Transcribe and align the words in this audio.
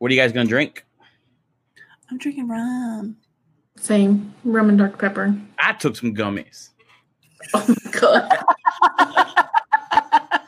What 0.00 0.10
are 0.10 0.14
you 0.14 0.20
guys 0.20 0.32
gonna 0.32 0.48
drink? 0.48 0.86
I'm 2.10 2.16
drinking 2.16 2.48
rum. 2.48 3.18
Same 3.76 4.34
rum 4.44 4.70
and 4.70 4.78
Dr 4.78 4.96
Pepper. 4.96 5.38
I 5.58 5.74
took 5.74 5.94
some 5.94 6.14
gummies. 6.14 6.70
Oh 7.54 7.66
my 7.66 7.90
god, 7.98 8.38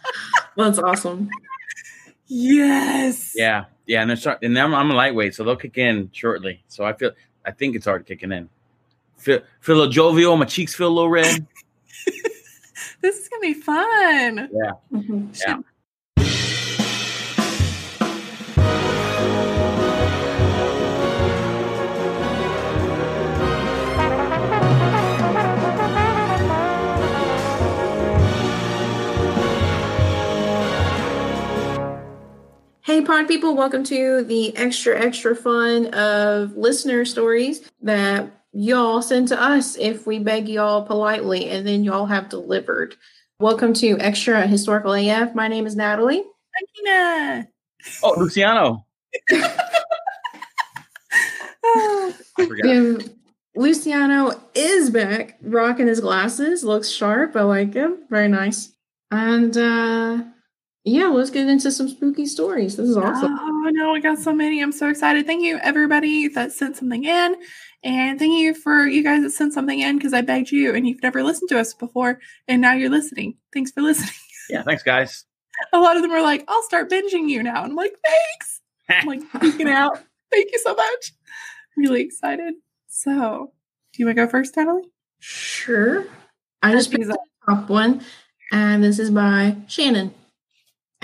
that's 0.56 0.78
awesome. 0.78 1.28
Yes. 2.26 3.32
Yeah, 3.34 3.64
yeah, 3.86 4.02
and 4.02 4.10
they're 4.10 4.16
start, 4.16 4.38
and 4.42 4.56
I'm, 4.58 4.74
I'm 4.74 4.90
a 4.90 4.94
lightweight, 4.94 5.34
so 5.34 5.42
they'll 5.42 5.56
kick 5.56 5.78
in 5.78 6.10
shortly. 6.12 6.62
So 6.68 6.84
I 6.84 6.92
feel, 6.92 7.12
I 7.46 7.50
think 7.50 7.76
it's 7.76 7.86
already 7.86 8.04
kicking 8.04 8.30
in. 8.30 8.48
Feel, 9.16 9.40
feel 9.60 9.76
a 9.76 9.78
little 9.78 9.92
jovial. 9.92 10.36
My 10.36 10.44
cheeks 10.44 10.74
feel 10.74 10.88
a 10.88 10.94
little 10.94 11.10
red. 11.10 11.46
This 13.00 13.18
is 13.18 13.28
gonna 13.28 13.40
be 13.40 13.54
fun. 13.54 14.48
Mhm. 14.92 15.40
Yeah. 15.44 15.58
Hey, 32.92 33.00
pod 33.00 33.26
people, 33.26 33.56
welcome 33.56 33.84
to 33.84 34.22
the 34.22 34.54
extra, 34.54 35.00
extra 35.00 35.34
fun 35.34 35.86
of 35.94 36.58
listener 36.58 37.06
stories 37.06 37.66
that 37.80 38.30
y'all 38.52 39.00
send 39.00 39.28
to 39.28 39.42
us 39.42 39.78
if 39.78 40.06
we 40.06 40.18
beg 40.18 40.46
y'all 40.46 40.82
politely 40.82 41.48
and 41.48 41.66
then 41.66 41.84
y'all 41.84 42.04
have 42.04 42.28
delivered. 42.28 42.94
Welcome 43.38 43.72
to 43.72 43.98
Extra 43.98 44.46
Historical 44.46 44.92
AF. 44.92 45.34
My 45.34 45.48
name 45.48 45.66
is 45.66 45.74
Natalie. 45.74 46.22
Tina. 46.76 47.48
Oh, 48.02 48.14
Luciano. 48.18 48.84
Oh, 51.64 52.14
I 52.38 52.46
forgot. 52.46 52.70
Um, 52.76 53.00
Luciano 53.56 54.38
is 54.54 54.90
back, 54.90 55.38
rocking 55.40 55.86
his 55.86 56.00
glasses, 56.00 56.62
looks 56.62 56.90
sharp. 56.90 57.36
I 57.36 57.40
like 57.40 57.72
him. 57.72 58.00
Very 58.10 58.28
nice. 58.28 58.70
And 59.10 59.56
uh 59.56 60.24
yeah, 60.84 61.06
let's 61.06 61.30
get 61.30 61.48
into 61.48 61.70
some 61.70 61.88
spooky 61.88 62.26
stories. 62.26 62.76
This 62.76 62.88
is 62.88 62.96
awesome. 62.96 63.36
Oh 63.38 63.70
no, 63.72 63.92
we 63.92 64.00
got 64.00 64.18
so 64.18 64.34
many. 64.34 64.60
I'm 64.60 64.72
so 64.72 64.88
excited. 64.88 65.26
Thank 65.26 65.44
you, 65.44 65.58
everybody 65.62 66.28
that 66.28 66.52
sent 66.52 66.76
something 66.76 67.04
in. 67.04 67.36
And 67.84 68.18
thank 68.18 68.32
you 68.32 68.54
for 68.54 68.86
you 68.86 69.02
guys 69.02 69.22
that 69.22 69.30
sent 69.30 69.52
something 69.52 69.78
in 69.78 69.98
because 69.98 70.12
I 70.12 70.20
begged 70.20 70.50
you 70.50 70.74
and 70.74 70.86
you've 70.86 71.02
never 71.02 71.22
listened 71.22 71.48
to 71.50 71.58
us 71.58 71.74
before. 71.74 72.20
And 72.48 72.60
now 72.60 72.72
you're 72.72 72.90
listening. 72.90 73.36
Thanks 73.52 73.70
for 73.72 73.82
listening. 73.82 74.10
Yeah, 74.50 74.64
thanks, 74.64 74.82
guys. 74.82 75.24
A 75.72 75.78
lot 75.78 75.96
of 75.96 76.02
them 76.02 76.10
are 76.10 76.20
like, 76.20 76.44
I'll 76.48 76.64
start 76.64 76.90
binging 76.90 77.28
you 77.28 77.42
now. 77.42 77.62
And 77.62 77.70
I'm 77.70 77.76
like, 77.76 77.94
thanks. 78.04 78.60
I'm 78.90 79.06
like 79.06 79.22
freaking 79.32 79.70
out. 79.70 79.98
Thank 80.30 80.50
you 80.52 80.58
so 80.58 80.74
much. 80.74 81.12
Really 81.76 82.02
excited. 82.02 82.54
So, 82.88 83.52
do 83.92 84.02
you 84.02 84.06
want 84.06 84.18
to 84.18 84.24
go 84.26 84.28
first, 84.28 84.56
Natalie? 84.56 84.82
Sure. 85.20 86.04
I 86.62 86.72
just 86.72 86.90
picked 86.90 87.04
Because 87.04 87.16
the 87.16 87.54
top 87.54 87.70
one, 87.70 88.02
and 88.50 88.82
this 88.82 88.98
is 88.98 89.10
by 89.10 89.56
Shannon. 89.68 90.12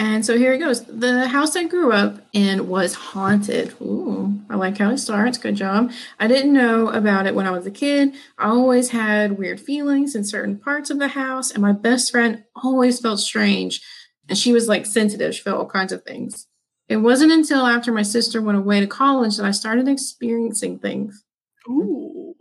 And 0.00 0.24
so 0.24 0.38
here 0.38 0.52
it 0.52 0.58
goes. 0.58 0.84
The 0.84 1.26
house 1.26 1.56
I 1.56 1.64
grew 1.64 1.92
up 1.92 2.20
in 2.32 2.68
was 2.68 2.94
haunted. 2.94 3.74
Ooh, 3.80 4.40
I 4.48 4.54
like 4.54 4.78
how 4.78 4.90
it 4.90 4.98
starts. 4.98 5.38
Good 5.38 5.56
job. 5.56 5.90
I 6.20 6.28
didn't 6.28 6.52
know 6.52 6.88
about 6.88 7.26
it 7.26 7.34
when 7.34 7.48
I 7.48 7.50
was 7.50 7.66
a 7.66 7.72
kid. 7.72 8.14
I 8.38 8.48
always 8.48 8.90
had 8.90 9.38
weird 9.38 9.60
feelings 9.60 10.14
in 10.14 10.22
certain 10.22 10.56
parts 10.56 10.90
of 10.90 11.00
the 11.00 11.08
house, 11.08 11.50
and 11.50 11.60
my 11.60 11.72
best 11.72 12.12
friend 12.12 12.44
always 12.54 13.00
felt 13.00 13.18
strange. 13.18 13.82
And 14.28 14.38
she 14.38 14.52
was 14.52 14.68
like 14.68 14.86
sensitive. 14.86 15.34
She 15.34 15.42
felt 15.42 15.58
all 15.58 15.66
kinds 15.66 15.90
of 15.90 16.04
things. 16.04 16.46
It 16.88 16.98
wasn't 16.98 17.32
until 17.32 17.66
after 17.66 17.90
my 17.92 18.02
sister 18.02 18.40
went 18.40 18.56
away 18.56 18.78
to 18.78 18.86
college 18.86 19.36
that 19.36 19.46
I 19.46 19.50
started 19.50 19.88
experiencing 19.88 20.78
things. 20.78 21.24
Ooh. 21.68 22.34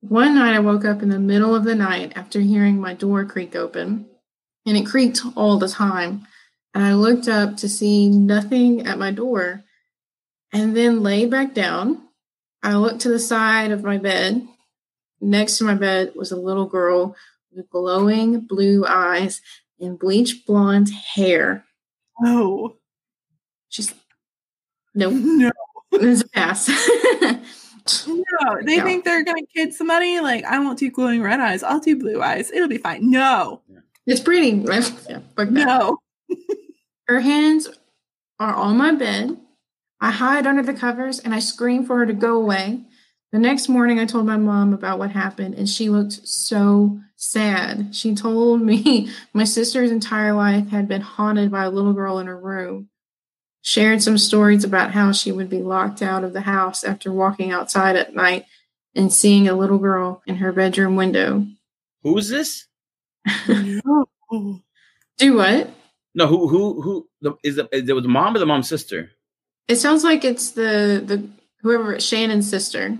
One 0.00 0.34
night 0.34 0.54
I 0.54 0.60
woke 0.60 0.86
up 0.86 1.02
in 1.02 1.10
the 1.10 1.18
middle 1.18 1.54
of 1.54 1.64
the 1.64 1.74
night 1.74 2.14
after 2.16 2.40
hearing 2.40 2.80
my 2.80 2.94
door 2.94 3.26
creak 3.26 3.54
open, 3.54 4.06
and 4.64 4.78
it 4.78 4.86
creaked 4.86 5.20
all 5.36 5.58
the 5.58 5.68
time. 5.68 6.26
And 6.74 6.84
I 6.84 6.94
looked 6.94 7.28
up 7.28 7.56
to 7.58 7.68
see 7.68 8.08
nothing 8.08 8.86
at 8.86 8.98
my 8.98 9.10
door, 9.10 9.64
and 10.52 10.76
then 10.76 11.02
laid 11.02 11.30
back 11.30 11.52
down. 11.54 12.02
I 12.62 12.74
looked 12.74 13.00
to 13.00 13.08
the 13.08 13.18
side 13.18 13.70
of 13.72 13.82
my 13.82 13.98
bed. 13.98 14.46
Next 15.20 15.58
to 15.58 15.64
my 15.64 15.74
bed 15.74 16.12
was 16.14 16.30
a 16.32 16.36
little 16.36 16.66
girl 16.66 17.16
with 17.52 17.68
glowing 17.70 18.40
blue 18.40 18.84
eyes 18.86 19.40
and 19.80 19.98
bleach 19.98 20.44
blonde 20.46 20.90
hair. 20.90 21.64
Oh. 22.24 22.76
She's 23.68 23.92
nope, 24.94 25.12
No. 25.16 25.50
it's 25.92 26.22
a 26.22 26.28
pass. 26.28 26.68
No. 28.06 28.58
They 28.64 28.76
No. 28.76 28.84
think 28.84 29.04
they're 29.04 29.24
going 29.24 29.44
to 29.44 29.52
kid 29.52 29.74
somebody. 29.74 30.20
Like, 30.20 30.44
I 30.44 30.58
won't 30.60 30.78
do 30.78 30.90
glowing 30.90 31.22
red 31.22 31.40
eyes. 31.40 31.62
I'll 31.64 31.80
do 31.80 31.96
blue 31.98 32.22
eyes. 32.22 32.50
It'll 32.52 32.68
be 32.68 32.78
fine. 32.78 33.10
No. 33.10 33.62
it's 34.06 34.20
pretty. 34.20 34.50
Yeah, 34.50 34.80
fuck 34.80 35.48
that. 35.48 35.50
No. 35.50 35.98
Her 37.06 37.20
hands 37.20 37.68
are 38.38 38.54
on 38.54 38.76
my 38.76 38.92
bed. 38.92 39.36
I 40.00 40.10
hide 40.10 40.46
under 40.46 40.62
the 40.62 40.74
covers 40.74 41.18
and 41.18 41.34
I 41.34 41.40
scream 41.40 41.84
for 41.84 41.98
her 41.98 42.06
to 42.06 42.12
go 42.12 42.36
away. 42.36 42.84
The 43.32 43.38
next 43.38 43.68
morning, 43.68 44.00
I 44.00 44.06
told 44.06 44.26
my 44.26 44.36
mom 44.36 44.72
about 44.72 44.98
what 44.98 45.12
happened, 45.12 45.54
and 45.54 45.68
she 45.68 45.88
looked 45.88 46.26
so 46.26 47.00
sad. 47.14 47.94
She 47.94 48.14
told 48.14 48.60
me 48.60 49.08
my 49.32 49.44
sister's 49.44 49.92
entire 49.92 50.32
life 50.32 50.68
had 50.70 50.88
been 50.88 51.00
haunted 51.00 51.50
by 51.50 51.64
a 51.64 51.70
little 51.70 51.92
girl 51.92 52.18
in 52.18 52.26
her 52.26 52.38
room. 52.38 52.88
Shared 53.62 54.02
some 54.02 54.18
stories 54.18 54.64
about 54.64 54.92
how 54.92 55.12
she 55.12 55.30
would 55.30 55.48
be 55.48 55.62
locked 55.62 56.02
out 56.02 56.24
of 56.24 56.32
the 56.32 56.40
house 56.40 56.82
after 56.82 57.12
walking 57.12 57.52
outside 57.52 57.94
at 57.94 58.16
night 58.16 58.46
and 58.96 59.12
seeing 59.12 59.46
a 59.46 59.54
little 59.54 59.78
girl 59.78 60.22
in 60.26 60.36
her 60.36 60.50
bedroom 60.50 60.96
window. 60.96 61.46
Who 62.02 62.18
is 62.18 62.30
this? 62.30 62.66
Do 65.18 65.36
what? 65.36 65.70
No, 66.14 66.26
who 66.26 66.48
who 66.48 66.82
who 66.82 67.08
the, 67.20 67.34
is 67.44 67.58
it? 67.58 67.68
Is 67.72 67.88
it 67.88 67.92
was 67.92 68.02
the 68.02 68.08
mom 68.08 68.34
or 68.34 68.38
the 68.38 68.46
mom's 68.46 68.68
sister? 68.68 69.10
It 69.68 69.76
sounds 69.76 70.02
like 70.02 70.24
it's 70.24 70.50
the 70.50 71.02
the 71.04 71.28
whoever 71.62 71.98
Shannon's 72.00 72.48
sister. 72.48 72.98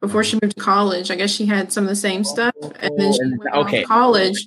Before 0.00 0.24
she 0.24 0.38
moved 0.40 0.56
to 0.56 0.62
college, 0.62 1.10
I 1.10 1.14
guess 1.14 1.30
she 1.30 1.44
had 1.44 1.72
some 1.72 1.84
of 1.84 1.90
the 1.90 1.96
same 1.96 2.24
stuff, 2.24 2.54
and 2.62 2.98
then 2.98 3.12
she 3.12 3.20
oh, 3.22 3.36
went 3.36 3.54
okay. 3.66 3.80
to 3.82 3.86
college. 3.86 4.46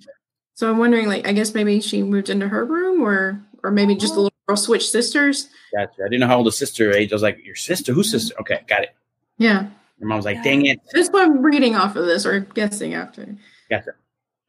So 0.55 0.69
I'm 0.69 0.79
wondering, 0.79 1.07
like, 1.07 1.27
I 1.27 1.33
guess 1.33 1.53
maybe 1.53 1.79
she 1.79 2.01
moved 2.01 2.29
into 2.29 2.47
her 2.47 2.65
room, 2.65 3.01
or 3.01 3.39
or 3.63 3.69
maybe 3.69 3.95
just 3.95 4.15
the 4.15 4.21
little 4.21 4.37
girl 4.47 4.57
switched 4.57 4.89
sisters. 4.89 5.49
Gotcha. 5.75 6.03
I 6.03 6.05
didn't 6.05 6.21
know 6.21 6.27
how 6.27 6.37
old 6.37 6.47
the 6.47 6.51
sister 6.51 6.91
age. 6.91 7.11
I 7.11 7.15
was 7.15 7.21
like, 7.21 7.43
your 7.45 7.55
sister? 7.55 7.93
Whose 7.93 8.09
sister? 8.09 8.33
Okay, 8.39 8.61
got 8.67 8.81
it. 8.83 8.95
Yeah, 9.37 9.67
Your 9.99 10.07
mom 10.07 10.17
was 10.17 10.25
like, 10.25 10.43
dang 10.43 10.65
it. 10.65 10.79
that's 10.91 11.09
what 11.09 11.23
I'm 11.23 11.41
reading 11.41 11.75
off 11.75 11.95
of 11.95 12.05
this, 12.05 12.25
or 12.25 12.39
guessing 12.41 12.93
after. 12.93 13.35
Gotcha. 13.69 13.91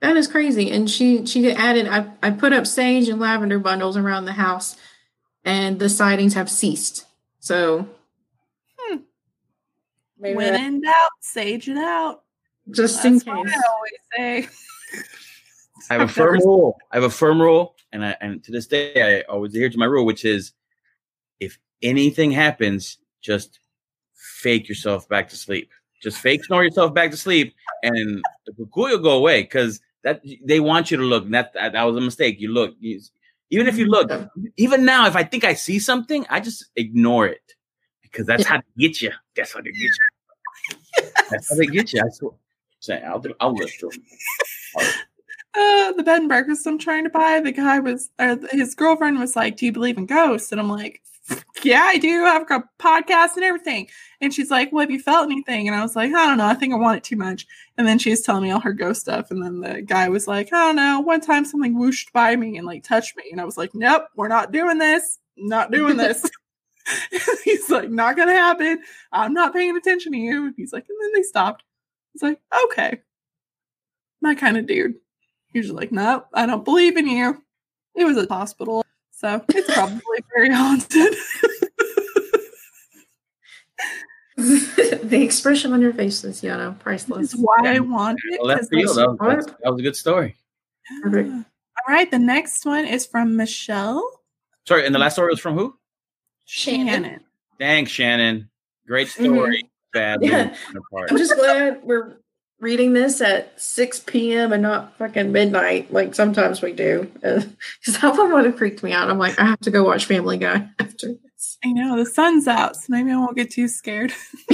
That 0.04 0.18
is 0.18 0.28
crazy. 0.28 0.70
And 0.70 0.90
she 0.90 1.24
she 1.24 1.50
added, 1.50 1.88
I 1.88 2.06
I 2.22 2.30
put 2.30 2.52
up 2.52 2.66
sage 2.66 3.08
and 3.08 3.18
lavender 3.18 3.58
bundles 3.58 3.96
around 3.96 4.26
the 4.26 4.32
house, 4.34 4.76
and 5.44 5.78
the 5.78 5.88
sightings 5.88 6.34
have 6.34 6.50
ceased. 6.50 7.06
So. 7.40 7.88
Hmm. 8.78 8.96
Maybe 10.18 10.36
When 10.36 10.52
that- 10.52 10.60
in 10.60 10.80
doubt, 10.82 11.10
sage 11.20 11.68
it 11.70 11.78
out. 11.78 12.22
just 12.70 13.02
in 13.04 13.14
That's 13.14 13.26
what 13.26 13.46
case. 13.46 13.54
I 13.56 13.68
always 13.70 13.92
say. 14.14 14.48
I 15.90 15.94
have 15.94 16.02
a 16.10 16.12
firm 16.12 16.38
rule. 16.40 16.76
I 16.92 16.96
have 16.96 17.04
a 17.04 17.10
firm 17.10 17.40
rule, 17.40 17.74
and 17.90 18.04
I 18.04 18.14
and 18.20 18.44
to 18.44 18.52
this 18.52 18.66
day 18.66 19.22
I 19.24 19.32
always 19.32 19.54
adhere 19.54 19.70
to 19.70 19.78
my 19.78 19.86
rule, 19.86 20.04
which 20.04 20.26
is 20.26 20.52
if 21.40 21.58
anything 21.82 22.30
happens, 22.30 22.98
just 23.22 23.58
fake 24.14 24.68
yourself 24.68 25.08
back 25.08 25.30
to 25.30 25.36
sleep. 25.36 25.70
Just 26.02 26.18
fake 26.18 26.44
snore 26.44 26.62
yourself 26.62 26.92
back 26.92 27.10
to 27.12 27.16
sleep, 27.16 27.54
and 27.82 28.22
the 28.44 28.52
cuckoo 28.52 28.82
will 28.82 28.98
go 28.98 29.12
away 29.16 29.42
because 29.42 29.80
that 30.04 30.22
they 30.44 30.60
want 30.60 30.90
you 30.90 30.96
to 30.98 31.02
look. 31.02 31.24
and 31.24 31.34
That 31.34 31.52
that, 31.54 31.72
that 31.72 31.82
was 31.82 31.96
a 31.96 32.00
mistake. 32.00 32.40
You 32.40 32.52
look, 32.52 32.74
you, 32.78 33.00
even 33.50 33.66
if 33.66 33.76
you 33.76 33.86
look, 33.86 34.10
even 34.56 34.84
now, 34.84 35.06
if 35.06 35.16
I 35.16 35.24
think 35.24 35.44
I 35.44 35.54
see 35.54 35.78
something, 35.78 36.24
I 36.30 36.40
just 36.40 36.66
ignore 36.76 37.26
it 37.26 37.54
because 38.02 38.26
that's 38.26 38.46
how 38.46 38.58
they 38.58 38.88
get 38.88 39.02
you. 39.02 39.10
That's 39.34 39.52
how 39.52 39.60
they 39.60 39.70
get 39.70 39.80
you. 39.80 41.12
That's 41.30 41.50
how 41.50 41.56
they 41.56 41.66
get 41.66 41.92
you. 41.92 42.00
I 42.04 42.08
swear. 42.10 42.32
Say, 42.80 43.02
I'll 43.02 43.18
do, 43.18 43.34
I'll 43.40 43.54
lift 43.54 43.80
them. 43.80 43.90
Uh, 44.76 45.92
the 45.92 46.02
bed 46.02 46.20
and 46.20 46.28
breakfast 46.28 46.66
I'm 46.66 46.78
trying 46.78 47.04
to 47.04 47.10
buy, 47.10 47.40
the 47.40 47.52
guy 47.52 47.78
was, 47.78 48.10
or 48.18 48.38
his 48.50 48.74
girlfriend 48.74 49.18
was 49.18 49.36
like, 49.36 49.56
Do 49.56 49.66
you 49.66 49.72
believe 49.72 49.96
in 49.96 50.06
ghosts? 50.06 50.52
And 50.52 50.60
I'm 50.60 50.68
like, 50.68 51.00
Yeah, 51.64 51.82
I 51.82 51.96
do. 51.98 52.24
I've 52.24 52.48
got 52.48 52.64
podcasts 52.78 53.36
and 53.36 53.44
everything. 53.44 53.88
And 54.20 54.32
she's 54.32 54.50
like, 54.50 54.72
Well, 54.72 54.82
have 54.82 54.90
you 54.90 55.00
felt 55.00 55.30
anything? 55.30 55.66
And 55.66 55.76
I 55.76 55.82
was 55.82 55.96
like, 55.96 56.12
I 56.12 56.26
don't 56.26 56.38
know. 56.38 56.46
I 56.46 56.54
think 56.54 56.72
I 56.72 56.76
want 56.76 56.98
it 56.98 57.04
too 57.04 57.16
much. 57.16 57.46
And 57.78 57.86
then 57.86 57.98
she 57.98 58.10
was 58.10 58.22
telling 58.22 58.42
me 58.42 58.50
all 58.50 58.60
her 58.60 58.72
ghost 58.72 59.00
stuff. 59.00 59.30
And 59.30 59.42
then 59.42 59.60
the 59.60 59.82
guy 59.82 60.08
was 60.08 60.28
like, 60.28 60.52
I 60.52 60.66
don't 60.66 60.76
know. 60.76 61.00
One 61.00 61.20
time 61.20 61.44
something 61.44 61.78
whooshed 61.78 62.12
by 62.12 62.36
me 62.36 62.56
and 62.58 62.66
like 62.66 62.84
touched 62.84 63.16
me. 63.16 63.24
And 63.30 63.40
I 63.40 63.44
was 63.44 63.56
like, 63.56 63.74
Nope, 63.74 64.04
we're 64.16 64.28
not 64.28 64.52
doing 64.52 64.78
this. 64.78 65.18
Not 65.36 65.70
doing 65.70 65.96
this. 65.96 66.24
He's 67.44 67.70
like, 67.70 67.90
Not 67.90 68.16
going 68.16 68.28
to 68.28 68.34
happen. 68.34 68.82
I'm 69.12 69.32
not 69.32 69.54
paying 69.54 69.76
attention 69.76 70.12
to 70.12 70.18
you. 70.18 70.52
He's 70.56 70.72
like, 70.72 70.86
And 70.88 70.98
then 71.00 71.10
they 71.14 71.22
stopped. 71.22 71.64
It's 72.14 72.22
like, 72.22 72.40
Okay. 72.66 73.00
My 74.20 74.34
kind 74.34 74.56
of 74.56 74.66
dude. 74.66 74.94
He's 75.52 75.70
like, 75.70 75.92
Nope, 75.92 76.26
I 76.34 76.46
don't 76.46 76.64
believe 76.64 76.96
in 76.96 77.08
you. 77.08 77.42
It 77.94 78.04
was 78.04 78.16
a 78.16 78.26
hospital. 78.26 78.83
So 79.24 79.42
it's 79.48 79.72
probably 79.72 80.22
very 80.36 80.50
haunted. 80.52 80.90
the 84.36 85.22
expression 85.22 85.72
on 85.72 85.80
your 85.80 85.94
face 85.94 86.22
is, 86.24 86.42
you 86.42 86.50
know, 86.50 86.76
priceless. 86.78 87.30
That's 87.30 87.40
why 87.40 87.56
yeah. 87.62 87.70
I 87.70 87.78
want 87.78 88.20
it. 88.22 88.38
Well, 88.38 88.48
that's. 88.48 88.68
That 88.68 88.84
was, 88.84 89.46
that 89.46 89.72
was 89.72 89.80
a 89.80 89.82
good 89.82 89.96
story. 89.96 90.36
Yeah. 91.06 91.22
All 91.22 91.44
right. 91.88 92.10
The 92.10 92.18
next 92.18 92.66
one 92.66 92.84
is 92.84 93.06
from 93.06 93.34
Michelle. 93.34 94.06
Sorry. 94.68 94.84
And 94.84 94.94
the 94.94 94.98
last 94.98 95.14
story 95.14 95.30
was 95.30 95.40
from 95.40 95.56
who? 95.56 95.74
Shannon. 96.44 97.20
Thanks, 97.58 97.92
Shannon. 97.92 98.50
Great 98.86 99.08
mm-hmm. 99.08 99.24
story. 99.24 99.62
Mm-hmm. 99.96 100.22
Yeah. 100.22 100.54
I'm 101.08 101.16
just 101.16 101.34
glad 101.34 101.80
we're 101.82 102.18
reading 102.64 102.94
this 102.94 103.20
at 103.20 103.60
6 103.60 104.00
p.m. 104.06 104.50
and 104.50 104.62
not 104.62 104.96
fucking 104.96 105.30
midnight 105.30 105.92
like 105.92 106.14
sometimes 106.14 106.62
we 106.62 106.72
do. 106.72 107.12
Because 107.22 108.00
that 108.00 108.16
one 108.16 108.32
would 108.32 108.46
have 108.46 108.56
freaked 108.56 108.82
me 108.82 108.92
out. 108.92 109.10
I'm 109.10 109.18
like, 109.18 109.38
I 109.38 109.44
have 109.44 109.60
to 109.60 109.70
go 109.70 109.84
watch 109.84 110.06
Family 110.06 110.38
Guy 110.38 110.66
after 110.78 111.08
this. 111.08 111.58
I 111.62 111.72
know 111.72 111.98
the 111.98 112.06
sun's 112.06 112.48
out, 112.48 112.76
so 112.76 112.86
maybe 112.88 113.10
I 113.10 113.16
won't 113.16 113.36
get 113.36 113.50
too 113.50 113.68
scared. 113.68 114.14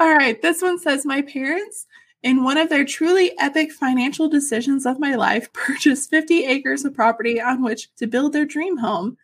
All 0.00 0.14
right, 0.14 0.40
this 0.42 0.60
one 0.60 0.78
says 0.78 1.06
my 1.06 1.22
parents, 1.22 1.86
in 2.22 2.44
one 2.44 2.58
of 2.58 2.68
their 2.68 2.84
truly 2.84 3.32
epic 3.38 3.72
financial 3.72 4.28
decisions 4.28 4.84
of 4.84 5.00
my 5.00 5.14
life, 5.14 5.50
purchased 5.54 6.10
50 6.10 6.44
acres 6.44 6.84
of 6.84 6.92
property 6.94 7.40
on 7.40 7.62
which 7.62 7.94
to 7.96 8.06
build 8.06 8.34
their 8.34 8.44
dream 8.44 8.76
home. 8.76 9.16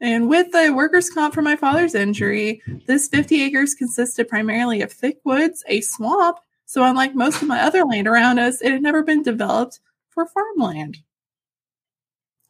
And 0.00 0.28
with 0.28 0.52
the 0.52 0.72
workers' 0.72 1.10
comp 1.10 1.34
for 1.34 1.42
my 1.42 1.56
father's 1.56 1.96
injury, 1.96 2.62
this 2.86 3.08
50 3.08 3.42
acres 3.42 3.74
consisted 3.74 4.28
primarily 4.28 4.80
of 4.80 4.92
thick 4.92 5.18
woods, 5.24 5.64
a 5.66 5.80
swamp. 5.80 6.38
So, 6.70 6.84
unlike 6.84 7.16
most 7.16 7.42
of 7.42 7.48
my 7.48 7.62
other 7.62 7.84
land 7.84 8.06
around 8.06 8.38
us, 8.38 8.62
it 8.62 8.70
had 8.70 8.80
never 8.80 9.02
been 9.02 9.24
developed 9.24 9.80
for 10.10 10.24
farmland. 10.24 10.98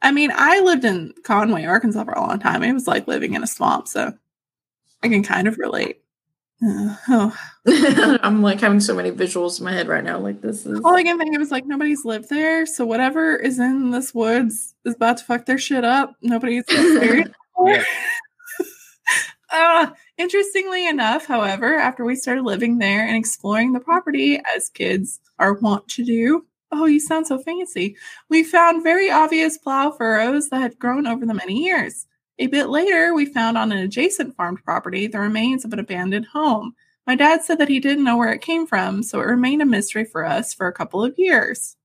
I 0.02 0.12
mean, 0.12 0.31
I 0.34 0.61
lived 0.61 0.84
in 0.84 1.14
Conway, 1.25 1.64
Arkansas 1.64 2.05
for 2.05 2.12
a 2.12 2.20
long 2.20 2.38
time. 2.38 2.62
It 2.62 2.75
was 2.75 2.87
like 2.87 3.08
living 3.08 3.32
in 3.32 3.43
a 3.43 3.46
swamp, 3.46 3.88
so 3.88 4.12
I 5.02 5.08
can 5.08 5.22
kind 5.22 5.49
of 5.49 5.56
relate. 5.56 6.02
Uh, 6.62 6.96
oh. 7.08 8.19
I'm 8.22 8.43
like 8.43 8.61
having 8.61 8.81
so 8.81 8.94
many 8.94 9.11
visuals 9.11 9.58
in 9.58 9.64
my 9.64 9.72
head 9.72 9.88
right 9.88 10.05
now. 10.05 10.19
Like, 10.19 10.43
this 10.43 10.67
is. 10.67 10.78
All 10.84 10.94
I 10.94 11.02
can 11.02 11.17
think 11.17 11.34
of 11.34 11.40
is 11.40 11.50
like 11.50 11.64
nobody's 11.64 12.05
lived 12.05 12.28
there, 12.28 12.67
so 12.67 12.84
whatever 12.84 13.37
is 13.37 13.58
in 13.58 13.90
this 13.90 14.14
woods 14.14 14.75
is 14.84 14.96
about 14.96 15.17
to 15.17 15.25
fuck 15.25 15.46
their 15.46 15.56
shit 15.56 15.82
up. 15.82 16.14
Nobody's 16.20 16.64
experienced. 16.69 17.32
Yeah. 17.67 17.84
uh, 19.52 19.90
interestingly 20.20 20.87
enough, 20.87 21.25
however, 21.26 21.76
after 21.76 22.05
we 22.05 22.14
started 22.14 22.44
living 22.44 22.78
there 22.78 23.06
and 23.06 23.17
exploring 23.17 23.72
the 23.72 23.81
property 23.81 24.38
as 24.55 24.69
kids 24.69 25.19
are 25.38 25.55
wont 25.55 25.88
to 25.88 26.05
do, 26.05 26.46
oh, 26.70 26.84
you 26.84 27.00
sound 27.00 27.26
so 27.26 27.38
fancy, 27.38 27.96
we 28.28 28.44
found 28.44 28.82
very 28.82 29.11
obvious 29.11 29.56
plow 29.56 29.90
furrows 29.90 30.50
that 30.50 30.61
had 30.61 30.78
grown 30.78 31.06
over 31.06 31.25
the 31.25 31.34
many 31.34 31.64
years. 31.64 32.06
A 32.38 32.49
bit 32.49 32.69
later, 32.69 33.14
we 33.14 33.25
found 33.25 33.56
on 33.56 33.72
an 33.72 33.78
adjacent 33.78 34.37
farmed 34.37 34.62
property 34.62 35.06
the 35.06 35.19
remains 35.19 35.64
of 35.64 35.72
an 35.72 35.78
abandoned 35.78 36.26
home. 36.26 36.75
My 37.06 37.14
dad 37.14 37.43
said 37.43 37.58
that 37.58 37.69
he 37.69 37.81
didn't 37.81 38.05
know 38.05 38.19
where 38.19 38.32
it 38.32 38.43
came 38.43 38.67
from, 38.67 39.02
so 39.02 39.20
it 39.20 39.26
remained 39.26 39.62
a 39.62 39.67
mystery 39.67 40.05
for 40.05 40.25
us 40.25 40.52
for 40.52 40.67
a 40.67 40.72
couple 40.72 41.02
of 41.02 41.19
years. 41.19 41.76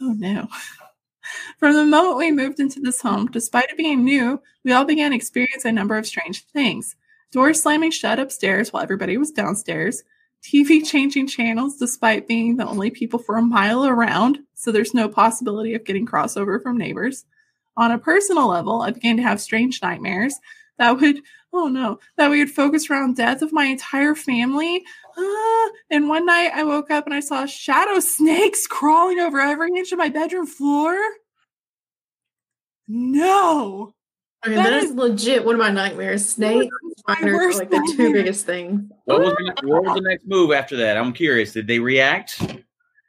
Oh 0.00 0.14
no. 0.16 0.48
From 1.58 1.74
the 1.74 1.84
moment 1.84 2.16
we 2.16 2.30
moved 2.30 2.60
into 2.60 2.80
this 2.80 3.00
home, 3.00 3.26
despite 3.26 3.70
it 3.70 3.76
being 3.76 4.04
new, 4.04 4.40
we 4.64 4.72
all 4.72 4.84
began 4.84 5.12
experiencing 5.12 5.70
a 5.70 5.72
number 5.72 5.96
of 5.96 6.06
strange 6.06 6.44
things. 6.46 6.96
Doors 7.32 7.62
slamming 7.62 7.90
shut 7.90 8.18
upstairs 8.18 8.72
while 8.72 8.82
everybody 8.82 9.16
was 9.16 9.30
downstairs, 9.30 10.02
TV 10.42 10.84
changing 10.84 11.26
channels 11.26 11.76
despite 11.76 12.26
being 12.26 12.56
the 12.56 12.66
only 12.66 12.90
people 12.90 13.18
for 13.18 13.36
a 13.36 13.42
mile 13.42 13.86
around, 13.86 14.38
so 14.54 14.72
there's 14.72 14.94
no 14.94 15.08
possibility 15.08 15.74
of 15.74 15.84
getting 15.84 16.06
crossover 16.06 16.62
from 16.62 16.78
neighbors. 16.78 17.24
On 17.76 17.90
a 17.90 17.98
personal 17.98 18.48
level, 18.48 18.82
I 18.82 18.90
began 18.90 19.16
to 19.16 19.22
have 19.22 19.40
strange 19.40 19.80
nightmares 19.82 20.34
that 20.78 20.98
would, 20.98 21.20
oh 21.52 21.68
no, 21.68 21.98
that 22.16 22.30
we 22.30 22.38
would 22.38 22.50
focus 22.50 22.88
around 22.90 23.16
death 23.16 23.42
of 23.42 23.52
my 23.52 23.66
entire 23.66 24.14
family. 24.14 24.82
Ah, 25.16 25.70
and 25.90 26.08
one 26.08 26.24
night 26.24 26.52
I 26.54 26.64
woke 26.64 26.90
up 26.90 27.04
and 27.04 27.14
I 27.14 27.20
saw 27.20 27.44
shadow 27.44 28.00
snakes 28.00 28.66
crawling 28.66 29.20
over 29.20 29.38
every 29.40 29.68
inch 29.76 29.92
of 29.92 29.98
my 29.98 30.08
bedroom 30.08 30.46
floor. 30.46 30.98
No. 32.88 33.94
Okay, 34.46 34.54
that 34.54 34.64
that 34.64 34.72
is- 34.72 34.90
is 34.90 34.96
legit 34.96 35.44
one 35.44 35.54
of 35.54 35.58
my 35.58 35.70
nightmares. 35.70 36.26
Snakes, 36.26 36.74
my 37.06 37.14
spiders 37.14 37.34
are 37.34 37.58
like 37.58 37.70
the 37.70 37.94
two 37.96 38.12
biggest 38.12 38.46
things. 38.46 38.90
What 39.04 39.20
was, 39.20 39.34
the, 39.34 39.66
what 39.68 39.84
was 39.84 39.94
the 39.94 40.00
next 40.00 40.26
move 40.26 40.52
after 40.52 40.76
that? 40.78 40.96
I'm 40.96 41.12
curious. 41.12 41.52
Did 41.52 41.66
they 41.66 41.78
react? 41.78 42.40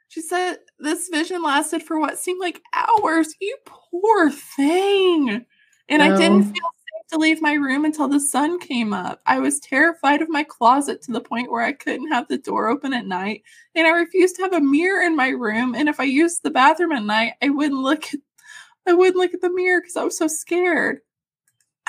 She 0.08 0.20
said 0.20 0.56
this 0.78 1.08
vision 1.08 1.42
lasted 1.42 1.82
for 1.82 1.98
what 1.98 2.18
seemed 2.18 2.40
like 2.40 2.60
hours. 2.74 3.34
You 3.40 3.56
poor 3.64 4.30
thing. 4.30 5.46
And 5.88 6.02
I 6.02 6.14
didn't 6.16 6.42
feel 6.44 6.52
safe 6.52 7.06
to 7.12 7.18
leave 7.18 7.40
my 7.40 7.54
room 7.54 7.86
until 7.86 8.08
the 8.08 8.20
sun 8.20 8.58
came 8.58 8.92
up. 8.92 9.22
I 9.24 9.38
was 9.38 9.58
terrified 9.60 10.20
of 10.20 10.28
my 10.28 10.42
closet 10.42 11.00
to 11.02 11.12
the 11.12 11.20
point 11.20 11.50
where 11.50 11.62
I 11.62 11.72
couldn't 11.72 12.12
have 12.12 12.28
the 12.28 12.38
door 12.38 12.68
open 12.68 12.92
at 12.92 13.06
night. 13.06 13.42
And 13.74 13.86
I 13.86 13.90
refused 13.90 14.36
to 14.36 14.42
have 14.42 14.52
a 14.52 14.60
mirror 14.60 15.02
in 15.02 15.16
my 15.16 15.28
room. 15.28 15.74
And 15.74 15.88
if 15.88 15.98
I 15.98 16.04
used 16.04 16.42
the 16.42 16.50
bathroom 16.50 16.92
at 16.92 17.04
night, 17.04 17.34
I 17.42 17.48
wouldn't 17.48 17.80
look 17.80 18.04
at 18.12 18.20
I 18.86 18.92
wouldn't 18.92 19.16
look 19.16 19.32
at 19.32 19.40
the 19.40 19.50
mirror 19.52 19.80
because 19.80 19.96
I 19.96 20.04
was 20.04 20.18
so 20.18 20.26
scared. 20.26 21.00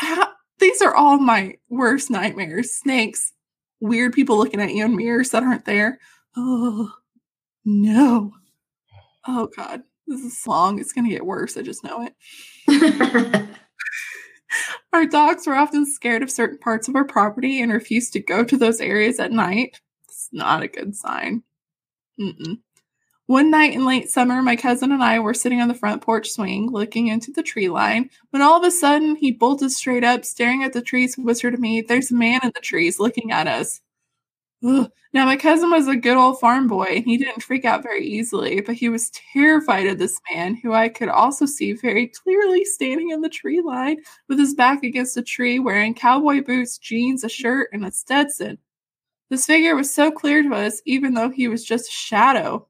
Ah, 0.01 0.33
These 0.59 0.81
are 0.81 0.95
all 0.95 1.17
my 1.17 1.55
worst 1.69 2.09
nightmares. 2.09 2.73
Snakes, 2.73 3.33
weird 3.79 4.13
people 4.13 4.37
looking 4.37 4.61
at 4.61 4.73
you 4.73 4.85
in 4.85 4.95
mirrors 4.95 5.31
that 5.31 5.43
aren't 5.43 5.65
there. 5.65 5.99
Oh 6.35 6.91
no. 7.65 8.31
Oh 9.27 9.49
god. 9.55 9.83
This 10.07 10.21
is 10.21 10.47
long. 10.47 10.79
It's 10.79 10.93
gonna 10.93 11.09
get 11.09 11.25
worse. 11.25 11.57
I 11.57 11.61
just 11.61 11.83
know 11.83 12.07
it. 12.67 13.47
Our 14.93 15.05
dogs 15.07 15.47
were 15.47 15.55
often 15.55 15.85
scared 15.85 16.21
of 16.21 16.29
certain 16.29 16.59
parts 16.59 16.87
of 16.87 16.95
our 16.95 17.05
property 17.05 17.61
and 17.61 17.71
refused 17.71 18.13
to 18.13 18.19
go 18.19 18.43
to 18.43 18.57
those 18.57 18.79
areas 18.79 19.19
at 19.19 19.31
night. 19.31 19.79
It's 20.07 20.29
not 20.31 20.61
a 20.61 20.67
good 20.67 20.95
sign. 20.95 21.41
Mm-mm. 22.19 22.59
One 23.27 23.49
night 23.49 23.73
in 23.73 23.85
late 23.85 24.09
summer, 24.09 24.41
my 24.41 24.57
cousin 24.57 24.91
and 24.91 25.01
I 25.01 25.19
were 25.19 25.33
sitting 25.33 25.61
on 25.61 25.69
the 25.69 25.73
front 25.73 26.01
porch 26.01 26.29
swing 26.29 26.69
looking 26.69 27.07
into 27.07 27.31
the 27.31 27.43
tree 27.43 27.69
line 27.69 28.09
when 28.31 28.41
all 28.41 28.57
of 28.57 28.65
a 28.65 28.71
sudden 28.71 29.15
he 29.15 29.31
bolted 29.31 29.71
straight 29.71 30.03
up, 30.03 30.25
staring 30.25 30.63
at 30.63 30.73
the 30.73 30.81
trees, 30.81 31.17
and 31.17 31.25
whispered 31.25 31.51
to 31.51 31.57
me, 31.57 31.81
There's 31.81 32.11
a 32.11 32.15
man 32.15 32.41
in 32.43 32.51
the 32.53 32.61
trees 32.61 32.99
looking 32.99 33.31
at 33.31 33.47
us. 33.47 33.79
Ugh. 34.65 34.89
Now, 35.13 35.25
my 35.25 35.37
cousin 35.37 35.69
was 35.69 35.87
a 35.87 35.95
good 35.95 36.17
old 36.17 36.39
farm 36.39 36.67
boy 36.67 36.85
and 36.85 37.05
he 37.05 37.17
didn't 37.17 37.43
freak 37.43 37.65
out 37.65 37.83
very 37.83 38.05
easily, 38.05 38.61
but 38.61 38.75
he 38.75 38.89
was 38.89 39.11
terrified 39.33 39.87
of 39.87 39.99
this 39.99 40.19
man 40.33 40.55
who 40.55 40.73
I 40.73 40.89
could 40.89 41.09
also 41.09 41.45
see 41.45 41.73
very 41.73 42.07
clearly 42.07 42.65
standing 42.65 43.11
in 43.11 43.21
the 43.21 43.29
tree 43.29 43.61
line 43.61 43.97
with 44.27 44.39
his 44.39 44.55
back 44.55 44.83
against 44.83 45.17
a 45.17 45.21
tree 45.21 45.59
wearing 45.59 45.93
cowboy 45.93 46.43
boots, 46.43 46.77
jeans, 46.77 47.23
a 47.23 47.29
shirt, 47.29 47.69
and 47.73 47.85
a 47.85 47.91
Stetson. 47.91 48.57
This 49.29 49.45
figure 49.45 49.75
was 49.75 49.93
so 49.93 50.11
clear 50.11 50.43
to 50.43 50.53
us, 50.55 50.81
even 50.85 51.13
though 51.13 51.29
he 51.29 51.47
was 51.47 51.63
just 51.63 51.89
a 51.89 51.91
shadow. 51.91 52.67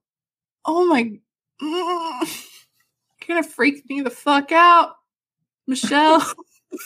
Oh 0.65 0.85
my. 0.85 1.19
Mm, 1.61 2.49
kind 3.21 3.39
of 3.39 3.47
freaked 3.47 3.89
me 3.89 4.01
the 4.01 4.09
fuck 4.09 4.51
out. 4.51 4.95
Michelle. 5.67 6.25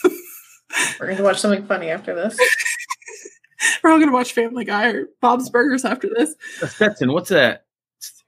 We're 1.00 1.06
going 1.06 1.16
to 1.16 1.24
watch 1.24 1.40
something 1.40 1.64
funny 1.66 1.90
after 1.90 2.14
this. 2.14 2.38
We're 3.82 3.90
all 3.90 3.98
going 3.98 4.08
to 4.08 4.14
watch 4.14 4.32
Family 4.32 4.64
Guy 4.64 4.90
or 4.90 5.06
Bob's 5.20 5.50
Burgers 5.50 5.84
after 5.84 6.08
this. 6.08 6.34
Stetson, 6.70 7.12
what's 7.12 7.30
that? 7.30 7.64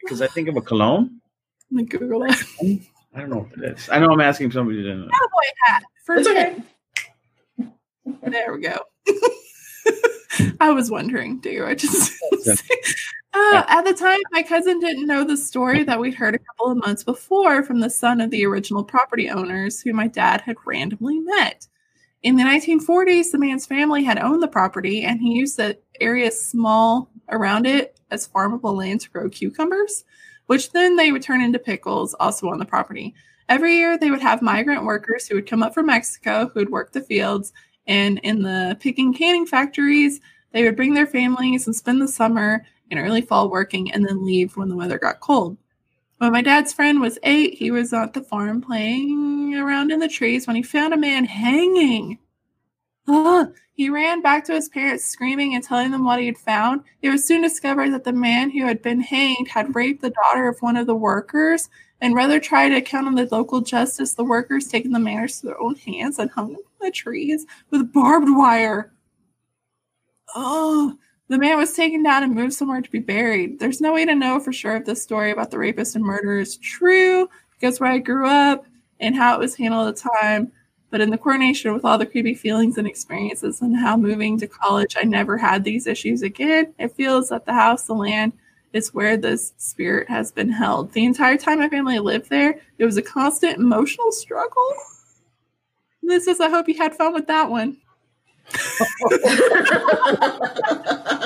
Because 0.00 0.22
I 0.22 0.26
think 0.26 0.48
of 0.48 0.56
a 0.56 0.60
cologne. 0.60 1.20
Let 1.70 1.76
me 1.76 1.84
Google 1.84 2.20
that. 2.20 2.42
I 3.14 3.20
don't 3.20 3.30
know 3.30 3.40
what 3.40 3.52
it 3.64 3.76
is. 3.76 3.88
I 3.90 3.98
know 3.98 4.10
I'm 4.10 4.20
asking 4.20 4.50
somebody 4.52 4.82
to 4.82 4.94
know. 4.94 5.08
Cowboy 5.08 5.46
hat. 5.66 5.82
For 6.04 6.16
It's 6.16 6.28
okay. 6.28 6.56
There 8.22 8.54
we 8.54 8.60
go. 8.62 8.78
I 10.60 10.70
was 10.70 10.90
wondering, 10.90 11.40
too. 11.40 11.64
I 11.66 11.74
just. 11.74 12.12
Uh, 13.32 13.62
at 13.68 13.84
the 13.84 13.94
time, 13.94 14.18
my 14.32 14.42
cousin 14.42 14.80
didn't 14.80 15.06
know 15.06 15.22
the 15.22 15.36
story 15.36 15.84
that 15.84 16.00
we'd 16.00 16.14
heard 16.14 16.34
a 16.34 16.38
couple 16.38 16.72
of 16.72 16.78
months 16.78 17.04
before 17.04 17.62
from 17.62 17.80
the 17.80 17.90
son 17.90 18.20
of 18.20 18.30
the 18.30 18.44
original 18.44 18.82
property 18.82 19.30
owners 19.30 19.80
who 19.80 19.92
my 19.92 20.08
dad 20.08 20.40
had 20.40 20.56
randomly 20.66 21.20
met. 21.20 21.68
In 22.22 22.36
the 22.36 22.42
1940s, 22.42 23.30
the 23.30 23.38
man's 23.38 23.66
family 23.66 24.02
had 24.02 24.18
owned 24.18 24.42
the 24.42 24.48
property 24.48 25.04
and 25.04 25.20
he 25.20 25.34
used 25.34 25.56
the 25.56 25.78
area 26.00 26.30
small 26.30 27.08
around 27.30 27.66
it 27.66 28.00
as 28.10 28.28
farmable 28.28 28.76
land 28.76 29.00
to 29.02 29.10
grow 29.10 29.28
cucumbers, 29.28 30.04
which 30.46 30.72
then 30.72 30.96
they 30.96 31.12
would 31.12 31.22
turn 31.22 31.40
into 31.40 31.58
pickles 31.58 32.14
also 32.18 32.48
on 32.48 32.58
the 32.58 32.64
property. 32.64 33.14
Every 33.48 33.76
year, 33.76 33.96
they 33.96 34.10
would 34.10 34.20
have 34.20 34.42
migrant 34.42 34.84
workers 34.84 35.26
who 35.26 35.36
would 35.36 35.48
come 35.48 35.62
up 35.62 35.72
from 35.72 35.86
Mexico 35.86 36.48
who 36.48 36.60
would 36.60 36.70
work 36.70 36.92
the 36.92 37.00
fields, 37.00 37.52
and 37.86 38.18
in 38.18 38.42
the 38.42 38.76
picking 38.80 39.14
canning 39.14 39.46
factories, 39.46 40.20
they 40.52 40.64
would 40.64 40.76
bring 40.76 40.94
their 40.94 41.06
families 41.06 41.66
and 41.66 41.74
spend 41.74 42.02
the 42.02 42.08
summer 42.08 42.64
and 42.90 43.00
early 43.00 43.20
fall 43.20 43.50
working 43.50 43.92
and 43.92 44.06
then 44.06 44.24
leave 44.24 44.56
when 44.56 44.68
the 44.68 44.76
weather 44.76 44.98
got 44.98 45.20
cold. 45.20 45.56
When 46.18 46.32
my 46.32 46.42
dad's 46.42 46.72
friend 46.72 47.00
was 47.00 47.18
eight, 47.22 47.54
he 47.54 47.70
was 47.70 47.92
at 47.92 48.12
the 48.12 48.22
farm 48.22 48.60
playing 48.60 49.54
around 49.54 49.90
in 49.90 50.00
the 50.00 50.08
trees 50.08 50.46
when 50.46 50.56
he 50.56 50.62
found 50.62 50.92
a 50.92 50.98
man 50.98 51.24
hanging. 51.24 52.18
Ah, 53.08 53.48
he 53.72 53.88
ran 53.88 54.20
back 54.20 54.44
to 54.44 54.52
his 54.52 54.68
parents, 54.68 55.06
screaming 55.06 55.54
and 55.54 55.64
telling 55.64 55.90
them 55.90 56.04
what 56.04 56.20
he 56.20 56.26
had 56.26 56.36
found. 56.36 56.82
It 57.00 57.08
was 57.08 57.26
soon 57.26 57.40
discovered 57.40 57.90
that 57.92 58.04
the 58.04 58.12
man 58.12 58.50
who 58.50 58.66
had 58.66 58.82
been 58.82 59.00
hanged 59.00 59.48
had 59.48 59.74
raped 59.74 60.02
the 60.02 60.10
daughter 60.10 60.48
of 60.48 60.60
one 60.60 60.76
of 60.76 60.86
the 60.86 60.94
workers, 60.94 61.70
and 62.02 62.14
rather 62.14 62.38
try 62.38 62.68
to 62.68 62.82
count 62.82 63.06
on 63.06 63.14
the 63.14 63.26
local 63.30 63.62
justice, 63.62 64.14
the 64.14 64.24
workers 64.24 64.68
taking 64.68 64.92
the 64.92 64.98
matters 64.98 65.40
to 65.40 65.46
their 65.46 65.60
own 65.60 65.76
hands 65.76 66.18
and 66.18 66.30
hung 66.30 66.50
him 66.50 66.56
from 66.56 66.86
the 66.86 66.90
trees 66.90 67.46
with 67.70 67.92
barbed 67.92 68.28
wire. 68.28 68.92
Oh, 70.34 70.98
The 71.30 71.38
man 71.38 71.58
was 71.58 71.72
taken 71.72 72.02
down 72.02 72.24
and 72.24 72.34
moved 72.34 72.54
somewhere 72.54 72.80
to 72.80 72.90
be 72.90 72.98
buried. 72.98 73.60
There's 73.60 73.80
no 73.80 73.92
way 73.92 74.04
to 74.04 74.16
know 74.16 74.40
for 74.40 74.52
sure 74.52 74.74
if 74.74 74.84
this 74.84 75.00
story 75.00 75.30
about 75.30 75.52
the 75.52 75.58
rapist 75.58 75.94
and 75.94 76.04
murderer 76.04 76.40
is 76.40 76.56
true 76.56 77.30
because 77.52 77.78
where 77.78 77.92
I 77.92 77.98
grew 77.98 78.26
up 78.26 78.66
and 78.98 79.14
how 79.14 79.36
it 79.36 79.38
was 79.38 79.54
handled 79.54 79.86
at 79.86 79.94
the 79.94 80.10
time. 80.10 80.50
But 80.90 81.00
in 81.00 81.10
the 81.10 81.16
coordination 81.16 81.72
with 81.72 81.84
all 81.84 81.98
the 81.98 82.04
creepy 82.04 82.34
feelings 82.34 82.78
and 82.78 82.86
experiences 82.88 83.62
and 83.62 83.76
how 83.76 83.96
moving 83.96 84.40
to 84.40 84.48
college, 84.48 84.96
I 84.98 85.04
never 85.04 85.38
had 85.38 85.62
these 85.62 85.86
issues 85.86 86.22
again. 86.22 86.74
It 86.80 86.96
feels 86.96 87.28
that 87.28 87.46
the 87.46 87.54
house, 87.54 87.84
the 87.84 87.94
land, 87.94 88.32
is 88.72 88.92
where 88.92 89.16
this 89.16 89.52
spirit 89.56 90.08
has 90.08 90.32
been 90.32 90.50
held. 90.50 90.92
The 90.94 91.04
entire 91.04 91.36
time 91.36 91.60
my 91.60 91.68
family 91.68 92.00
lived 92.00 92.28
there, 92.28 92.56
it 92.78 92.84
was 92.84 92.96
a 92.96 93.02
constant 93.02 93.56
emotional 93.56 94.10
struggle. 94.10 94.74
This 96.02 96.26
is, 96.26 96.40
I 96.40 96.48
hope 96.48 96.66
you 96.66 96.76
had 96.76 96.96
fun 96.96 97.14
with 97.14 97.28
that 97.28 97.48
one. 97.48 97.76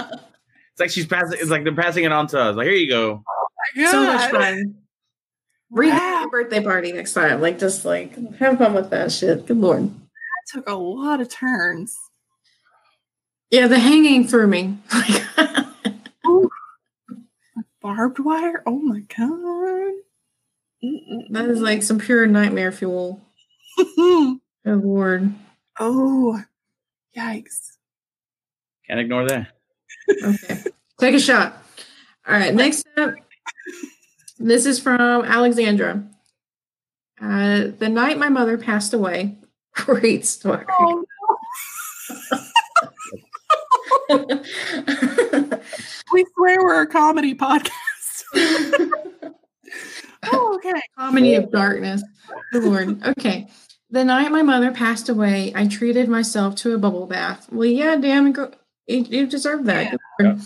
It's 0.74 0.80
like 0.80 0.90
she's 0.90 1.06
passing. 1.06 1.38
It's 1.40 1.50
like 1.50 1.64
they're 1.64 1.74
passing 1.74 2.04
it 2.04 2.12
on 2.12 2.26
to 2.28 2.40
us. 2.40 2.56
Like 2.56 2.66
here 2.66 2.74
you 2.74 2.88
go. 2.88 3.22
so 3.90 4.02
much 4.04 4.30
fun. 4.30 4.74
Read 5.70 5.90
Wow. 5.90 6.28
birthday 6.30 6.62
party 6.62 6.92
next 6.92 7.14
time. 7.14 7.40
Like 7.40 7.58
just 7.58 7.84
like 7.84 8.14
have 8.36 8.58
fun 8.58 8.74
with 8.74 8.90
that 8.90 9.12
shit. 9.12 9.46
Good 9.46 9.56
lord. 9.58 9.84
That 9.88 10.52
took 10.52 10.68
a 10.68 10.74
lot 10.74 11.20
of 11.20 11.28
turns. 11.28 11.96
Yeah, 13.50 13.68
the 13.68 13.78
hanging 13.78 14.26
threw 14.26 14.46
me. 14.48 14.78
Barbed 17.80 18.18
wire? 18.18 18.62
Oh 18.66 18.78
my 18.78 19.00
god. 19.16 19.92
Mm-mm. 20.82 21.28
that 21.30 21.46
is 21.46 21.60
like 21.60 21.82
some 21.82 21.98
pure 21.98 22.26
nightmare 22.26 22.72
fuel. 22.72 23.20
Good 23.96 24.38
lord. 24.66 25.32
oh, 25.78 26.40
yikes. 27.16 27.72
Can't 28.86 29.00
ignore 29.00 29.26
that. 29.28 29.48
Okay. 30.22 30.64
Take 30.98 31.14
a 31.14 31.20
shot. 31.20 31.62
All 32.26 32.34
right. 32.34 32.54
Next 32.54 32.86
up, 32.96 33.14
this 34.38 34.66
is 34.66 34.78
from 34.78 35.24
Alexandra. 35.24 36.04
Uh, 37.20 37.68
the 37.78 37.88
night 37.88 38.18
my 38.18 38.28
mother 38.28 38.58
passed 38.58 38.92
away. 38.92 39.38
Great 39.74 40.26
story. 40.26 40.64
Oh, 40.68 41.04
we 46.12 46.24
swear 46.34 46.62
we're 46.62 46.82
a 46.82 46.86
comedy 46.86 47.34
podcast. 47.34 48.24
oh, 50.24 50.54
okay. 50.56 50.80
Comedy 50.98 51.34
of 51.34 51.50
darkness. 51.50 52.02
Good 52.52 52.64
lord. 52.64 53.02
Okay. 53.04 53.48
The 53.90 54.04
night 54.04 54.30
my 54.32 54.42
mother 54.42 54.72
passed 54.72 55.08
away, 55.08 55.52
I 55.54 55.66
treated 55.68 56.08
myself 56.08 56.56
to 56.56 56.74
a 56.74 56.78
bubble 56.78 57.06
bath. 57.06 57.48
Well, 57.52 57.66
yeah, 57.68 57.96
damn, 57.96 58.26
it, 58.26 58.54
you, 58.86 58.98
you 59.02 59.26
deserve 59.26 59.64
that. 59.64 59.90
Good 60.18 60.26
lord. 60.26 60.40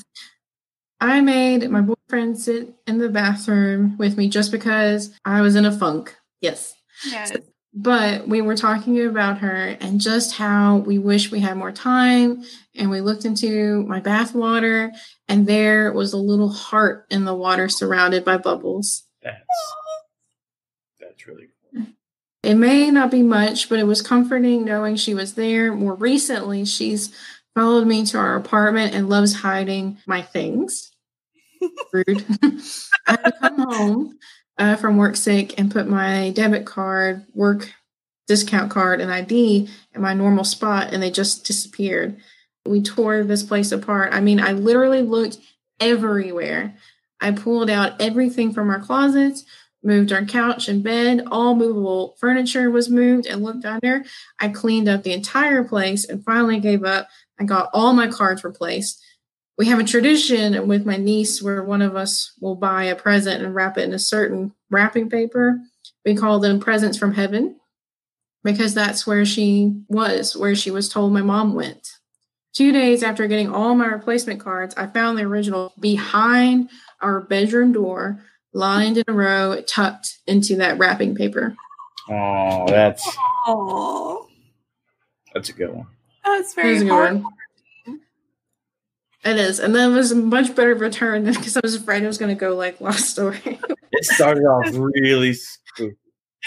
I 1.00 1.21
made 1.21 1.68
my 1.71 1.80
boyfriend 1.80 2.38
sit 2.38 2.75
in 2.87 2.99
the 2.99 3.09
bathroom 3.09 3.97
with 3.99 4.16
me 4.16 4.28
just 4.28 4.50
because 4.50 5.16
I 5.25 5.42
was 5.42 5.54
in 5.54 5.64
a 5.64 5.76
funk. 5.76 6.16
Yes. 6.40 6.75
Yes. 7.07 7.37
But 7.73 8.26
we 8.26 8.40
were 8.40 8.57
talking 8.57 9.07
about 9.07 9.38
her 9.38 9.76
and 9.80 10.00
just 10.00 10.35
how 10.35 10.78
we 10.78 10.99
wish 10.99 11.30
we 11.30 11.38
had 11.38 11.57
more 11.57 11.71
time. 11.71 12.42
And 12.75 12.90
we 12.90 13.00
looked 13.00 13.25
into 13.25 13.85
my 13.85 14.00
bath 14.00 14.35
water, 14.35 14.90
and 15.28 15.47
there 15.47 15.92
was 15.92 16.12
a 16.12 16.16
little 16.16 16.49
heart 16.49 17.07
in 17.11 17.25
the 17.25 17.35
water 17.35 17.68
surrounded 17.68 18.25
by 18.25 18.38
bubbles. 18.38 19.04
That's 19.23 19.38
that's 20.99 21.26
really 21.26 21.49
cool. 21.73 21.87
It 22.42 22.54
may 22.54 22.90
not 22.90 23.11
be 23.11 23.23
much, 23.23 23.68
but 23.68 23.78
it 23.78 23.87
was 23.87 24.00
comforting 24.00 24.64
knowing 24.64 24.97
she 24.97 25.12
was 25.14 25.35
there. 25.35 25.73
More 25.73 25.95
recently, 25.95 26.64
she's 26.64 27.14
followed 27.59 27.88
me 27.88 28.07
to 28.07 28.17
our 28.17 28.37
apartment 28.37 28.95
and 28.95 29.09
loves 29.09 29.35
hiding 29.35 29.99
my 30.07 30.23
things. 30.23 30.93
Rude. 31.93 32.25
I 33.05 33.11
had 33.11 33.25
to 33.25 33.33
come 33.33 33.59
home 33.59 34.19
uh, 34.59 34.77
from 34.77 34.97
work 34.97 35.17
sick 35.17 35.59
and 35.59 35.69
put 35.69 35.88
my 35.88 36.31
debit 36.31 36.67
card, 36.67 37.27
work 37.35 37.75
discount 38.29 38.71
card, 38.71 39.00
and 39.00 39.11
ID 39.11 39.69
in 39.93 40.00
my 40.00 40.15
normal 40.15 40.45
spot, 40.45 40.95
and 40.95 41.03
they 41.03 41.11
just 41.11 41.47
disappeared. 41.47 42.21
We 42.65 42.81
tore 42.81 43.25
this 43.25 43.43
place 43.43 43.73
apart. 43.73 44.15
I 44.15 44.21
mean, 44.21 44.38
I 44.38 44.53
literally 44.53 45.03
looked 45.03 45.38
everywhere. 45.81 46.77
I 47.21 47.33
pulled 47.33 47.71
out 47.71 48.00
everything 48.00 48.53
from 48.53 48.71
our 48.71 48.79
closets, 48.79 49.45
moved 49.83 50.12
our 50.12 50.25
couch 50.25 50.69
and 50.69 50.85
bed, 50.85 51.25
all 51.33 51.57
movable 51.57 52.17
furniture 52.21 52.71
was 52.71 52.88
moved 52.88 53.27
and 53.27 53.43
looked 53.43 53.65
under. 53.65 54.05
I 54.38 54.49
cleaned 54.49 54.88
up 54.88 55.03
the 55.03 55.12
entire 55.12 55.65
place 55.65 56.05
and 56.05 56.25
finally 56.25 56.61
gave 56.61 56.85
up. 56.85 57.09
I 57.40 57.45
got 57.45 57.71
all 57.73 57.92
my 57.92 58.09
cards 58.09 58.45
replaced. 58.45 59.02
We 59.57 59.66
have 59.66 59.78
a 59.78 59.85
tradition 59.85 60.68
with 60.68 60.87
my 60.87 60.97
niece 60.97 61.42
where 61.42 61.62
one 61.62 61.83
of 61.83 61.97
us 61.97 62.33
will 62.40 62.54
buy 62.54 62.85
a 62.85 62.97
present 62.97 63.42
and 63.42 63.54
wrap 63.54 63.76
it 63.76 63.85
in 63.85 63.92
a 63.92 63.99
certain 63.99 64.52
wrapping 64.71 65.11
paper. 65.11 65.61
We 66.04 66.14
call 66.14 66.38
them 66.38 66.61
presents 66.61 66.97
from 66.97 67.14
heaven 67.14 67.57
because 68.45 68.75
that's 68.75 69.07
where 69.07 69.25
she 69.25 69.83
was, 69.88 70.37
where 70.37 70.54
she 70.54 70.71
was 70.71 70.88
told 70.88 71.12
my 71.12 71.23
mom 71.23 71.54
went. 71.54 71.88
Two 72.54 72.73
days 72.73 73.02
after 73.02 73.26
getting 73.26 73.52
all 73.52 73.75
my 73.75 73.87
replacement 73.87 74.40
cards, 74.40 74.75
I 74.76 74.87
found 74.87 75.18
the 75.18 75.23
original 75.23 75.73
behind 75.78 76.71
our 77.00 77.21
bedroom 77.21 77.73
door, 77.73 78.23
lined 78.52 78.99
in 78.99 79.04
a 79.07 79.12
row, 79.12 79.61
tucked 79.66 80.18
into 80.26 80.57
that 80.57 80.78
wrapping 80.78 81.14
paper. 81.14 81.54
Oh, 82.09 82.66
that's 82.68 83.07
Oh, 83.47 84.26
that's 85.35 85.50
a 85.50 85.52
good 85.52 85.71
one. 85.75 85.87
That's 86.37 86.54
very 86.54 86.76
a 86.76 86.80
good 86.80 86.88
hard. 86.88 87.23
It 89.25 89.37
is, 89.37 89.58
and 89.58 89.75
that 89.75 89.87
was 89.88 90.12
a 90.12 90.14
much 90.14 90.54
better 90.54 90.75
return 90.75 91.25
than 91.25 91.35
because 91.35 91.56
I 91.56 91.61
was 91.62 91.75
afraid 91.75 92.02
it 92.02 92.06
was 92.06 92.18
going 92.18 92.35
to 92.35 92.38
go 92.40 92.54
like 92.54 92.80
Lost 92.80 93.11
story. 93.11 93.40
It 93.90 94.04
started 94.04 94.42
off 94.44 94.68
really 95.00 95.32
spooky. 95.32 95.97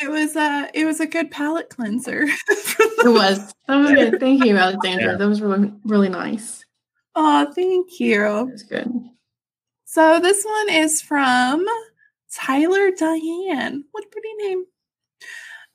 It 0.01 0.09
was 0.09 0.35
a 0.35 0.69
it 0.75 0.85
was 0.85 0.99
a 0.99 1.07
good 1.07 1.31
palate 1.31 1.69
cleanser. 1.69 2.21
it 2.47 3.03
was. 3.11 3.51
That 3.67 3.77
was 3.77 3.91
good. 3.91 4.19
Thank 4.19 4.45
you, 4.45 4.55
Alexandra. 4.55 5.11
Yeah. 5.13 5.17
That 5.17 5.27
was 5.27 5.41
really, 5.41 5.73
really 5.83 6.07
nice. 6.07 6.63
oh, 7.15 7.51
thank 7.53 7.87
It 7.91 7.99
you. 7.99 8.21
was 8.21 8.61
good. 8.63 8.89
So 9.85 10.19
this 10.19 10.45
one 10.45 10.69
is 10.69 11.01
from 11.01 11.65
Tyler 12.33 12.91
Diane. 12.91 13.83
What 13.91 14.05
a 14.05 14.07
pretty 14.09 14.33
name. 14.37 14.65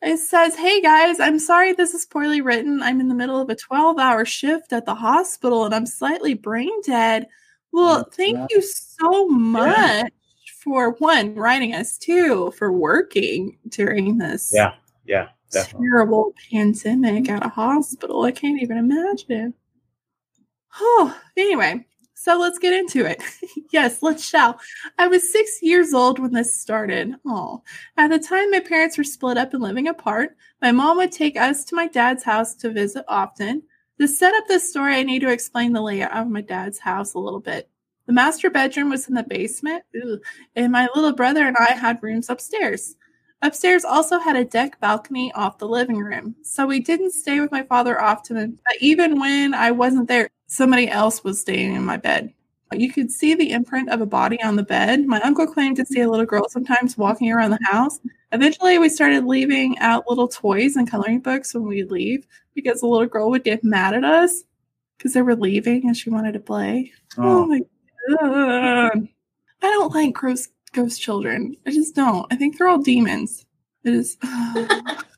It 0.02 0.18
says, 0.18 0.54
Hey 0.56 0.80
guys, 0.82 1.20
I'm 1.20 1.38
sorry 1.38 1.72
this 1.72 1.94
is 1.94 2.04
poorly 2.06 2.40
written. 2.40 2.82
I'm 2.82 3.00
in 3.00 3.08
the 3.08 3.14
middle 3.14 3.40
of 3.40 3.48
a 3.48 3.56
12 3.56 3.98
hour 3.98 4.24
shift 4.24 4.72
at 4.72 4.84
the 4.84 4.94
hospital 4.94 5.64
and 5.64 5.74
I'm 5.74 5.86
slightly 5.86 6.34
brain 6.34 6.70
dead. 6.82 7.26
Well, 7.72 8.04
Oh, 8.06 8.10
thank 8.12 8.36
yeah. 8.36 8.46
you 8.50 8.62
so 8.62 9.26
much 9.28 10.12
for 10.62 10.92
one, 10.98 11.34
writing 11.34 11.74
us, 11.74 11.96
two, 11.98 12.52
for 12.58 12.72
working 12.72 13.58
during 13.68 14.18
this 14.18 14.50
Yeah, 14.54 14.74
yeah, 15.06 15.28
definitely. 15.50 15.88
terrible 15.88 16.34
pandemic 16.50 17.28
at 17.30 17.44
a 17.44 17.48
hospital. 17.48 18.22
I 18.22 18.32
can't 18.32 18.60
even 18.62 18.76
imagine. 18.78 19.54
Oh, 20.78 21.18
anyway, 21.36 21.86
so 22.26 22.36
let's 22.40 22.58
get 22.58 22.72
into 22.72 23.06
it. 23.06 23.22
yes, 23.70 24.02
let's 24.02 24.28
shall. 24.28 24.58
I 24.98 25.06
was 25.06 25.30
six 25.30 25.62
years 25.62 25.94
old 25.94 26.18
when 26.18 26.32
this 26.32 26.60
started. 26.60 27.14
Oh, 27.24 27.62
at 27.96 28.08
the 28.08 28.18
time, 28.18 28.50
my 28.50 28.58
parents 28.58 28.98
were 28.98 29.04
split 29.04 29.38
up 29.38 29.54
and 29.54 29.62
living 29.62 29.86
apart. 29.86 30.36
My 30.60 30.72
mom 30.72 30.96
would 30.96 31.12
take 31.12 31.36
us 31.36 31.64
to 31.66 31.76
my 31.76 31.86
dad's 31.86 32.24
house 32.24 32.56
to 32.56 32.72
visit 32.72 33.04
often. 33.06 33.62
To 34.00 34.08
set 34.08 34.34
up 34.34 34.48
this 34.48 34.68
story, 34.68 34.96
I 34.96 35.04
need 35.04 35.20
to 35.20 35.30
explain 35.30 35.72
the 35.72 35.80
layout 35.80 36.16
of 36.16 36.26
my 36.26 36.40
dad's 36.40 36.80
house 36.80 37.14
a 37.14 37.20
little 37.20 37.38
bit. 37.38 37.70
The 38.06 38.12
master 38.12 38.50
bedroom 38.50 38.90
was 38.90 39.06
in 39.06 39.14
the 39.14 39.22
basement, 39.22 39.84
and 40.56 40.72
my 40.72 40.88
little 40.96 41.12
brother 41.12 41.46
and 41.46 41.56
I 41.56 41.74
had 41.74 42.02
rooms 42.02 42.28
upstairs. 42.28 42.96
Upstairs 43.40 43.84
also 43.84 44.18
had 44.18 44.34
a 44.34 44.44
deck 44.44 44.80
balcony 44.80 45.30
off 45.34 45.58
the 45.58 45.68
living 45.68 45.98
room, 45.98 46.34
so 46.42 46.66
we 46.66 46.80
didn't 46.80 47.12
stay 47.12 47.38
with 47.38 47.52
my 47.52 47.62
father 47.62 48.00
often. 48.00 48.58
But 48.64 48.74
even 48.80 49.20
when 49.20 49.54
I 49.54 49.70
wasn't 49.70 50.08
there, 50.08 50.28
somebody 50.46 50.88
else 50.88 51.24
was 51.24 51.40
staying 51.40 51.74
in 51.74 51.84
my 51.84 51.96
bed. 51.96 52.32
You 52.72 52.92
could 52.92 53.12
see 53.12 53.34
the 53.34 53.52
imprint 53.52 53.90
of 53.90 54.00
a 54.00 54.06
body 54.06 54.42
on 54.42 54.56
the 54.56 54.62
bed. 54.62 55.06
My 55.06 55.20
uncle 55.20 55.46
claimed 55.46 55.76
to 55.76 55.86
see 55.86 56.00
a 56.00 56.10
little 56.10 56.26
girl 56.26 56.48
sometimes 56.48 56.98
walking 56.98 57.30
around 57.30 57.50
the 57.50 57.60
house. 57.64 58.00
Eventually, 58.32 58.78
we 58.78 58.88
started 58.88 59.24
leaving 59.24 59.78
out 59.78 60.08
little 60.08 60.26
toys 60.26 60.74
and 60.74 60.90
coloring 60.90 61.20
books 61.20 61.54
when 61.54 61.64
we 61.64 61.84
leave 61.84 62.26
because 62.54 62.80
the 62.80 62.88
little 62.88 63.06
girl 63.06 63.30
would 63.30 63.44
get 63.44 63.62
mad 63.62 63.94
at 63.94 64.02
us 64.02 64.42
because 64.98 65.14
they 65.14 65.22
were 65.22 65.36
leaving 65.36 65.86
and 65.86 65.96
she 65.96 66.10
wanted 66.10 66.32
to 66.32 66.40
play. 66.40 66.92
Oh, 67.16 67.44
Oh, 67.44 67.46
my 67.46 67.60
god. 68.10 69.08
I 69.62 69.70
don't 69.70 69.94
like 69.94 70.14
gross 70.14 70.48
ghost 70.72 71.00
children. 71.00 71.56
I 71.66 71.70
just 71.70 71.94
don't. 71.94 72.26
I 72.32 72.36
think 72.36 72.58
they're 72.58 72.68
all 72.68 72.78
demons. 72.78 73.46
It 73.84 73.94
is. 73.94 74.16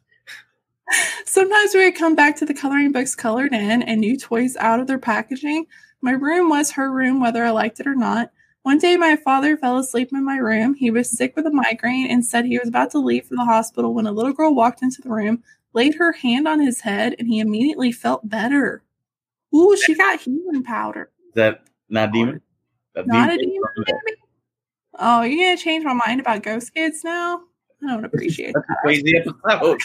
Sometimes 1.24 1.74
we 1.74 1.84
would 1.84 1.94
come 1.96 2.14
back 2.14 2.36
to 2.36 2.46
the 2.46 2.54
coloring 2.54 2.92
books 2.92 3.14
colored 3.14 3.52
in 3.52 3.82
and 3.82 4.00
new 4.00 4.16
toys 4.18 4.56
out 4.56 4.80
of 4.80 4.86
their 4.86 4.98
packaging. 4.98 5.66
My 6.00 6.12
room 6.12 6.48
was 6.48 6.70
her 6.72 6.90
room, 6.92 7.20
whether 7.20 7.44
I 7.44 7.50
liked 7.50 7.80
it 7.80 7.86
or 7.86 7.94
not. 7.94 8.30
One 8.62 8.78
day, 8.78 8.96
my 8.96 9.16
father 9.16 9.56
fell 9.56 9.78
asleep 9.78 10.10
in 10.12 10.24
my 10.24 10.36
room. 10.36 10.74
He 10.74 10.90
was 10.90 11.10
sick 11.10 11.34
with 11.36 11.46
a 11.46 11.50
migraine 11.50 12.06
and 12.10 12.24
said 12.24 12.44
he 12.44 12.58
was 12.58 12.68
about 12.68 12.90
to 12.92 12.98
leave 12.98 13.26
for 13.26 13.34
the 13.36 13.44
hospital 13.44 13.94
when 13.94 14.06
a 14.06 14.12
little 14.12 14.32
girl 14.32 14.54
walked 14.54 14.82
into 14.82 15.00
the 15.00 15.10
room, 15.10 15.42
laid 15.74 15.94
her 15.94 16.12
hand 16.12 16.46
on 16.48 16.60
his 16.60 16.80
head, 16.80 17.14
and 17.18 17.28
he 17.28 17.38
immediately 17.40 17.92
felt 17.92 18.28
better. 18.28 18.82
Ooh, 19.54 19.76
she 19.76 19.94
got 19.94 20.20
healing 20.20 20.62
powder. 20.62 21.10
is 21.28 21.34
that 21.34 21.62
Not 21.88 22.12
demon. 22.12 22.40
That 22.94 23.06
Not 23.06 23.30
a 23.32 23.36
demon- 23.38 23.62
demon? 23.86 24.14
Oh, 24.98 25.22
you're 25.22 25.46
gonna 25.46 25.56
change 25.56 25.84
my 25.84 25.94
mind 25.94 26.20
about 26.20 26.42
ghost 26.42 26.74
kids 26.74 27.04
now? 27.04 27.40
I 27.82 27.86
don't 27.94 28.04
appreciate 28.04 28.54
That's 28.54 28.64
a 28.66 28.68
that. 28.68 28.78
crazy 28.82 29.16
episode. 29.16 29.80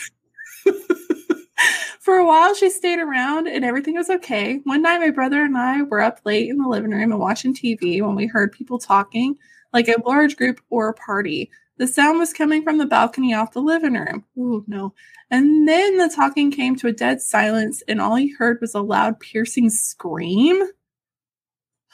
For 2.00 2.18
a 2.18 2.26
while, 2.26 2.54
she 2.54 2.70
stayed 2.70 3.00
around 3.00 3.48
and 3.48 3.64
everything 3.64 3.96
was 3.96 4.10
okay. 4.10 4.60
One 4.66 4.82
night, 4.82 5.00
my 5.00 5.10
brother 5.10 5.44
and 5.44 5.58
I 5.58 5.84
were 5.84 6.02
up 6.02 6.20
late 6.26 6.50
in 6.50 6.58
the 6.58 6.68
living 6.68 6.92
room 6.92 7.12
and 7.12 7.20
watching 7.20 7.56
TV 7.56 8.02
when 8.02 8.16
we 8.16 8.28
heard 8.28 8.52
people 8.52 8.78
talking, 8.78 9.38
like 9.72 9.88
a 9.88 10.02
large 10.06 10.36
group 10.36 10.60
or 10.70 10.90
a 10.90 10.94
party. 10.94 11.50
The 11.78 11.88
sound 11.88 12.20
was 12.20 12.34
coming 12.34 12.62
from 12.62 12.78
the 12.78 12.86
balcony 12.86 13.34
off 13.34 13.54
the 13.54 13.62
living 13.62 13.94
room. 13.94 14.26
Ooh, 14.38 14.64
no. 14.68 14.94
And 15.32 15.68
then 15.68 15.98
the 15.98 16.12
talking 16.14 16.52
came 16.52 16.76
to 16.76 16.88
a 16.88 16.92
dead 16.92 17.22
silence, 17.22 17.82
and 17.88 18.00
all 18.00 18.16
he 18.16 18.34
heard 18.34 18.60
was 18.62 18.76
a 18.76 18.82
loud, 18.82 19.20
piercing 19.20 19.70
scream. 19.70 20.62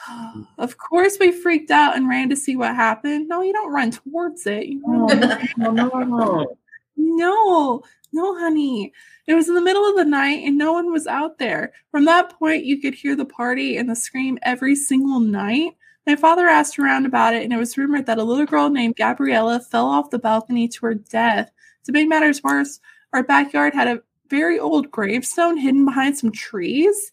of 0.57 0.77
course, 0.77 1.17
we 1.19 1.31
freaked 1.31 1.71
out 1.71 1.95
and 1.95 2.09
ran 2.09 2.29
to 2.29 2.35
see 2.35 2.55
what 2.55 2.75
happened. 2.75 3.27
No, 3.27 3.41
you 3.41 3.53
don't 3.53 3.71
run 3.71 3.91
towards 3.91 4.45
it. 4.45 4.65
You 4.65 4.81
no. 4.85 5.71
no, 5.71 6.57
no, 6.99 7.81
no, 8.11 8.37
honey. 8.37 8.91
It 9.27 9.35
was 9.35 9.47
in 9.47 9.55
the 9.55 9.61
middle 9.61 9.87
of 9.87 9.95
the 9.95 10.05
night 10.05 10.43
and 10.43 10.57
no 10.57 10.73
one 10.73 10.91
was 10.91 11.07
out 11.07 11.37
there. 11.37 11.73
From 11.91 12.05
that 12.05 12.37
point, 12.37 12.65
you 12.65 12.81
could 12.81 12.93
hear 12.93 13.15
the 13.15 13.25
party 13.25 13.77
and 13.77 13.89
the 13.89 13.95
scream 13.95 14.37
every 14.41 14.75
single 14.75 15.19
night. 15.19 15.75
My 16.07 16.15
father 16.15 16.47
asked 16.47 16.79
around 16.79 17.05
about 17.05 17.35
it, 17.35 17.43
and 17.43 17.53
it 17.53 17.57
was 17.57 17.77
rumored 17.77 18.07
that 18.07 18.17
a 18.17 18.23
little 18.23 18.45
girl 18.45 18.69
named 18.69 18.95
Gabriella 18.95 19.59
fell 19.59 19.85
off 19.85 20.09
the 20.09 20.17
balcony 20.17 20.67
to 20.67 20.85
her 20.87 20.95
death. 20.95 21.51
To 21.85 21.91
make 21.91 22.07
matters 22.07 22.41
worse, 22.41 22.79
our 23.13 23.21
backyard 23.21 23.75
had 23.75 23.87
a 23.87 24.01
very 24.27 24.59
old 24.59 24.89
gravestone 24.89 25.57
hidden 25.57 25.85
behind 25.85 26.17
some 26.17 26.31
trees. 26.31 27.11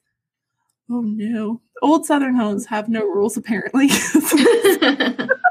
Oh 0.91 1.03
no. 1.03 1.61
Old 1.83 2.07
Southern 2.07 2.37
homes 2.37 2.65
have 2.67 2.89
no 2.89 3.05
rules, 3.05 3.37
apparently. 3.37 3.89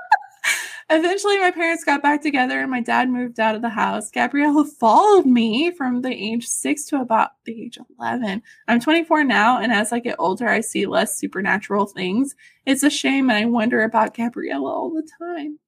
Eventually, 0.87 1.39
my 1.39 1.49
parents 1.49 1.83
got 1.83 2.03
back 2.03 2.21
together 2.21 2.59
and 2.59 2.69
my 2.69 2.81
dad 2.81 3.09
moved 3.09 3.39
out 3.39 3.55
of 3.55 3.63
the 3.63 3.69
house. 3.69 4.11
Gabriella 4.11 4.65
followed 4.79 5.25
me 5.25 5.71
from 5.71 6.01
the 6.01 6.11
age 6.11 6.45
six 6.47 6.85
to 6.85 7.01
about 7.01 7.31
the 7.45 7.63
age 7.63 7.79
11. 7.99 8.43
I'm 8.67 8.79
24 8.79 9.23
now, 9.23 9.59
and 9.59 9.71
as 9.71 9.91
I 9.91 9.99
get 9.99 10.17
older, 10.19 10.47
I 10.47 10.61
see 10.61 10.85
less 10.85 11.17
supernatural 11.17 11.87
things. 11.87 12.35
It's 12.65 12.83
a 12.83 12.91
shame, 12.91 13.29
and 13.29 13.37
I 13.37 13.45
wonder 13.45 13.81
about 13.81 14.15
Gabriella 14.15 14.69
all 14.71 14.91
the 14.91 15.07
time. 15.19 15.59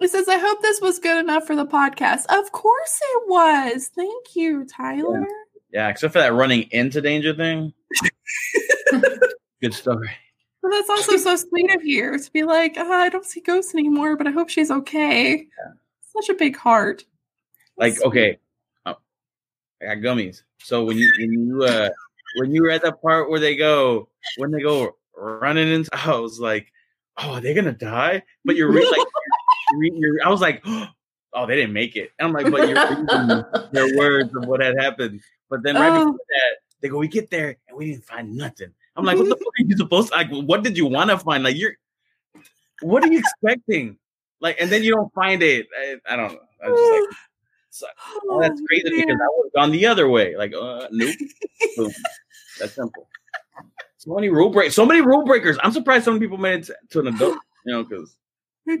It 0.00 0.10
says, 0.10 0.26
I 0.26 0.38
hope 0.38 0.62
this 0.62 0.80
was 0.80 0.98
good 0.98 1.18
enough 1.18 1.46
for 1.46 1.54
the 1.54 1.66
podcast. 1.66 2.24
Of 2.28 2.50
course 2.50 3.00
it 3.14 3.22
was. 3.28 3.90
Thank 3.94 4.34
you, 4.34 4.64
Tyler. 4.64 5.24
Yeah, 5.72 5.88
except 5.88 6.12
for 6.12 6.18
that 6.18 6.32
running 6.32 6.68
into 6.70 7.00
danger 7.00 7.34
thing. 7.34 7.72
Good 9.60 9.74
story. 9.74 10.10
But 10.62 10.70
that's 10.70 10.88
also 10.90 11.16
so 11.16 11.34
sweet 11.36 11.74
of 11.74 11.84
you 11.84 12.16
to 12.18 12.32
be 12.32 12.44
like, 12.44 12.74
"Ah, 12.78 12.88
I 12.88 13.08
don't 13.08 13.24
see 13.26 13.40
ghosts 13.40 13.74
anymore, 13.74 14.16
but 14.16 14.28
I 14.28 14.30
hope 14.30 14.48
she's 14.48 14.70
okay. 14.70 15.48
Such 16.12 16.28
a 16.28 16.34
big 16.34 16.56
heart. 16.56 17.04
Like, 17.76 18.00
okay, 18.02 18.38
oh, 18.86 18.96
I 19.80 19.86
got 19.86 19.98
gummies. 19.98 20.42
So 20.58 20.84
when 20.84 20.96
you 20.96 21.10
when 21.18 21.32
you 21.32 21.64
uh 21.64 21.88
when 22.36 22.54
you 22.54 22.62
were 22.62 22.70
at 22.70 22.82
that 22.82 23.02
part 23.02 23.28
where 23.28 23.40
they 23.40 23.56
go 23.56 24.08
when 24.36 24.52
they 24.52 24.60
go 24.60 24.96
running 25.16 25.68
into, 25.68 25.90
I 26.08 26.16
was 26.18 26.38
like, 26.38 26.72
oh, 27.18 27.32
are 27.32 27.40
they 27.40 27.54
gonna 27.54 27.72
die? 27.72 28.22
But 28.44 28.54
you're 28.56 28.70
re- 28.70 28.88
like, 28.88 29.06
you're, 29.72 29.96
you're, 29.96 30.26
I 30.26 30.28
was 30.30 30.40
like, 30.40 30.62
oh, 31.32 31.46
they 31.46 31.56
didn't 31.56 31.72
make 31.72 31.96
it. 31.96 32.12
And 32.18 32.28
I'm 32.28 32.32
like, 32.34 32.52
but 32.52 32.68
you're 32.68 32.88
reading 32.88 33.44
their 33.72 33.96
words 33.98 34.34
of 34.36 34.46
what 34.46 34.60
had 34.60 34.78
happened. 34.78 35.20
But 35.50 35.62
then 35.64 35.74
right 35.74 35.88
Oh. 35.92 36.04
before 36.12 36.18
that, 36.28 36.56
they 36.80 36.88
go, 36.88 36.98
we 36.98 37.08
get 37.08 37.30
there 37.30 37.56
and 37.68 37.76
we 37.76 37.86
didn't 37.90 38.04
find 38.04 38.36
nothing. 38.36 38.72
I'm 38.96 39.04
like, 39.04 39.16
what 39.16 39.28
the 39.28 39.36
fuck 39.36 39.46
are 39.46 39.64
you 39.64 39.76
supposed 39.76 40.08
to 40.08 40.14
like? 40.14 40.30
What 40.30 40.62
did 40.62 40.76
you 40.76 40.86
want 40.86 41.10
to 41.10 41.18
find? 41.18 41.42
Like, 41.44 41.56
you're, 41.56 41.72
what 42.82 43.02
are 43.04 43.12
you 43.12 43.18
expecting? 43.18 43.96
Like, 44.40 44.56
and 44.60 44.70
then 44.70 44.82
you 44.82 44.90
don't 44.94 45.12
find 45.14 45.42
it. 45.42 45.66
I, 45.78 45.96
I 46.10 46.16
don't 46.16 46.32
know. 46.32 46.40
I 46.64 46.70
was 46.70 46.80
just 46.80 46.92
like, 46.92 47.02
so- 47.70 47.86
oh, 48.28 48.40
that's 48.40 48.60
Oh, 48.60 48.66
crazy 48.66 48.84
because. 48.90 49.18
I 49.20 49.28
would 49.36 49.44
have 49.46 49.52
gone 49.54 49.70
the 49.72 49.86
other 49.86 50.08
way. 50.08 50.36
Like, 50.36 50.52
uh, 50.54 50.88
nope. 50.90 51.14
Boom. 51.76 51.90
That's 52.60 52.74
simple. 52.74 53.08
So 53.98 54.14
many 54.14 54.28
rule 54.30 54.50
break, 54.50 54.72
so 54.72 54.84
many 54.84 55.00
rule 55.00 55.24
breakers. 55.24 55.56
I'm 55.62 55.70
surprised 55.72 56.04
so 56.04 56.10
many 56.10 56.20
people 56.24 56.36
made 56.38 56.60
it 56.60 56.64
to, 56.66 56.76
to 56.90 57.00
an 57.00 57.06
adult. 57.14 57.38
You 57.64 57.72
know, 57.72 57.84
because 57.84 58.16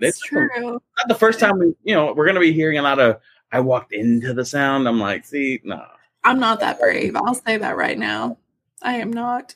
That's 0.00 0.20
true. 0.20 0.48
not 0.56 0.82
the 1.06 1.14
first 1.14 1.38
time 1.38 1.58
we, 1.60 1.74
you 1.84 1.94
know, 1.94 2.12
we're 2.12 2.26
gonna 2.26 2.40
be 2.40 2.52
hearing 2.52 2.78
a 2.78 2.82
lot 2.82 2.98
of. 2.98 3.20
I 3.52 3.60
walked 3.60 3.92
into 3.92 4.34
the 4.34 4.44
sound. 4.44 4.88
I'm 4.88 4.98
like, 4.98 5.24
see, 5.24 5.60
no, 5.62 5.84
I'm 6.24 6.40
not 6.40 6.58
that 6.60 6.80
brave. 6.80 7.14
I'll 7.14 7.34
say 7.34 7.56
that 7.58 7.76
right 7.76 7.96
now. 7.96 8.38
I 8.82 8.94
am 8.94 9.12
not. 9.12 9.54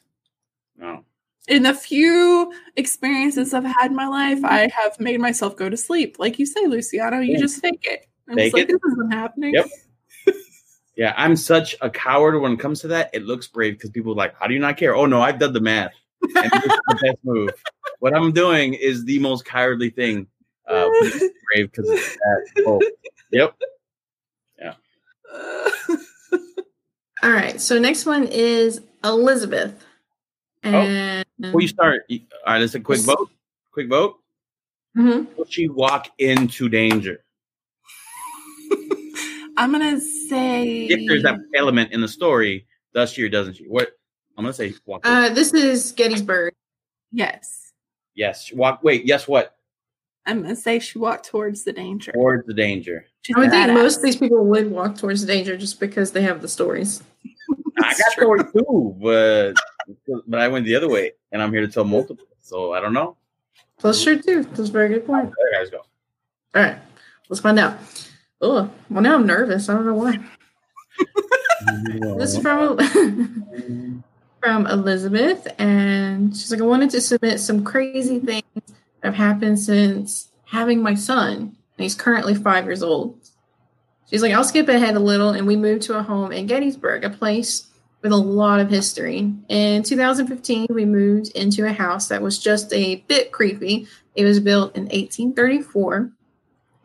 No. 0.78 1.04
In 1.48 1.62
the 1.62 1.74
few 1.74 2.52
experiences 2.76 3.54
I've 3.54 3.64
had 3.64 3.86
in 3.90 3.94
my 3.96 4.08
life, 4.08 4.44
I 4.44 4.68
have 4.74 4.98
made 4.98 5.20
myself 5.20 5.56
go 5.56 5.68
to 5.68 5.76
sleep. 5.76 6.16
Like 6.18 6.40
you 6.40 6.46
say, 6.46 6.66
Luciano, 6.66 7.20
you 7.20 7.34
Yeah. 7.34 7.38
just 7.38 7.60
fake 7.60 7.84
it. 7.88 8.06
I'm 8.28 8.34
Fake 8.36 8.46
just 8.46 8.54
like, 8.54 8.62
it. 8.64 8.72
this 8.72 8.92
isn't 8.92 9.12
happening. 9.12 9.54
Yep. 9.54 9.66
Yeah, 10.96 11.12
I'm 11.14 11.36
such 11.36 11.76
a 11.82 11.90
coward 11.90 12.40
when 12.40 12.52
it 12.52 12.58
comes 12.58 12.80
to 12.80 12.88
that. 12.88 13.10
It 13.12 13.22
looks 13.26 13.46
brave 13.46 13.74
because 13.74 13.90
people 13.90 14.12
are 14.12 14.16
like, 14.16 14.34
how 14.40 14.46
do 14.46 14.54
you 14.54 14.60
not 14.60 14.78
care? 14.78 14.96
Oh 14.96 15.04
no, 15.04 15.20
I've 15.20 15.38
done 15.38 15.52
the 15.52 15.60
math. 15.60 15.92
And 16.22 16.50
this 16.50 16.64
is 16.64 16.80
the 16.88 16.94
best 17.02 17.18
move. 17.22 17.50
What 17.98 18.16
I'm 18.16 18.32
doing 18.32 18.72
is 18.72 19.04
the 19.04 19.18
most 19.18 19.44
cowardly 19.44 19.90
thing. 19.90 20.26
Uh, 20.66 20.88
which 21.02 21.14
is 21.16 21.30
brave 21.52 21.70
because 21.70 21.90
it's 21.90 22.14
that. 22.16 22.64
Oh, 22.66 22.80
yep. 23.30 23.54
Yeah. 24.58 24.72
All 27.22 27.30
right. 27.30 27.60
So 27.60 27.78
next 27.78 28.06
one 28.06 28.26
is 28.26 28.80
Elizabeth. 29.04 29.84
Oh, 30.74 30.80
And 30.80 31.24
Before 31.38 31.60
you 31.60 31.68
start, 31.68 32.02
all 32.10 32.18
right, 32.46 32.58
let's 32.60 32.74
a 32.74 32.80
quick 32.80 33.00
vote. 33.00 33.30
Quick 33.72 33.88
vote. 33.88 34.16
Mhm. 34.96 35.26
Will 35.36 35.44
she 35.48 35.68
walk 35.68 36.08
into 36.18 36.68
danger? 36.68 37.22
I'm 39.58 39.72
gonna 39.72 40.00
say 40.00 40.86
If 40.86 41.08
there's 41.08 41.22
that 41.22 41.38
element 41.54 41.92
in 41.92 42.00
the 42.00 42.08
story, 42.08 42.66
does 42.94 43.10
she 43.12 43.22
or 43.22 43.28
doesn't 43.28 43.54
she? 43.54 43.64
What 43.64 43.90
I'm 44.36 44.44
gonna 44.44 44.52
say, 44.54 44.74
walk. 44.84 45.02
uh, 45.06 45.30
this 45.30 45.52
is 45.54 45.92
Gettysburg. 45.92 46.52
yes. 47.12 47.72
yes, 48.14 48.52
walk. 48.52 48.80
Wait, 48.82 49.04
yes, 49.06 49.26
what? 49.26 49.54
I'm 50.26 50.42
gonna 50.42 50.56
say 50.56 50.78
she 50.78 50.98
walked 50.98 51.26
towards 51.26 51.64
the 51.64 51.72
danger. 51.72 52.12
Towards 52.12 52.46
the 52.46 52.54
danger. 52.54 53.06
She's 53.22 53.36
I 53.36 53.40
would 53.40 53.50
think 53.50 53.70
badass. 53.70 53.74
most 53.74 53.96
of 53.98 54.02
these 54.02 54.16
people 54.16 54.44
would 54.44 54.70
walk 54.70 54.96
towards 54.96 55.20
the 55.20 55.26
danger 55.26 55.56
just 55.56 55.80
because 55.80 56.12
they 56.12 56.22
have 56.22 56.42
the 56.42 56.48
stories. 56.48 57.02
I 57.78 57.94
got 57.98 58.12
story 58.12 58.40
too, 58.52 58.96
but 59.00 59.54
but 60.26 60.40
I 60.40 60.48
went 60.48 60.64
the 60.64 60.76
other 60.76 60.88
way, 60.88 61.12
and 61.32 61.42
I'm 61.42 61.52
here 61.52 61.60
to 61.62 61.68
tell 61.68 61.84
multiple. 61.84 62.26
So 62.40 62.72
I 62.72 62.80
don't 62.80 62.92
know. 62.92 63.16
That's 63.80 64.02
true 64.02 64.20
too. 64.20 64.44
That's 64.44 64.68
a 64.68 64.72
very 64.72 64.88
good 64.88 65.06
point. 65.06 65.32
There, 65.36 65.60
guys 65.60 65.70
go. 65.70 65.78
All 66.54 66.62
right. 66.62 66.78
Let's 67.28 67.40
find 67.40 67.58
out. 67.58 67.78
Oh, 68.40 68.70
well 68.90 69.02
now 69.02 69.14
I'm 69.14 69.26
nervous. 69.26 69.68
I 69.68 69.74
don't 69.74 69.86
know 69.86 69.94
why. 69.94 70.18
This 72.18 72.34
is 72.34 72.38
from 72.38 72.78
from 74.40 74.66
Elizabeth, 74.66 75.46
and 75.58 76.36
she's 76.36 76.50
like, 76.50 76.60
I 76.60 76.64
wanted 76.64 76.90
to 76.90 77.00
submit 77.00 77.40
some 77.40 77.64
crazy 77.64 78.20
things 78.20 78.44
that 78.54 78.74
have 79.02 79.14
happened 79.14 79.58
since 79.58 80.28
having 80.44 80.82
my 80.82 80.94
son, 80.94 81.32
and 81.36 81.54
he's 81.78 81.94
currently 81.94 82.34
five 82.34 82.64
years 82.64 82.82
old. 82.82 83.18
She's 84.08 84.22
like, 84.22 84.32
I'll 84.32 84.44
skip 84.44 84.68
ahead 84.68 84.94
a 84.94 85.00
little, 85.00 85.30
and 85.30 85.46
we 85.46 85.56
moved 85.56 85.82
to 85.82 85.98
a 85.98 86.02
home 86.02 86.30
in 86.30 86.46
Gettysburg, 86.46 87.04
a 87.04 87.10
place 87.10 87.66
with 88.06 88.12
a 88.12 88.22
lot 88.22 88.60
of 88.60 88.70
history. 88.70 89.32
In 89.48 89.82
2015, 89.82 90.68
we 90.70 90.84
moved 90.84 91.32
into 91.32 91.66
a 91.66 91.72
house 91.72 92.06
that 92.08 92.22
was 92.22 92.38
just 92.38 92.72
a 92.72 92.96
bit 93.08 93.32
creepy. 93.32 93.88
It 94.14 94.24
was 94.24 94.38
built 94.38 94.76
in 94.76 94.84
1834 94.84 96.12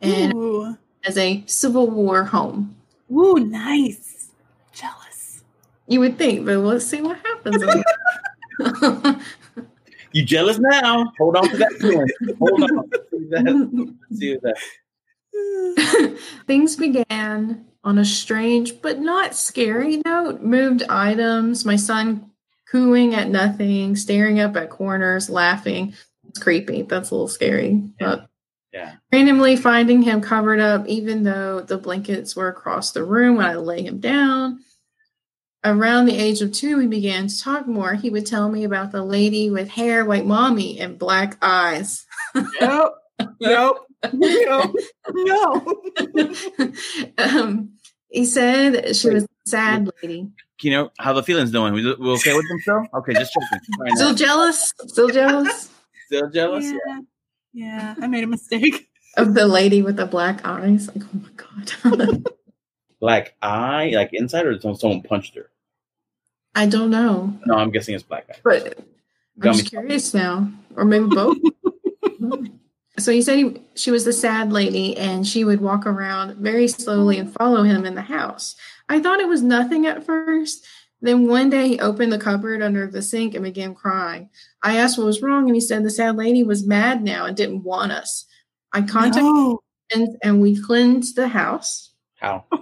and 0.02 0.34
Ooh. 0.34 0.78
as 1.06 1.18
a 1.18 1.44
Civil 1.46 1.92
War 1.92 2.24
home. 2.24 2.76
Ooh, 3.12 3.36
nice. 3.36 4.32
Jealous. 4.74 5.44
You 5.88 6.00
would 6.00 6.18
think, 6.18 6.44
but 6.44 6.58
let's 6.58 6.86
see 6.86 7.02
what 7.02 7.20
happens. 7.24 7.64
You 10.14 10.26
jealous 10.26 10.60
now? 10.60 11.14
Hold 11.20 11.38
on 11.38 11.50
to 11.50 11.58
that 11.58 11.72
feeling. 11.80 12.06
Hold 12.38 12.64
on. 12.64 12.90
See 14.12 14.36
that. 14.42 14.58
See 15.32 15.98
that. 16.04 16.18
Things 16.48 16.76
began 16.76 17.66
on 17.84 17.98
a 17.98 18.06
strange 18.06 18.82
but 18.82 19.00
not 19.00 19.36
scary 19.36 20.02
note. 20.06 20.42
Moved 20.42 20.84
items, 20.90 21.66
my 21.66 21.76
son 21.76 22.30
cooing 22.70 23.16
at 23.16 23.30
nothing, 23.30 23.96
staring 23.96 24.40
up 24.40 24.56
at 24.56 24.70
corners, 24.70 25.30
laughing. 25.30 25.94
It's 26.30 26.40
creepy. 26.40 26.84
That's 26.84 27.10
a 27.12 27.16
little 27.16 27.28
scary. 27.28 27.82
But 28.00 28.28
Yeah. 28.72 28.94
randomly 29.12 29.58
finding 29.58 30.02
him 30.04 30.22
covered 30.22 30.60
up, 30.62 30.88
even 30.88 31.24
though 31.24 31.60
the 31.62 31.78
blankets 31.78 32.36
were 32.36 32.48
across 32.48 32.92
the 32.92 33.04
room 33.04 33.36
when 33.38 33.46
I 33.46 33.56
lay 33.56 33.82
him 33.84 34.00
down. 34.00 34.60
Around 35.64 36.06
the 36.06 36.18
age 36.18 36.42
of 36.42 36.52
two, 36.54 36.78
we 36.78 36.88
began 36.88 37.28
to 37.28 37.40
talk 37.40 37.68
more. 37.68 37.94
He 37.94 38.10
would 38.10 38.26
tell 38.26 38.50
me 38.50 38.64
about 38.64 38.92
the 38.92 39.04
lady 39.04 39.50
with 39.52 39.70
hair 39.70 40.04
like 40.06 40.26
mommy 40.26 40.80
and 40.80 40.98
black 40.98 41.38
eyes. 41.42 42.06
Nope. 42.62 42.96
Nope. 43.42 43.86
Nope. 44.14 44.76
No. 45.10 45.82
No. 46.14 46.74
um, 47.18 47.74
he 48.10 48.26
said 48.26 48.96
she 48.96 49.10
was 49.10 49.24
a 49.24 49.28
sad 49.46 49.90
lady. 50.02 50.30
You 50.62 50.72
know 50.72 50.92
how 51.00 51.14
the 51.14 51.24
feelings 51.24 51.52
doing? 51.52 51.74
We, 51.74 51.84
we 51.84 52.10
okay 52.12 52.34
with 52.36 52.48
them 52.48 52.60
still? 52.62 52.86
Okay, 52.96 53.14
just 53.14 53.34
checking. 53.34 53.60
Right 53.80 53.92
Still 53.94 54.10
now. 54.10 54.16
jealous? 54.16 54.74
Still 54.88 55.10
jealous? 55.10 55.70
Still 56.08 56.30
jealous? 56.30 56.66
Yeah. 56.66 57.00
Yeah, 57.54 57.96
I 58.02 58.08
made 58.08 58.24
a 58.24 58.28
mistake. 58.28 58.88
Of 59.18 59.34
the 59.34 59.46
lady 59.46 59.82
with 59.82 59.98
the 59.98 60.06
black 60.06 60.46
eyes. 60.46 60.88
Like, 60.88 61.04
oh 61.04 61.20
my 61.20 62.08
god. 62.08 62.26
Black 63.02 63.36
eye, 63.42 63.92
like 63.94 64.12
inside, 64.14 64.46
or 64.46 64.58
someone 64.62 64.80
someone 64.80 65.02
punched 65.02 65.36
her? 65.36 65.50
I 66.56 66.66
don't 66.66 66.92
know. 66.92 67.34
No, 67.46 67.56
I'm 67.56 67.72
guessing 67.72 67.96
it's 67.96 68.04
black 68.04 68.30
eye. 68.30 68.38
But 68.44 68.78
I'm 69.42 69.54
just 69.54 69.70
curious 69.70 70.14
now. 70.14 70.50
Or 70.76 70.86
maybe 70.86 71.08
both. 71.08 71.38
So 73.02 73.12
he 73.12 73.22
said 73.22 73.38
he, 73.38 73.62
she 73.76 73.92
was 73.92 74.06
the 74.06 74.14
sad 74.14 74.52
lady 74.52 74.96
and 74.98 75.26
she 75.28 75.44
would 75.44 75.62
walk 75.62 75.86
around 75.86 76.36
very 76.38 76.68
slowly 76.68 77.18
and 77.18 77.34
follow 77.34 77.64
him 77.64 77.86
in 77.86 77.96
the 77.96 78.02
house. 78.02 78.56
I 78.90 79.00
thought 79.00 79.20
it 79.20 79.28
was 79.28 79.42
nothing 79.42 79.86
at 79.86 80.06
first. 80.06 80.66
Then 81.02 81.28
one 81.28 81.50
day 81.50 81.68
he 81.70 81.80
opened 81.80 82.12
the 82.14 82.20
cupboard 82.20 82.62
under 82.62 82.86
the 82.88 83.02
sink 83.02 83.34
and 83.34 83.44
began 83.44 83.74
crying. 83.74 84.30
I 84.62 84.78
asked 84.78 84.98
what 84.98 85.08
was 85.08 85.22
wrong 85.22 85.46
and 85.48 85.56
he 85.56 85.62
said 85.62 85.84
the 85.84 85.90
sad 85.90 86.16
lady 86.16 86.44
was 86.44 86.66
mad 86.68 87.02
now 87.04 87.26
and 87.26 87.36
didn't 87.36 87.64
want 87.64 87.92
us. 87.92 88.26
I 88.72 88.82
contacted 88.82 89.24
No. 89.24 89.60
friends 89.92 90.16
and 90.24 90.42
we 90.42 90.62
cleansed 90.62 91.16
the 91.16 91.28
house. 91.28 91.92
How? 92.20 92.46
Uh, 92.52 92.58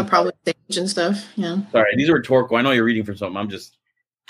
Okay. 0.00 0.08
probably 0.08 0.32
stage 0.42 0.76
and 0.78 0.88
stuff. 0.88 1.26
Yeah. 1.36 1.58
Sorry, 1.72 1.94
these 1.96 2.08
are 2.08 2.14
rhetorical. 2.14 2.56
I 2.56 2.62
know 2.62 2.70
you're 2.70 2.84
reading 2.84 3.04
from 3.04 3.16
something. 3.16 3.36
I'm 3.36 3.50
just. 3.50 3.76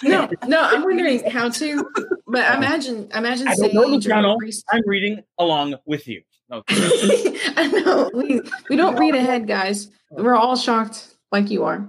No, 0.03 0.29
no, 0.47 0.61
I'm 0.61 0.83
wondering 0.83 1.25
how 1.31 1.49
to. 1.49 1.89
But 2.27 2.55
imagine, 2.57 3.09
imagine 3.15 3.49
I 3.49 3.55
don't 3.55 3.75
know, 3.75 3.83
sage 3.83 4.07
or 4.09 4.21
Luciano. 4.21 4.37
I'm 4.71 4.83
reading 4.87 5.23
along 5.39 5.77
with 5.87 6.07
you. 6.07 6.23
No, 6.49 6.63
I 6.69 7.67
know. 7.85 8.11
We, 8.15 8.41
we 8.69 8.77
don't 8.77 8.97
read 8.99 9.15
ahead, 9.15 9.49
guys. 9.49 9.89
We're 10.11 10.37
all 10.37 10.57
shocked 10.57 11.15
like 11.33 11.51
you 11.51 11.65
are. 11.65 11.89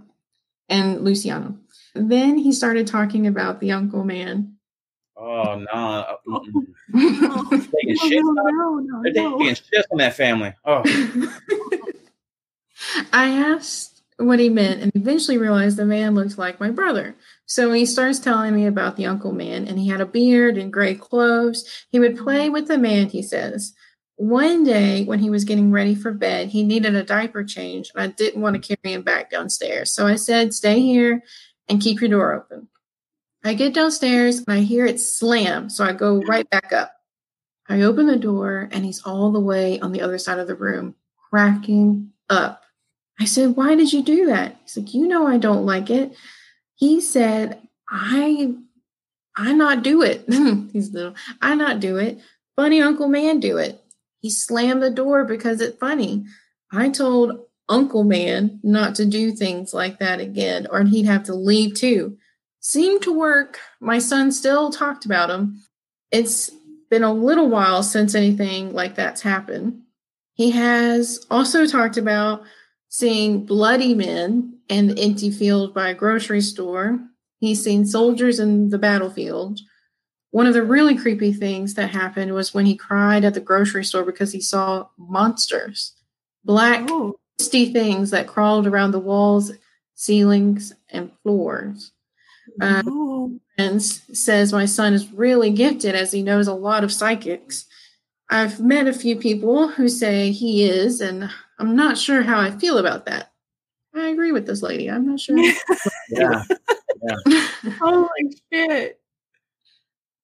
And 0.70 1.04
Luciano. 1.04 1.58
Then 1.94 2.38
he 2.38 2.52
started 2.52 2.88
talking 2.88 3.28
about 3.28 3.60
the 3.60 3.72
uncle 3.72 4.04
man. 4.04 4.56
oh 5.16 5.56
no, 5.60 5.66
uh, 5.72 6.16
oh. 6.28 6.46
mm-mm. 6.52 6.64
Oh, 6.94 7.50
taking 7.50 7.98
shit. 7.98 8.24
no, 8.24 8.32
no, 8.32 8.76
no, 8.80 9.02
They're 9.04 9.14
no. 9.14 9.38
taking 9.38 9.56
shit 9.56 9.86
on 9.92 9.98
that 10.00 10.16
family. 10.16 10.54
Oh, 10.66 10.82
I 13.12 13.30
asked 13.30 13.97
what 14.18 14.40
he 14.40 14.50
meant 14.50 14.82
and 14.82 14.92
eventually 14.96 15.38
realized 15.38 15.78
the 15.78 15.86
man 15.86 16.16
looked 16.16 16.38
like 16.38 16.60
my 16.60 16.72
brother. 16.72 17.16
So 17.46 17.72
he 17.72 17.86
starts 17.86 18.20
telling 18.20 18.56
me 18.56 18.66
about 18.66 18.96
the 18.96 19.06
uncle 19.06 19.32
man, 19.32 19.68
and 19.68 19.78
he 19.78 19.88
had 19.88 20.02
a 20.02 20.06
beard 20.06 20.58
and 20.58 20.74
gray 20.74 20.96
clothes. 20.96 21.86
He 21.90 22.00
would 22.00 22.18
play 22.18 22.50
with 22.50 22.68
the 22.68 22.78
man, 22.78 23.10
he 23.10 23.22
says. 23.22 23.74
One 24.16 24.64
day, 24.64 25.04
when 25.06 25.20
he 25.20 25.30
was 25.30 25.44
getting 25.44 25.72
ready 25.72 25.94
for 25.94 26.12
bed, 26.12 26.50
he 26.50 26.64
needed 26.64 26.96
a 26.96 27.04
diaper 27.04 27.44
change, 27.44 27.92
and 27.94 28.04
I 28.04 28.08
didn't 28.08 28.42
want 28.42 28.56
to 28.62 28.76
carry 28.76 28.94
him 28.94 29.04
back 29.04 29.30
downstairs. 29.30 29.94
So 29.94 30.08
I 30.08 30.16
said, 30.16 30.54
Stay 30.54 30.80
here 30.80 31.22
and 31.70 31.82
keep 31.82 32.02
your 32.02 32.10
door 32.10 32.34
open. 32.34 32.68
I 33.44 33.54
get 33.54 33.76
downstairs 33.76 34.40
and 34.40 34.50
I 34.50 34.62
hear 34.62 34.86
it 34.86 35.00
slam, 35.00 35.70
so 35.70 35.86
I 35.86 35.94
go 35.94 36.22
right 36.24 36.50
back 36.50 36.74
up. 36.74 36.92
I 37.70 37.82
open 37.82 38.08
the 38.08 38.18
door, 38.18 38.68
and 38.72 38.84
he's 38.84 39.04
all 39.04 39.32
the 39.32 39.40
way 39.40 39.80
on 39.80 39.92
the 39.92 40.02
other 40.02 40.18
side 40.18 40.40
of 40.40 40.48
the 40.48 40.56
room, 40.56 40.96
cracking 41.30 42.12
up. 42.30 42.64
Said, 43.28 43.56
Why 43.56 43.76
did 43.76 43.94
you 43.94 44.04
do 44.04 44.26
that? 44.28 44.58
He's 44.64 44.78
like, 44.78 44.94
You 44.94 45.08
know, 45.08 45.28
I 45.28 45.38
don't 45.38 45.66
like 45.66 45.90
it. 45.90 46.16
He 46.76 47.02
said, 47.02 47.62
I 47.90 48.54
I 49.36 49.54
not 49.54 49.84
do 49.84 50.02
it. 50.02 50.26
He's 50.74 50.92
little, 50.94 51.16
I 51.42 51.56
not 51.56 51.80
do 51.80 51.98
it. 51.98 52.20
Funny 52.56 52.82
Uncle 52.82 53.08
Man 53.08 53.40
do 53.40 53.58
it. 53.58 53.84
He 54.20 54.32
slammed 54.32 54.82
the 54.82 54.90
door 54.90 55.26
because 55.26 55.62
it's 55.62 55.78
funny. 55.78 56.26
I 56.72 56.90
told 56.90 57.40
Uncle 57.70 58.04
Man 58.04 58.60
not 58.64 58.96
to 58.96 59.06
do 59.06 59.32
things 59.32 59.74
like 59.74 60.00
that 60.00 60.20
again, 60.20 60.68
or 60.70 60.84
he'd 60.84 61.06
have 61.06 61.24
to 61.24 61.36
leave 61.36 61.76
too. 61.76 62.18
Seemed 62.60 63.04
to 63.04 63.18
work. 63.18 63.60
My 63.80 64.00
son 64.00 64.32
still 64.32 64.72
talked 64.72 65.06
about 65.06 65.30
him. 65.30 65.62
It's 66.12 66.50
been 66.90 67.04
a 67.04 67.14
little 67.14 67.50
while 67.50 67.84
since 67.84 68.16
anything 68.16 68.74
like 68.74 68.96
that's 68.96 69.22
happened. 69.22 69.82
He 70.34 70.52
has 70.52 71.26
also 71.30 71.68
talked 71.68 71.98
about 71.98 72.44
seeing 72.90 73.46
bloody 73.46 73.94
men 73.94 74.60
in 74.70 74.88
the 74.88 75.00
empty 75.00 75.32
field 75.32 75.74
by 75.74 75.90
a 75.90 75.96
grocery 75.96 76.42
store. 76.42 77.00
He's 77.40 77.64
seen 77.64 77.86
soldiers 77.86 78.40
in 78.40 78.70
the 78.70 78.78
battlefield. 78.78 79.60
One 80.32 80.48
of 80.48 80.54
the 80.54 80.64
really 80.64 80.96
creepy 80.98 81.34
things 81.34 81.76
that 81.76 81.92
happened 81.92 82.34
was 82.34 82.54
when 82.54 82.66
he 82.66 82.76
cried 82.76 83.24
at 83.24 83.34
the 83.34 83.40
grocery 83.40 83.86
store 83.86 84.04
because 84.04 84.32
he 84.32 84.42
saw 84.42 84.88
monsters, 84.98 85.94
black, 86.44 86.88
Oh, 86.90 87.20
misty 87.40 87.72
things 87.72 88.12
that 88.12 88.28
crawled 88.28 88.68
around 88.68 88.92
the 88.92 89.00
walls, 89.00 89.52
ceilings, 89.96 90.74
and 90.90 91.12
floors. 91.24 91.92
Uh, 92.62 92.82
and 93.58 93.82
says 93.82 94.54
my 94.54 94.66
son 94.66 94.94
is 94.94 95.12
really 95.12 95.52
gifted 95.52 95.96
as 95.96 96.12
he 96.12 96.22
knows 96.22 96.48
a 96.48 96.54
lot 96.54 96.84
of 96.84 96.92
psychics. 96.94 97.66
I've 98.30 98.60
met 98.60 98.88
a 98.88 98.94
few 98.94 99.16
people 99.16 99.70
who 99.70 99.88
say 99.90 100.32
he 100.32 100.66
is, 100.66 101.02
and 101.02 101.30
I'm 101.60 101.76
not 101.76 101.98
sure 101.98 102.22
how 102.22 102.40
I 102.40 102.52
feel 102.52 102.78
about 102.78 103.06
that. 103.06 103.32
I 103.96 104.08
agree 104.08 104.32
with 104.32 104.46
this 104.46 104.62
lady. 104.62 104.90
I'm 104.90 105.08
not 105.08 105.20
sure. 105.20 105.38
yeah. 106.10 106.44
Holy 107.80 108.10
shit. 108.52 109.00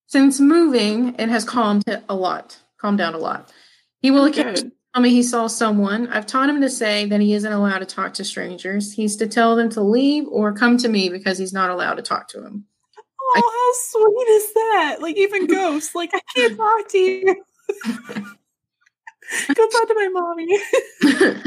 Since 0.07 0.39
moving, 0.39 1.15
it 1.17 1.29
has 1.29 1.43
calmed 1.43 1.83
it 1.87 2.03
a 2.07 2.15
lot, 2.15 2.59
calmed 2.77 2.99
down 2.99 3.15
a 3.15 3.17
lot. 3.17 3.51
He 4.01 4.11
will 4.11 4.23
oh, 4.23 4.27
occasionally 4.27 4.71
tell 4.93 5.01
me 5.01 5.09
he 5.09 5.23
saw 5.23 5.47
someone. 5.47 6.07
I've 6.09 6.27
taught 6.27 6.49
him 6.49 6.61
to 6.61 6.69
say 6.69 7.05
that 7.05 7.19
he 7.19 7.33
isn't 7.33 7.51
allowed 7.51 7.79
to 7.79 7.85
talk 7.85 8.13
to 8.15 8.23
strangers. 8.23 8.93
He's 8.93 9.15
to 9.17 9.27
tell 9.27 9.55
them 9.55 9.69
to 9.69 9.81
leave 9.81 10.27
or 10.27 10.53
come 10.53 10.77
to 10.77 10.87
me 10.87 11.09
because 11.09 11.39
he's 11.39 11.53
not 11.53 11.71
allowed 11.71 11.95
to 11.95 12.03
talk 12.03 12.27
to 12.29 12.45
him. 12.45 12.65
Oh, 13.35 13.81
how 13.95 13.99
sweet 13.99 14.27
is 14.29 14.53
that? 14.53 14.97
Like 15.01 15.17
even 15.17 15.47
ghosts. 15.47 15.95
Like 15.95 16.11
I 16.13 16.21
can't 16.35 16.57
talk 16.57 16.87
to 16.89 16.97
you. 16.97 17.43
Go 19.53 19.67
talk 19.67 19.87
to 19.87 19.93
my 19.95 20.09
mommy. 20.09 20.59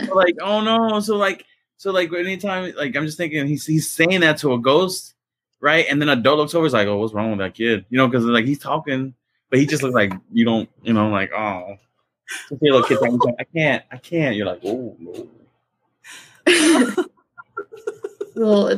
like, 0.14 0.34
oh 0.40 0.60
no. 0.60 1.00
So 1.00 1.16
like, 1.16 1.44
so 1.76 1.92
like, 1.92 2.12
anytime, 2.12 2.72
like, 2.76 2.96
I'm 2.96 3.04
just 3.04 3.18
thinking 3.18 3.46
he's 3.46 3.66
he's 3.66 3.90
saying 3.90 4.20
that 4.20 4.38
to 4.38 4.54
a 4.54 4.58
ghost, 4.58 5.14
right? 5.60 5.86
And 5.88 6.00
then 6.00 6.08
a 6.08 6.12
adult 6.12 6.38
looks 6.38 6.54
over, 6.54 6.66
is 6.66 6.72
like, 6.72 6.88
oh, 6.88 6.96
what's 6.96 7.14
wrong 7.14 7.30
with 7.30 7.40
that 7.40 7.54
kid? 7.54 7.84
You 7.90 7.98
know, 7.98 8.08
because 8.08 8.24
like 8.24 8.46
he's 8.46 8.58
talking, 8.58 9.14
but 9.50 9.58
he 9.58 9.66
just 9.66 9.82
looks 9.82 9.94
like 9.94 10.12
you 10.32 10.44
don't, 10.44 10.68
you 10.82 10.92
know, 10.92 11.08
like, 11.08 11.32
oh, 11.32 11.76
little 12.60 12.82
kid 12.82 12.98
I 13.38 13.44
can't, 13.44 13.84
I 13.90 13.96
can't. 13.98 14.36
You're 14.36 14.46
like, 14.46 14.60
oh 14.64 14.96
no. 14.98 15.28
well, 18.36 18.70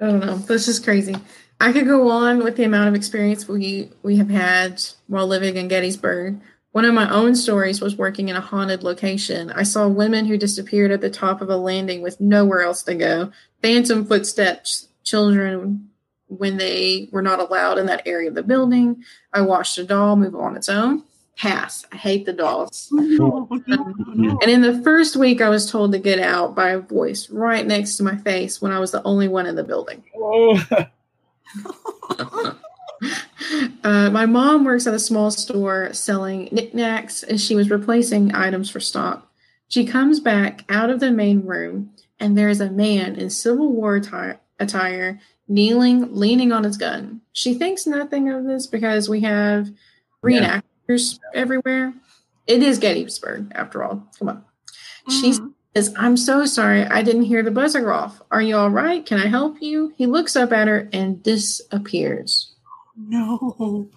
I 0.00 0.06
don't 0.06 0.20
know. 0.20 0.36
That's 0.36 0.66
just 0.66 0.84
crazy. 0.84 1.14
I 1.60 1.72
could 1.72 1.86
go 1.86 2.10
on 2.10 2.42
with 2.42 2.56
the 2.56 2.64
amount 2.64 2.88
of 2.88 2.94
experience 2.94 3.48
we 3.48 3.90
we 4.02 4.16
have 4.16 4.30
had 4.30 4.82
while 5.06 5.26
living 5.26 5.56
in 5.56 5.68
Gettysburg. 5.68 6.40
One 6.74 6.84
of 6.84 6.92
my 6.92 7.08
own 7.08 7.36
stories 7.36 7.80
was 7.80 7.94
working 7.94 8.30
in 8.30 8.34
a 8.34 8.40
haunted 8.40 8.82
location. 8.82 9.52
I 9.52 9.62
saw 9.62 9.86
women 9.86 10.24
who 10.24 10.36
disappeared 10.36 10.90
at 10.90 11.00
the 11.00 11.08
top 11.08 11.40
of 11.40 11.48
a 11.48 11.56
landing 11.56 12.02
with 12.02 12.20
nowhere 12.20 12.62
else 12.62 12.82
to 12.82 12.96
go. 12.96 13.30
Phantom 13.62 14.04
footsteps, 14.04 14.88
children 15.04 15.88
when 16.26 16.56
they 16.56 17.08
were 17.12 17.22
not 17.22 17.38
allowed 17.38 17.78
in 17.78 17.86
that 17.86 18.02
area 18.06 18.28
of 18.28 18.34
the 18.34 18.42
building. 18.42 19.04
I 19.32 19.42
watched 19.42 19.78
a 19.78 19.84
doll 19.84 20.16
move 20.16 20.34
on 20.34 20.56
its 20.56 20.68
own. 20.68 21.04
Pass. 21.36 21.86
I 21.92 21.96
hate 21.96 22.26
the 22.26 22.32
dolls. 22.32 22.88
No, 22.90 23.48
no, 23.68 23.94
no. 24.08 24.38
And 24.42 24.50
in 24.50 24.62
the 24.62 24.82
first 24.82 25.14
week, 25.14 25.40
I 25.40 25.50
was 25.50 25.70
told 25.70 25.92
to 25.92 26.00
get 26.00 26.18
out 26.18 26.56
by 26.56 26.70
a 26.70 26.80
voice 26.80 27.30
right 27.30 27.64
next 27.64 27.98
to 27.98 28.02
my 28.02 28.16
face 28.16 28.60
when 28.60 28.72
I 28.72 28.80
was 28.80 28.90
the 28.90 29.02
only 29.04 29.28
one 29.28 29.46
in 29.46 29.54
the 29.54 29.62
building. 29.62 30.02
Oh, 30.16 30.60
Uh, 33.82 34.10
my 34.10 34.26
mom 34.26 34.64
works 34.64 34.86
at 34.86 34.94
a 34.94 34.98
small 34.98 35.30
store 35.30 35.92
selling 35.92 36.48
knickknacks, 36.52 37.22
and 37.22 37.40
she 37.40 37.54
was 37.54 37.70
replacing 37.70 38.34
items 38.34 38.70
for 38.70 38.80
stock. 38.80 39.30
She 39.68 39.84
comes 39.86 40.20
back 40.20 40.64
out 40.68 40.90
of 40.90 41.00
the 41.00 41.10
main 41.10 41.44
room, 41.44 41.90
and 42.20 42.36
there 42.38 42.48
is 42.48 42.60
a 42.60 42.70
man 42.70 43.16
in 43.16 43.30
Civil 43.30 43.72
War 43.72 44.00
atti- 44.00 44.38
attire 44.58 45.20
kneeling, 45.48 46.14
leaning 46.14 46.52
on 46.52 46.64
his 46.64 46.76
gun. 46.76 47.20
She 47.32 47.54
thinks 47.54 47.86
nothing 47.86 48.30
of 48.30 48.44
this 48.44 48.66
because 48.66 49.08
we 49.08 49.20
have 49.20 49.68
reenactors 50.22 51.18
everywhere. 51.34 51.92
It 52.46 52.62
is 52.62 52.78
Gettysburg, 52.78 53.52
after 53.54 53.82
all. 53.82 54.06
Come 54.18 54.28
on. 54.28 54.44
She 55.10 55.32
Mm. 55.32 55.52
says, 55.74 55.94
I'm 55.98 56.16
so 56.16 56.46
sorry. 56.46 56.84
I 56.84 57.02
didn't 57.02 57.22
hear 57.24 57.42
the 57.42 57.50
buzzer 57.50 57.80
go 57.82 57.90
off. 57.92 58.22
Are 58.30 58.40
you 58.40 58.56
all 58.56 58.70
right? 58.70 59.04
Can 59.04 59.18
I 59.18 59.26
help 59.26 59.60
you? 59.60 59.92
He 59.96 60.06
looks 60.06 60.34
up 60.36 60.52
at 60.52 60.68
her 60.68 60.88
and 60.92 61.22
disappears. 61.22 62.53
No. 62.96 63.88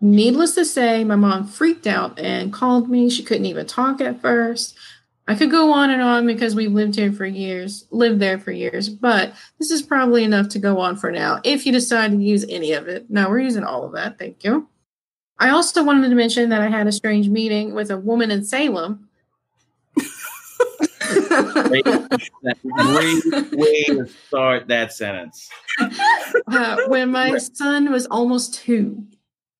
Needless 0.00 0.56
to 0.56 0.64
say, 0.64 1.04
my 1.04 1.14
mom 1.14 1.46
freaked 1.46 1.86
out 1.86 2.18
and 2.18 2.52
called 2.52 2.90
me. 2.90 3.08
She 3.08 3.22
couldn't 3.22 3.46
even 3.46 3.66
talk 3.66 4.00
at 4.00 4.20
first. 4.20 4.76
I 5.28 5.36
could 5.36 5.50
go 5.52 5.72
on 5.72 5.90
and 5.90 6.02
on 6.02 6.26
because 6.26 6.56
we've 6.56 6.72
lived 6.72 6.96
here 6.96 7.12
for 7.12 7.24
years, 7.24 7.86
lived 7.90 8.18
there 8.18 8.38
for 8.38 8.50
years, 8.50 8.88
but 8.88 9.32
this 9.58 9.70
is 9.70 9.80
probably 9.80 10.24
enough 10.24 10.48
to 10.50 10.58
go 10.58 10.80
on 10.80 10.96
for 10.96 11.12
now 11.12 11.40
if 11.44 11.64
you 11.64 11.72
decide 11.72 12.10
to 12.10 12.16
use 12.16 12.44
any 12.48 12.72
of 12.72 12.88
it. 12.88 13.08
No, 13.08 13.28
we're 13.28 13.38
using 13.38 13.62
all 13.62 13.84
of 13.84 13.92
that. 13.92 14.18
Thank 14.18 14.42
you. 14.42 14.68
I 15.38 15.50
also 15.50 15.84
wanted 15.84 16.08
to 16.08 16.14
mention 16.14 16.48
that 16.48 16.60
I 16.60 16.68
had 16.68 16.88
a 16.88 16.92
strange 16.92 17.28
meeting 17.28 17.72
with 17.74 17.90
a 17.90 17.96
woman 17.96 18.30
in 18.32 18.44
Salem. 18.44 19.08
great, 21.68 21.84
great 21.84 23.52
way 23.52 23.84
to 23.84 24.06
start 24.26 24.68
that 24.68 24.92
sentence. 24.92 25.48
uh, 26.48 26.76
when 26.88 27.10
my 27.10 27.38
son 27.38 27.90
was 27.90 28.06
almost 28.06 28.54
two. 28.54 29.06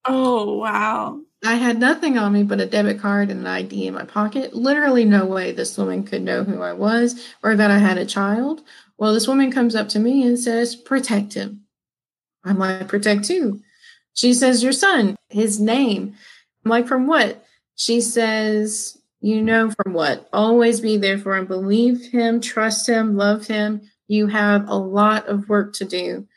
Oh 0.05 0.57
wow. 0.57 1.21
I 1.45 1.55
had 1.55 1.77
nothing 1.77 2.17
on 2.17 2.31
me 2.31 2.43
but 2.43 2.61
a 2.61 2.65
debit 2.65 2.99
card 2.99 3.29
and 3.29 3.41
an 3.41 3.47
ID 3.47 3.87
in 3.87 3.93
my 3.93 4.05
pocket. 4.05 4.53
Literally, 4.53 5.03
no 5.03 5.25
way 5.25 5.51
this 5.51 5.77
woman 5.77 6.03
could 6.03 6.21
know 6.21 6.43
who 6.43 6.61
I 6.61 6.71
was 6.71 7.33
or 7.43 7.55
that 7.55 7.69
I 7.69 7.79
had 7.79 7.97
a 7.97 8.05
child. 8.05 8.61
Well, 8.97 9.13
this 9.13 9.27
woman 9.27 9.51
comes 9.51 9.75
up 9.75 9.89
to 9.89 9.99
me 9.99 10.25
and 10.25 10.39
says, 10.39 10.75
Protect 10.75 11.33
him. 11.33 11.63
I'm 12.45 12.59
like, 12.59 12.87
Protect 12.87 13.27
who? 13.27 13.61
She 14.13 14.33
says, 14.33 14.63
Your 14.63 14.71
son, 14.71 15.17
his 15.29 15.59
name. 15.59 16.15
I'm 16.63 16.71
like, 16.71 16.87
From 16.87 17.07
what? 17.07 17.43
She 17.75 17.99
says, 17.99 18.97
You 19.23 19.41
know, 19.41 19.71
from 19.71 19.93
what? 19.93 20.27
Always 20.33 20.81
be 20.81 20.97
there 20.97 21.17
for 21.17 21.37
him. 21.37 21.45
Believe 21.45 22.11
him, 22.11 22.41
trust 22.41 22.89
him, 22.89 23.15
love 23.15 23.47
him. 23.47 23.89
You 24.09 24.27
have 24.27 24.67
a 24.67 24.75
lot 24.75 25.29
of 25.29 25.47
work 25.47 25.73
to 25.75 25.85
do. 25.85 26.27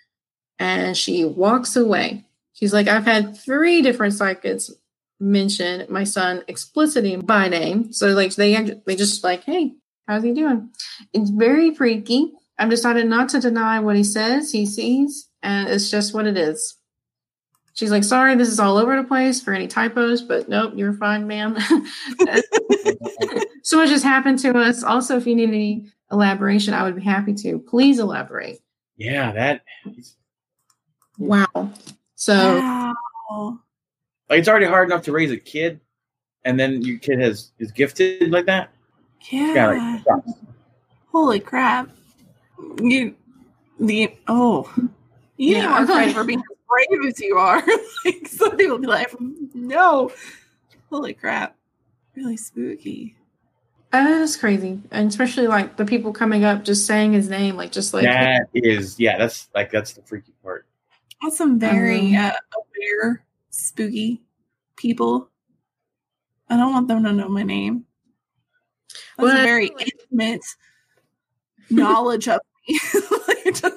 And 0.61 0.97
she 0.97 1.25
walks 1.25 1.75
away. 1.75 2.27
She's 2.53 2.73
like, 2.73 2.87
I've 2.87 3.05
had 3.05 3.37
three 3.37 3.83
different 3.83 4.15
psychics 4.15 4.71
mention 5.19 5.85
my 5.91 6.05
son 6.05 6.45
explicitly 6.47 7.17
by 7.17 7.49
name. 7.49 7.93
So 7.93 8.07
like 8.11 8.37
they 8.37 8.55
they 8.87 8.95
just 8.95 9.25
like, 9.25 9.43
hey, 9.43 9.73
how's 10.07 10.23
he 10.23 10.33
doing? 10.33 10.71
It's 11.13 11.31
very 11.31 11.75
freaky. 11.75 12.35
I've 12.57 12.71
decided 12.71 13.07
not 13.07 13.31
to 13.31 13.41
deny 13.41 13.81
what 13.81 13.97
he 13.97 14.05
says, 14.05 14.53
he 14.53 14.65
sees, 14.65 15.29
and 15.43 15.69
it's 15.69 15.91
just 15.91 16.15
what 16.15 16.29
it 16.29 16.39
is. 16.39 16.77
She's 17.77 17.91
like, 17.91 18.05
sorry, 18.05 18.35
this 18.37 18.49
is 18.49 18.59
all 18.59 18.79
over 18.79 18.97
the 18.97 19.07
place 19.07 19.43
for 19.43 19.53
any 19.53 19.69
typos, 19.69 20.23
but 20.23 20.49
nope, 20.49 20.73
you're 20.77 20.95
fine, 20.95 21.27
ma'am. 21.27 21.59
so 23.63 23.77
much 23.77 23.91
has 23.91 24.03
happened 24.03 24.39
to 24.41 24.57
us. 24.59 24.83
Also, 24.83 25.19
if 25.19 25.27
you 25.27 25.35
need 25.35 25.51
any 25.51 25.87
elaboration, 26.11 26.73
I 26.73 26.85
would 26.85 26.97
be 26.97 27.03
happy 27.03 27.35
to. 27.35 27.59
Please 27.59 27.99
elaborate. 27.99 28.61
Yeah, 28.97 29.31
that 29.33 29.61
Wow. 31.19 31.71
So 32.15 32.35
Wow. 33.29 33.61
like 34.31 34.39
it's 34.39 34.49
already 34.49 34.65
hard 34.67 34.89
enough 34.91 35.03
to 35.05 35.13
raise 35.13 35.31
a 35.31 35.37
kid, 35.37 35.81
and 36.47 36.59
then 36.59 36.81
your 36.81 36.99
kid 36.99 37.19
has 37.21 37.51
is 37.59 37.73
gifted 37.73 38.31
like 38.31 38.47
that. 38.47 38.71
Yeah. 39.31 39.53
Yeah, 39.55 40.01
like. 40.07 40.25
Holy 41.13 41.41
crap. 41.41 41.91
You 42.81 43.15
the 43.79 44.15
oh 44.29 44.73
you 45.37 45.57
Yeah, 45.57 45.63
yeah, 45.65 45.75
I 45.75 45.83
are 45.83 45.87
thought- 45.87 46.01
afraid 46.01 46.15
for 46.15 46.25
being 46.25 46.39
as 46.39 46.56
brave 46.69 47.07
as 47.09 47.21
you 47.21 47.37
are. 47.39 47.63
like 48.05 48.27
some 48.29 48.57
people 48.57 48.79
be 48.79 48.87
like, 48.87 49.15
no. 49.55 50.11
Holy 50.91 51.15
crap. 51.15 51.57
Really 52.15 52.37
spooky. 52.37 53.17
Oh 53.93 54.05
that 54.05 54.21
is 54.23 54.37
crazy. 54.37 54.81
And 54.91 55.09
especially 55.09 55.47
like 55.47 55.77
the 55.77 55.85
people 55.85 56.13
coming 56.13 56.45
up 56.45 56.65
just 56.65 56.87
saying 56.87 57.13
his 57.13 57.29
name, 57.29 57.57
like 57.57 57.73
just 57.73 57.95
like 57.95 58.05
that 58.05 58.49
is 58.55 58.99
yeah, 58.99 59.17
that's 59.19 59.49
like 59.55 59.71
that's 59.71 59.93
the 59.93 60.03
freaky 60.03 60.33
part. 60.43 60.67
That's 61.23 61.37
some 61.39 61.59
very 61.59 62.15
Um, 62.15 62.27
uh, 62.27 62.33
aware, 63.01 63.25
spooky 63.51 64.23
people. 64.77 65.31
I 66.49 66.57
don't 66.57 66.73
want 66.73 66.89
them 66.89 67.05
to 67.05 67.13
know 67.13 67.29
my 67.29 67.43
name. 67.43 67.85
That's 69.17 69.29
Well, 69.29 69.41
a 69.41 69.43
very 69.43 69.69
intimate 69.69 70.45
knowledge 71.71 72.29
of 72.29 72.41
me. 72.69 72.79
Like, 73.29 73.55
just- 73.55 73.77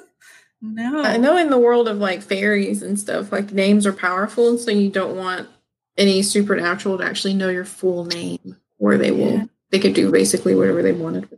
no. 0.62 1.02
I 1.02 1.16
know 1.16 1.36
in 1.36 1.50
the 1.50 1.58
world 1.58 1.88
of 1.88 1.98
like 1.98 2.22
fairies 2.22 2.82
and 2.82 2.98
stuff, 2.98 3.32
like 3.32 3.52
names 3.52 3.86
are 3.86 3.92
powerful, 3.92 4.58
so 4.58 4.70
you 4.70 4.90
don't 4.90 5.16
want 5.16 5.48
any 5.96 6.22
supernatural 6.22 6.98
to 6.98 7.04
actually 7.04 7.34
know 7.34 7.48
your 7.48 7.64
full 7.64 8.04
name, 8.04 8.56
or 8.78 8.96
they 8.96 9.10
will 9.10 9.32
Yeah. 9.32 9.44
they 9.70 9.78
could 9.78 9.94
do 9.94 10.10
basically 10.10 10.54
whatever 10.54 10.82
they 10.82 10.92
wanted. 10.92 11.28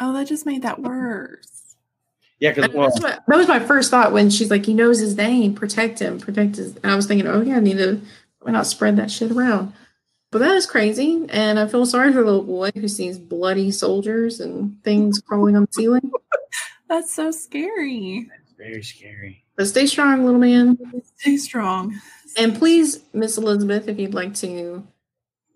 Oh, 0.00 0.12
that 0.14 0.26
just 0.26 0.46
made 0.46 0.62
that 0.62 0.80
worse. 0.80 1.76
Yeah, 2.40 2.50
because 2.50 2.64
And 2.64 2.74
well, 2.74 2.88
that's 2.88 3.00
what, 3.00 3.22
that 3.26 3.36
was 3.36 3.46
my 3.46 3.60
first 3.60 3.90
thought 3.90 4.12
when 4.12 4.28
she's 4.28 4.50
like, 4.50 4.66
he 4.66 4.74
knows 4.74 4.98
his 4.98 5.16
name, 5.16 5.54
protect 5.54 6.00
him, 6.00 6.18
protect 6.18 6.56
his. 6.56 6.74
And 6.76 6.86
I 6.90 6.96
was 6.96 7.06
thinking, 7.06 7.26
oh 7.28 7.40
yeah, 7.42 7.56
I 7.56 7.60
need 7.60 7.78
to 7.78 8.00
why 8.40 8.50
not 8.52 8.66
spread 8.66 8.96
that 8.96 9.10
shit 9.10 9.30
around. 9.30 9.72
But 10.32 10.38
that 10.38 10.56
is 10.56 10.64
crazy, 10.66 11.26
and 11.28 11.58
I 11.58 11.66
feel 11.68 11.84
sorry 11.84 12.10
for 12.10 12.20
the 12.20 12.24
little 12.24 12.42
boy 12.42 12.70
who 12.74 12.88
sees 12.88 13.18
bloody 13.18 13.70
soldiers 13.70 14.40
and 14.40 14.82
things 14.82 15.20
crawling 15.20 15.56
on 15.56 15.66
the 15.66 15.72
ceiling. 15.72 16.10
That's 16.92 17.10
so 17.14 17.30
scary. 17.30 18.28
it's 18.42 18.52
very 18.58 18.82
scary. 18.82 19.42
But 19.56 19.66
stay 19.66 19.86
strong, 19.86 20.26
little 20.26 20.38
man. 20.38 20.76
Stay 21.16 21.38
strong. 21.38 21.98
And 22.36 22.54
please, 22.54 23.00
Miss 23.14 23.38
Elizabeth, 23.38 23.88
if 23.88 23.98
you'd 23.98 24.12
like 24.12 24.34
to 24.36 24.86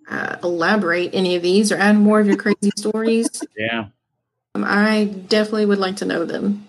uh, 0.08 0.36
elaborate 0.42 1.10
any 1.14 1.36
of 1.36 1.42
these 1.42 1.70
or 1.70 1.76
add 1.76 1.96
more 1.96 2.20
of 2.20 2.26
your 2.26 2.38
crazy 2.38 2.70
stories, 2.78 3.28
Yeah, 3.54 3.88
um, 4.54 4.64
I 4.66 5.04
definitely 5.28 5.66
would 5.66 5.78
like 5.78 5.96
to 5.96 6.06
know 6.06 6.24
them. 6.24 6.66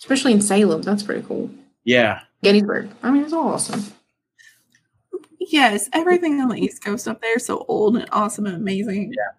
Especially 0.00 0.32
in 0.32 0.42
Salem, 0.42 0.82
that's 0.82 1.02
pretty 1.02 1.22
cool. 1.26 1.48
yeah, 1.84 2.20
Gettysburg, 2.42 2.90
I 3.02 3.10
mean, 3.10 3.22
it's 3.22 3.32
all 3.32 3.48
awesome. 3.54 3.84
Yes, 5.40 5.88
everything 5.94 6.40
on 6.42 6.48
the 6.48 6.56
East 6.58 6.84
Coast 6.84 7.08
up 7.08 7.22
there 7.22 7.36
is 7.36 7.46
so 7.46 7.64
old 7.68 7.96
and 7.96 8.06
awesome 8.12 8.44
and 8.44 8.56
amazing. 8.56 9.14
Yeah, 9.16 9.30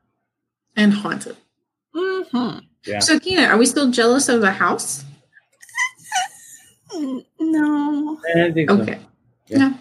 and 0.75 0.91
haunted. 0.91 1.38
hmm 1.93 2.58
yeah. 2.88 3.00
So, 3.00 3.19
Kina, 3.19 3.43
are 3.43 3.58
we 3.58 3.65
still 3.65 3.91
jealous 3.91 4.30
of 4.30 4.41
the 4.41 4.52
house? 4.52 5.04
No. 7.39 8.19
Eh, 8.36 8.45
I 8.45 8.52
think 8.52 8.69
so. 8.69 8.82
Okay. 8.82 9.00
Yeah. 9.47 9.58
Yeah, 9.58 9.73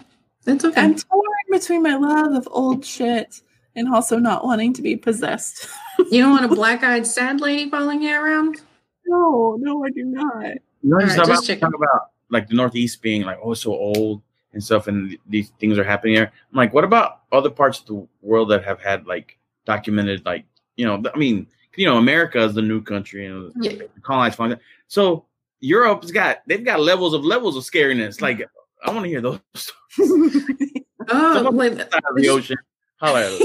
that's 0.45 0.65
okay. 0.65 0.81
I'm 0.81 0.95
torn 0.95 1.23
between 1.51 1.83
my 1.83 1.95
love 1.95 2.33
of 2.33 2.47
old 2.51 2.85
shit 2.85 3.41
and 3.75 3.93
also 3.93 4.17
not 4.17 4.45
wanting 4.45 4.73
to 4.73 4.81
be 4.81 4.95
possessed. 4.95 5.67
you 6.11 6.21
don't 6.21 6.31
want 6.31 6.45
a 6.45 6.55
black 6.55 6.83
eyed 6.83 7.07
sad 7.07 7.41
lady 7.41 7.69
following 7.69 8.01
you 8.01 8.15
around? 8.15 8.61
No, 9.05 9.57
no, 9.59 9.85
I 9.85 9.89
do 9.89 10.03
not. 10.03 10.45
You 10.45 10.59
know, 10.83 10.99
just 10.99 11.17
right, 11.17 11.27
about, 11.27 11.43
just 11.43 11.59
talk 11.59 11.73
about 11.73 12.11
like 12.29 12.47
the 12.47 12.55
Northeast 12.55 13.01
being 13.01 13.23
like 13.23 13.39
oh 13.41 13.53
so 13.53 13.71
old 13.71 14.21
and 14.53 14.63
stuff, 14.63 14.87
and 14.87 15.17
these 15.27 15.49
things 15.59 15.77
are 15.77 15.83
happening 15.83 16.15
here. 16.15 16.31
I'm 16.51 16.57
like, 16.57 16.73
what 16.73 16.83
about 16.83 17.21
other 17.31 17.49
parts 17.49 17.79
of 17.79 17.85
the 17.85 18.07
world 18.21 18.49
that 18.49 18.63
have 18.63 18.81
had 18.81 19.05
like 19.07 19.37
documented 19.65 20.25
like 20.25 20.45
you 20.75 20.85
know, 20.85 21.01
I 21.13 21.17
mean, 21.17 21.47
you 21.77 21.85
know, 21.85 21.97
America 21.97 22.43
is 22.43 22.53
the 22.53 22.61
new 22.61 22.81
country 22.81 23.25
and 23.27 23.53
Yeah. 23.61 23.83
colonized. 24.01 24.59
So 24.87 25.25
Europe's 25.61 26.11
got 26.11 26.39
they've 26.47 26.65
got 26.65 26.81
levels 26.81 27.13
of 27.13 27.23
levels 27.23 27.55
of 27.55 27.63
scariness. 27.63 28.19
Like 28.19 28.45
I 28.83 28.91
want 28.91 29.03
to 29.03 29.09
hear 29.09 29.21
those. 29.21 29.39
Oh, 31.09 31.33
Some 31.35 31.47
of 31.47 31.53
wait, 31.53 31.77
Side 31.77 32.01
of 32.09 32.15
the 32.17 32.27
ocean. 32.27 32.57
Us. 33.01 33.41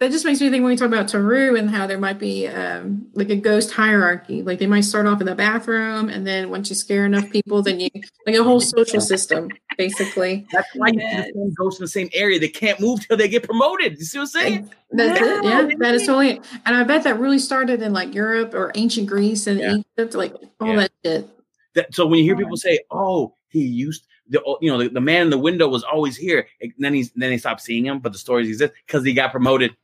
That 0.00 0.10
just 0.10 0.24
makes 0.24 0.40
me 0.40 0.50
think 0.50 0.62
when 0.62 0.72
we 0.72 0.76
talk 0.76 0.88
about 0.88 1.06
Taru 1.06 1.58
and 1.58 1.70
how 1.70 1.86
there 1.86 1.98
might 1.98 2.18
be 2.18 2.48
um, 2.48 3.06
like 3.14 3.30
a 3.30 3.36
ghost 3.36 3.70
hierarchy. 3.70 4.42
Like 4.42 4.58
they 4.58 4.66
might 4.66 4.82
start 4.82 5.06
off 5.06 5.20
in 5.20 5.26
the 5.26 5.34
bathroom, 5.36 6.08
and 6.08 6.26
then 6.26 6.50
once 6.50 6.68
you 6.68 6.74
scare 6.74 7.06
enough 7.06 7.30
people, 7.30 7.62
then 7.62 7.78
you 7.78 7.88
like 8.26 8.34
a 8.34 8.42
whole 8.42 8.60
social 8.60 9.00
system, 9.00 9.50
basically. 9.78 10.46
That's 10.52 10.68
why 10.74 10.88
you 10.88 11.00
see 11.00 11.16
the 11.16 11.32
same 11.34 11.54
ghosts 11.54 11.80
in 11.80 11.84
the 11.84 11.88
same 11.88 12.10
area. 12.12 12.40
They 12.40 12.48
can't 12.48 12.80
move 12.80 13.06
till 13.06 13.16
they 13.16 13.28
get 13.28 13.44
promoted. 13.44 13.98
You 13.98 14.04
see 14.04 14.18
what 14.18 14.22
I'm 14.22 14.28
saying? 14.28 14.70
That's 14.90 15.20
Yeah. 15.20 15.38
it. 15.38 15.44
Yeah, 15.44 15.76
that 15.78 15.94
is 15.94 16.06
totally. 16.06 16.30
it. 16.30 16.42
And 16.66 16.76
I 16.76 16.82
bet 16.82 17.04
that 17.04 17.20
really 17.20 17.38
started 17.38 17.80
in 17.80 17.92
like 17.92 18.14
Europe 18.14 18.52
or 18.52 18.72
ancient 18.74 19.06
Greece 19.06 19.46
and 19.46 19.60
Yeah. 19.60 19.76
Egypt, 19.98 20.14
like 20.14 20.34
all 20.60 20.68
Yeah. 20.68 20.76
that 20.76 20.92
shit. 21.04 21.28
That, 21.74 21.94
so 21.94 22.06
when 22.06 22.18
you 22.18 22.24
hear 22.24 22.36
people 22.36 22.56
say, 22.56 22.80
"Oh, 22.90 23.34
he 23.48 23.60
used 23.64 24.06
the 24.28 24.40
you 24.60 24.70
know 24.70 24.78
the, 24.78 24.88
the 24.88 25.00
man 25.00 25.22
in 25.22 25.30
the 25.30 25.38
window 25.38 25.68
was 25.68 25.84
always 25.84 26.16
here," 26.16 26.46
and 26.60 26.72
then 26.78 26.94
he's 26.94 27.10
then 27.12 27.30
they 27.30 27.38
stop 27.38 27.60
seeing 27.60 27.86
him, 27.86 28.00
but 28.00 28.12
the 28.12 28.18
stories 28.18 28.48
exist 28.48 28.72
because 28.86 29.04
he 29.04 29.12
got 29.12 29.30
promoted. 29.32 29.74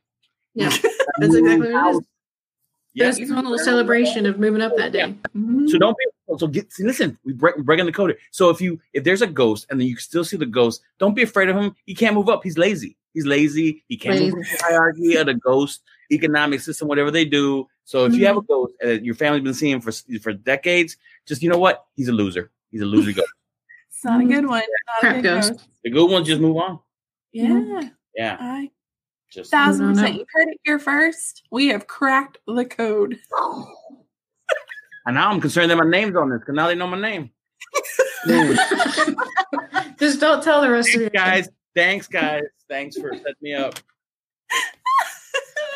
Yeah, 0.53 0.69
that's 1.19 1.35
exactly 1.35 1.73
what 1.73 1.87
it 1.95 1.97
is. 1.97 2.01
Yeah. 2.93 3.05
That's 3.05 3.19
a 3.19 3.23
little 3.35 3.57
celebration 3.57 4.25
of 4.25 4.37
moving 4.37 4.61
up 4.61 4.75
that 4.75 4.91
day. 4.91 5.15
Mhm. 5.35 5.69
So 5.69 5.77
don't 5.77 5.97
be 5.97 6.05
so 6.37 6.47
get 6.47 6.71
see, 6.73 6.83
listen. 6.83 7.17
We 7.23 7.31
break 7.33 7.55
we're 7.55 7.63
breaking 7.63 7.85
the 7.85 7.91
code. 7.93 8.11
here. 8.11 8.19
So 8.31 8.49
if 8.49 8.59
you 8.59 8.79
if 8.93 9.03
there's 9.05 9.21
a 9.21 9.27
ghost 9.27 9.65
and 9.69 9.79
then 9.79 9.87
you 9.87 9.95
can 9.95 10.01
still 10.03 10.23
see 10.25 10.35
the 10.37 10.45
ghost, 10.45 10.81
don't 10.99 11.13
be 11.13 11.23
afraid 11.23 11.47
of 11.49 11.55
him. 11.55 11.73
He 11.85 11.95
can't 11.95 12.15
move 12.15 12.27
up. 12.27 12.43
He's 12.43 12.57
lazy. 12.57 12.97
He's 13.13 13.25
lazy. 13.25 13.83
He 13.87 13.97
can't 13.97 14.19
move 14.19 14.33
Lazy. 14.33 14.53
up 14.53 14.57
the 14.59 14.63
hierarchy 14.65 15.15
of 15.15 15.25
the 15.25 15.33
ghost 15.35 15.81
economic 16.11 16.59
system, 16.61 16.87
whatever 16.89 17.11
they 17.11 17.23
do. 17.25 17.67
So 17.85 18.05
if 18.05 18.13
you 18.13 18.25
have 18.25 18.37
a 18.37 18.41
ghost 18.41 18.73
and 18.81 19.05
your 19.05 19.15
family's 19.15 19.43
been 19.43 19.53
seeing 19.53 19.73
him 19.73 19.81
for 19.81 19.91
for 20.21 20.33
decades, 20.33 20.97
just 21.25 21.41
you 21.41 21.49
know 21.49 21.57
what? 21.59 21.85
He's 21.95 22.09
a 22.09 22.13
loser. 22.13 22.51
He's 22.71 22.81
a 22.81 22.85
loser 22.85 23.13
ghost. 23.13 23.31
It's 23.89 24.05
not 24.05 24.19
a 24.19 24.25
good 24.25 24.47
one. 24.47 24.63
Not 24.63 24.97
a 24.97 24.99
Crap 24.99 25.15
good 25.17 25.23
ghost. 25.23 25.51
ghost. 25.51 25.67
The 25.83 25.89
good 25.91 26.09
ones 26.09 26.27
just 26.27 26.41
move 26.41 26.57
on. 26.57 26.79
Yeah. 27.33 27.89
Yeah, 28.15 28.37
I 28.39 28.71
just 29.31 29.49
thousand 29.51 29.87
No, 29.87 29.91
no, 29.93 29.95
no. 29.95 30.01
percent. 30.01 30.19
You 30.19 30.25
heard 30.33 30.47
it 30.49 30.59
here 30.63 30.79
first. 30.79 31.43
We 31.51 31.67
have 31.69 31.87
cracked 31.87 32.37
the 32.47 32.65
code. 32.65 33.17
and 35.05 35.15
now 35.15 35.29
I'm 35.31 35.41
concerned 35.41 35.71
that 35.71 35.77
my 35.77 35.89
name's 35.89 36.15
on 36.15 36.29
this 36.29 36.39
because 36.39 36.55
now 36.55 36.67
they 36.67 36.75
know 36.75 36.87
my 36.87 36.99
name. 36.99 37.31
Just 39.99 40.19
don't 40.19 40.43
tell 40.43 40.61
the 40.61 40.69
rest 40.69 40.93
of 40.95 41.01
you 41.01 41.09
guys. 41.09 41.49
Thanks, 41.75 42.07
guys. 42.07 42.43
Thanks 42.69 42.97
for 42.97 43.13
setting 43.13 43.33
me 43.41 43.53
up. 43.55 43.79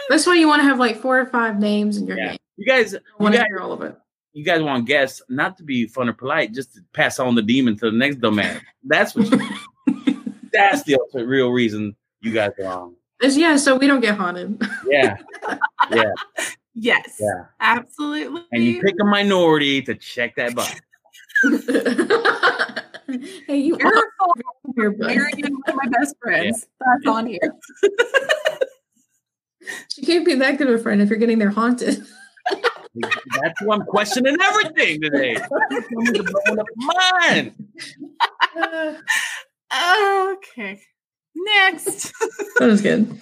That's 0.09 0.25
why 0.27 0.35
you 0.35 0.47
want 0.47 0.61
to 0.61 0.67
have 0.67 0.77
like 0.79 0.97
four 0.97 1.19
or 1.19 1.25
five 1.25 1.59
names 1.59 1.97
in 1.97 2.05
your 2.07 2.17
Yeah. 2.17 2.27
name. 2.31 2.37
You 2.57 2.65
guys, 2.65 2.93
you 2.93 2.99
want 3.19 3.35
to 3.35 3.43
hear 3.43 3.59
all 3.59 3.71
of 3.73 3.81
it. 3.81 3.95
you 4.33 4.43
guys 4.43 4.61
want 4.61 4.85
guests 4.85 5.21
not 5.29 5.57
to 5.57 5.63
be 5.63 5.87
fun 5.87 6.09
or 6.09 6.13
polite, 6.13 6.53
just 6.53 6.73
to 6.75 6.81
pass 6.93 7.19
on 7.19 7.35
the 7.35 7.41
demon 7.41 7.75
to 7.77 7.89
the 7.91 7.97
next 7.97 8.17
dumbass. 8.19 8.61
That's 8.83 9.15
what. 9.15 9.31
You, 9.31 10.21
that's 10.53 10.83
the 10.83 10.95
ultimate 10.99 11.25
real 11.25 11.49
reason 11.51 11.95
you 12.21 12.31
guys 12.33 12.51
are 12.59 12.65
on. 12.67 12.95
It's- 13.21 13.37
yeah, 13.37 13.55
so 13.57 13.75
we 13.77 13.87
don't 13.87 14.01
get 14.01 14.15
haunted. 14.15 14.61
Yeah, 14.87 15.17
yeah, 15.91 16.11
Yes. 16.73 17.15
yeah. 17.19 17.45
Absolutely. 17.59 18.43
And 18.51 18.63
you 18.63 18.81
pick 18.81 18.95
a 19.01 19.05
minority 19.05 19.81
to 19.83 19.95
check 19.95 20.35
that 20.35 20.53
box. 20.55 20.81
hey, 23.47 23.57
you 23.57 23.77
You're 23.79 23.87
are 23.87 24.03
here, 24.75 24.89
of 24.89 24.97
marrying 24.99 25.53
one 25.53 25.61
of 25.69 25.75
my 25.75 25.87
best 25.99 26.15
friends. 26.21 26.67
That's 26.79 27.07
on 27.07 27.27
you. 27.29 27.39
She 29.91 30.03
can't 30.05 30.23
be 30.23 30.35
that 30.35 30.59
good 30.59 30.67
of 30.69 30.79
a 30.79 30.83
friend 30.83 31.01
if 31.01 31.09
you're 31.09 31.17
getting 31.17 31.39
there 31.39 31.49
haunted. 31.49 32.05
That's 32.51 33.61
why 33.63 33.75
I'm 33.77 33.81
questioning 33.85 34.37
everything 34.39 35.01
today. 35.01 35.37
Mine. 36.75 37.55
okay. 39.73 40.81
Next. 41.35 42.11
That 42.59 42.67
was 42.67 42.81
good. 42.81 43.19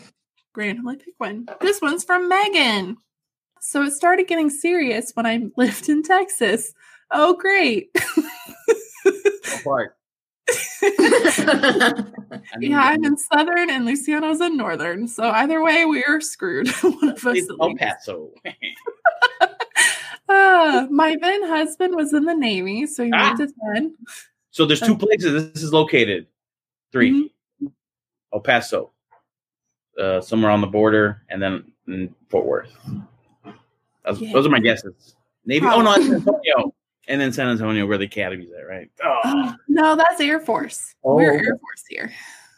randomly 0.56 0.98
pick 0.98 1.16
one. 1.18 1.48
This 1.60 1.82
one's 1.82 2.04
from 2.04 2.30
Megan. 2.30 2.98
So 3.62 3.82
it 3.84 3.92
started 3.92 4.28
getting 4.28 4.50
serious 4.52 5.12
when 5.16 5.26
I 5.26 5.44
lived 5.58 5.90
in 5.90 6.04
Texas. 6.04 6.74
Oh, 7.12 7.34
great. 7.34 7.90
Part. 9.64 9.96
Yeah, 12.60 12.80
I'm 12.82 13.04
in 13.06 13.18
Southern 13.18 13.70
and 13.70 13.86
Luciano's 13.86 14.42
in 14.42 14.58
Northern. 14.58 15.08
So 15.08 15.24
either 15.30 15.64
way, 15.64 15.86
we 15.86 16.04
are 16.04 16.20
screwed. 16.22 16.68
one 16.82 17.10
of 17.10 17.26
us 17.26 17.38
El. 17.60 17.76
Paso. 17.76 18.32
Uh, 20.30 20.88
my 20.90 21.16
then 21.22 21.44
husband 21.48 21.96
was 21.96 22.14
in 22.14 22.26
the 22.26 22.34
Navy, 22.36 22.86
so 22.88 23.04
he 23.06 23.12
Ah. 23.14 23.30
moved 23.38 23.50
to 23.52 23.54
10. 23.74 23.96
So 24.52 24.66
there's 24.66 24.80
two 24.82 24.98
places 24.98 25.52
this 25.54 25.64
is 25.64 25.74
located. 25.74 26.28
3 26.92 27.12
Mhm. 27.12 27.30
El 28.34 28.40
Paso, 28.42 28.92
uh, 30.00 30.20
somewhere 30.22 30.52
on 30.52 30.62
the 30.62 30.68
border, 30.68 31.22
and 31.30 31.42
then 31.42 31.72
in 31.88 32.14
Fort 32.30 32.46
Worth. 32.46 32.72
Those, 34.06 34.20
Yeah. 34.22 34.34
those 34.34 34.46
are 34.46 34.50
my 34.50 34.60
guesses. 34.60 35.16
Navy. 35.46 35.66
Oh 35.70 35.82
no, 35.82 35.94
San 35.96 36.14
Antonio, 36.16 36.74
and 37.08 37.22
then 37.22 37.32
San 37.34 37.48
Antonio 37.50 37.86
where 37.86 37.98
the 37.98 38.06
academy's 38.06 38.50
at, 38.58 38.68
right? 38.68 38.90
Oh, 39.04 39.20
Oh, 39.26 39.56
no, 39.68 39.96
that's 39.96 40.20
Air 40.22 40.40
Force. 40.40 40.96
Oh, 41.04 41.16
We're. 41.16 41.34
Air 41.34 41.58
Force 41.60 41.84
here. 41.90 42.12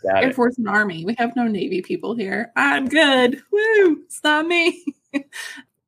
got 0.04 0.24
Air 0.24 0.30
it. 0.30 0.36
Force 0.36 0.58
and 0.58 0.68
Army. 0.68 1.04
We 1.06 1.16
have 1.18 1.36
no 1.36 1.48
Navy 1.48 1.82
people 1.82 2.16
here. 2.16 2.52
I'm 2.56 2.88
good. 2.88 3.42
Woo! 3.52 4.02
It's 4.06 4.24
not 4.24 4.48
me. 4.48 4.84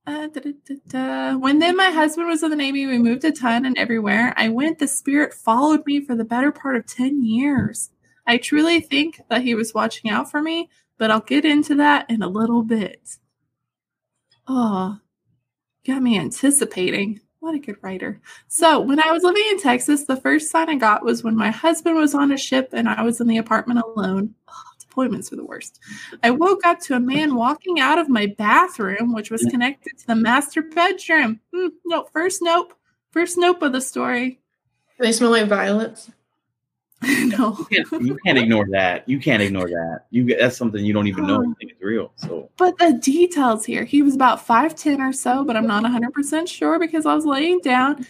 Uh, 0.10 0.28
da, 0.28 0.40
da, 0.40 0.52
da, 0.66 0.76
da. 0.88 1.38
When 1.38 1.60
then 1.60 1.76
my 1.76 1.90
husband 1.90 2.30
was 2.30 2.42
in 2.42 2.50
the 2.50 2.56
Navy, 2.56 2.86
we 2.86 2.98
moved 2.98 3.26
a 3.26 3.32
ton 3.34 3.66
and 3.66 3.78
everywhere 3.78 4.34
I 4.38 4.48
went, 4.48 4.80
the 4.80 4.88
spirit 4.88 5.34
followed 5.34 5.86
me 5.86 6.00
for 6.00 6.16
the 6.16 6.24
better 6.24 6.50
part 6.50 6.78
of 6.78 6.86
10 6.86 7.26
years. 7.26 7.90
I 8.28 8.38
truly 8.38 8.82
think 8.82 9.22
that 9.30 9.42
he 9.42 9.56
was 9.56 9.74
watching 9.74 10.12
out 10.12 10.30
for 10.30 10.42
me, 10.42 10.70
but 10.98 11.10
I'll 11.10 11.22
get 11.22 11.46
into 11.46 11.76
that 11.76 12.10
in 12.10 12.22
a 12.22 12.28
little 12.28 12.62
bit. 12.62 13.18
Oh, 14.48 15.00
got 15.86 16.02
me 16.02 16.20
anticipating. 16.20 17.22
What 17.40 17.56
a 17.56 17.60
good 17.60 17.78
writer. 17.82 18.20
So, 18.50 18.80
when 18.82 19.00
I 19.00 19.12
was 19.12 19.24
living 19.24 19.46
in 19.52 19.60
Texas, 19.60 20.04
the 20.04 20.18
first 20.18 20.52
sign 20.52 20.70
I 20.70 20.76
got 20.76 21.06
was 21.06 21.24
when 21.24 21.36
my 21.36 21.50
husband 21.52 21.96
was 21.96 22.14
on 22.14 22.32
a 22.32 22.38
ship 22.38 22.70
and 22.74 22.90
I 22.90 23.04
was 23.04 23.22
in 23.22 23.28
the 23.28 23.38
apartment 23.38 23.80
alone. 23.80 24.36
Oh, 24.50 24.64
deployments 24.84 25.32
are 25.32 25.38
the 25.38 25.46
worst. 25.46 25.80
I 26.24 26.32
woke 26.32 26.66
up 26.66 26.80
to 26.82 26.96
a 26.96 27.00
man 27.00 27.36
walking 27.36 27.80
out 27.80 28.00
of 28.00 28.10
my 28.10 28.26
bathroom, 28.26 29.14
which 29.14 29.32
was 29.32 29.46
connected 29.46 29.98
to 30.00 30.08
the 30.08 30.16
master 30.16 30.62
bedroom. 30.62 31.40
Hmm, 31.54 31.68
no, 31.86 32.06
first 32.12 32.42
nope. 32.42 32.74
First 33.12 33.38
nope 33.38 33.62
of 33.62 33.72
the 33.72 33.82
story. 33.82 34.42
They 35.00 35.12
smell 35.12 35.32
like 35.32 35.48
violets. 35.48 36.12
no. 37.04 37.56
You 37.70 37.86
can't, 37.86 38.02
you 38.04 38.18
can't 38.26 38.38
ignore 38.38 38.68
that. 38.72 39.08
You 39.08 39.20
can't 39.20 39.42
ignore 39.42 39.68
that. 39.68 40.06
You 40.10 40.36
that's 40.36 40.58
something 40.58 40.84
you 40.84 40.94
don't 40.94 41.08
even 41.08 41.28
know. 41.28 41.38
Um, 41.38 41.50
you 41.50 41.56
think 41.60 41.72
it's 41.72 41.82
real. 41.82 42.12
So 42.16 42.50
But 42.58 42.78
the 42.80 42.94
details 42.94 43.66
here, 43.66 43.84
he 43.84 44.02
was 44.02 44.16
about 44.16 44.46
5'10 44.46 45.00
or 45.00 45.14
so, 45.14 45.44
but 45.44 45.56
I'm 45.56 45.68
not 45.68 45.84
100% 45.84 46.48
sure 46.48 46.80
because 46.80 47.06
I 47.06 47.14
was 47.14 47.26
laying 47.26 47.60
down. 47.60 48.06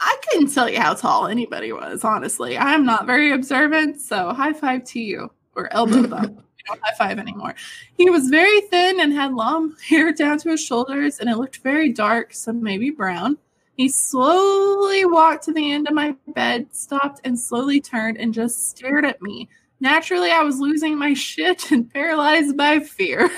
I 0.00 0.16
couldn't 0.28 0.52
tell 0.52 0.68
you 0.68 0.78
how 0.78 0.92
tall 0.92 1.26
anybody 1.26 1.72
was, 1.72 2.04
honestly. 2.04 2.58
I'm 2.58 2.84
not 2.84 3.06
very 3.06 3.32
observant, 3.32 4.00
so 4.00 4.32
high 4.34 4.52
five 4.52 4.84
to 4.84 5.00
you 5.00 5.30
or 5.54 5.72
elbow 5.72 6.06
bump. 6.08 6.42
Don't 6.66 6.80
high 6.82 6.94
five 6.96 7.18
anymore. 7.18 7.54
He 7.96 8.10
was 8.10 8.28
very 8.28 8.60
thin 8.62 9.00
and 9.00 9.12
had 9.12 9.32
long 9.32 9.74
hair 9.88 10.12
down 10.12 10.38
to 10.40 10.50
his 10.50 10.62
shoulders, 10.62 11.20
and 11.20 11.30
it 11.30 11.36
looked 11.38 11.58
very 11.58 11.90
dark, 11.90 12.34
so 12.34 12.52
maybe 12.52 12.90
brown. 12.90 13.38
He 13.76 13.88
slowly 13.90 15.04
walked 15.04 15.44
to 15.44 15.52
the 15.52 15.70
end 15.70 15.86
of 15.86 15.94
my 15.94 16.16
bed, 16.28 16.74
stopped, 16.74 17.20
and 17.24 17.38
slowly 17.38 17.80
turned 17.80 18.16
and 18.16 18.32
just 18.32 18.68
stared 18.68 19.04
at 19.04 19.20
me. 19.20 19.48
Naturally, 19.80 20.30
I 20.30 20.42
was 20.42 20.58
losing 20.58 20.98
my 20.98 21.12
shit 21.12 21.70
and 21.70 21.92
paralyzed 21.92 22.56
by 22.56 22.80
fear. 22.80 23.30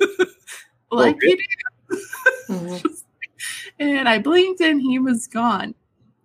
like 0.92 1.16
Okay. 1.16 1.36
you 2.48 2.78
do. 2.78 2.96
And 3.80 4.08
I 4.08 4.18
blinked 4.18 4.60
and 4.60 4.80
he 4.80 4.98
was 4.98 5.26
gone. 5.26 5.74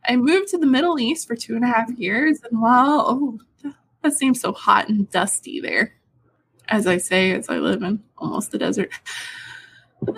I 0.07 0.15
moved 0.15 0.49
to 0.49 0.57
the 0.57 0.65
Middle 0.65 0.99
East 0.99 1.27
for 1.27 1.35
two 1.35 1.55
and 1.55 1.63
a 1.63 1.67
half 1.67 1.89
years, 1.97 2.39
and 2.49 2.61
while 2.61 3.05
oh, 3.07 3.39
that 4.01 4.13
seems 4.13 4.41
so 4.41 4.51
hot 4.51 4.89
and 4.89 5.09
dusty 5.09 5.61
there, 5.61 5.93
as 6.67 6.87
I 6.87 6.97
say, 6.97 7.31
as 7.31 7.49
I 7.49 7.57
live 7.57 7.81
in 7.83 8.03
almost 8.17 8.51
the 8.51 8.57
desert. 8.57 8.91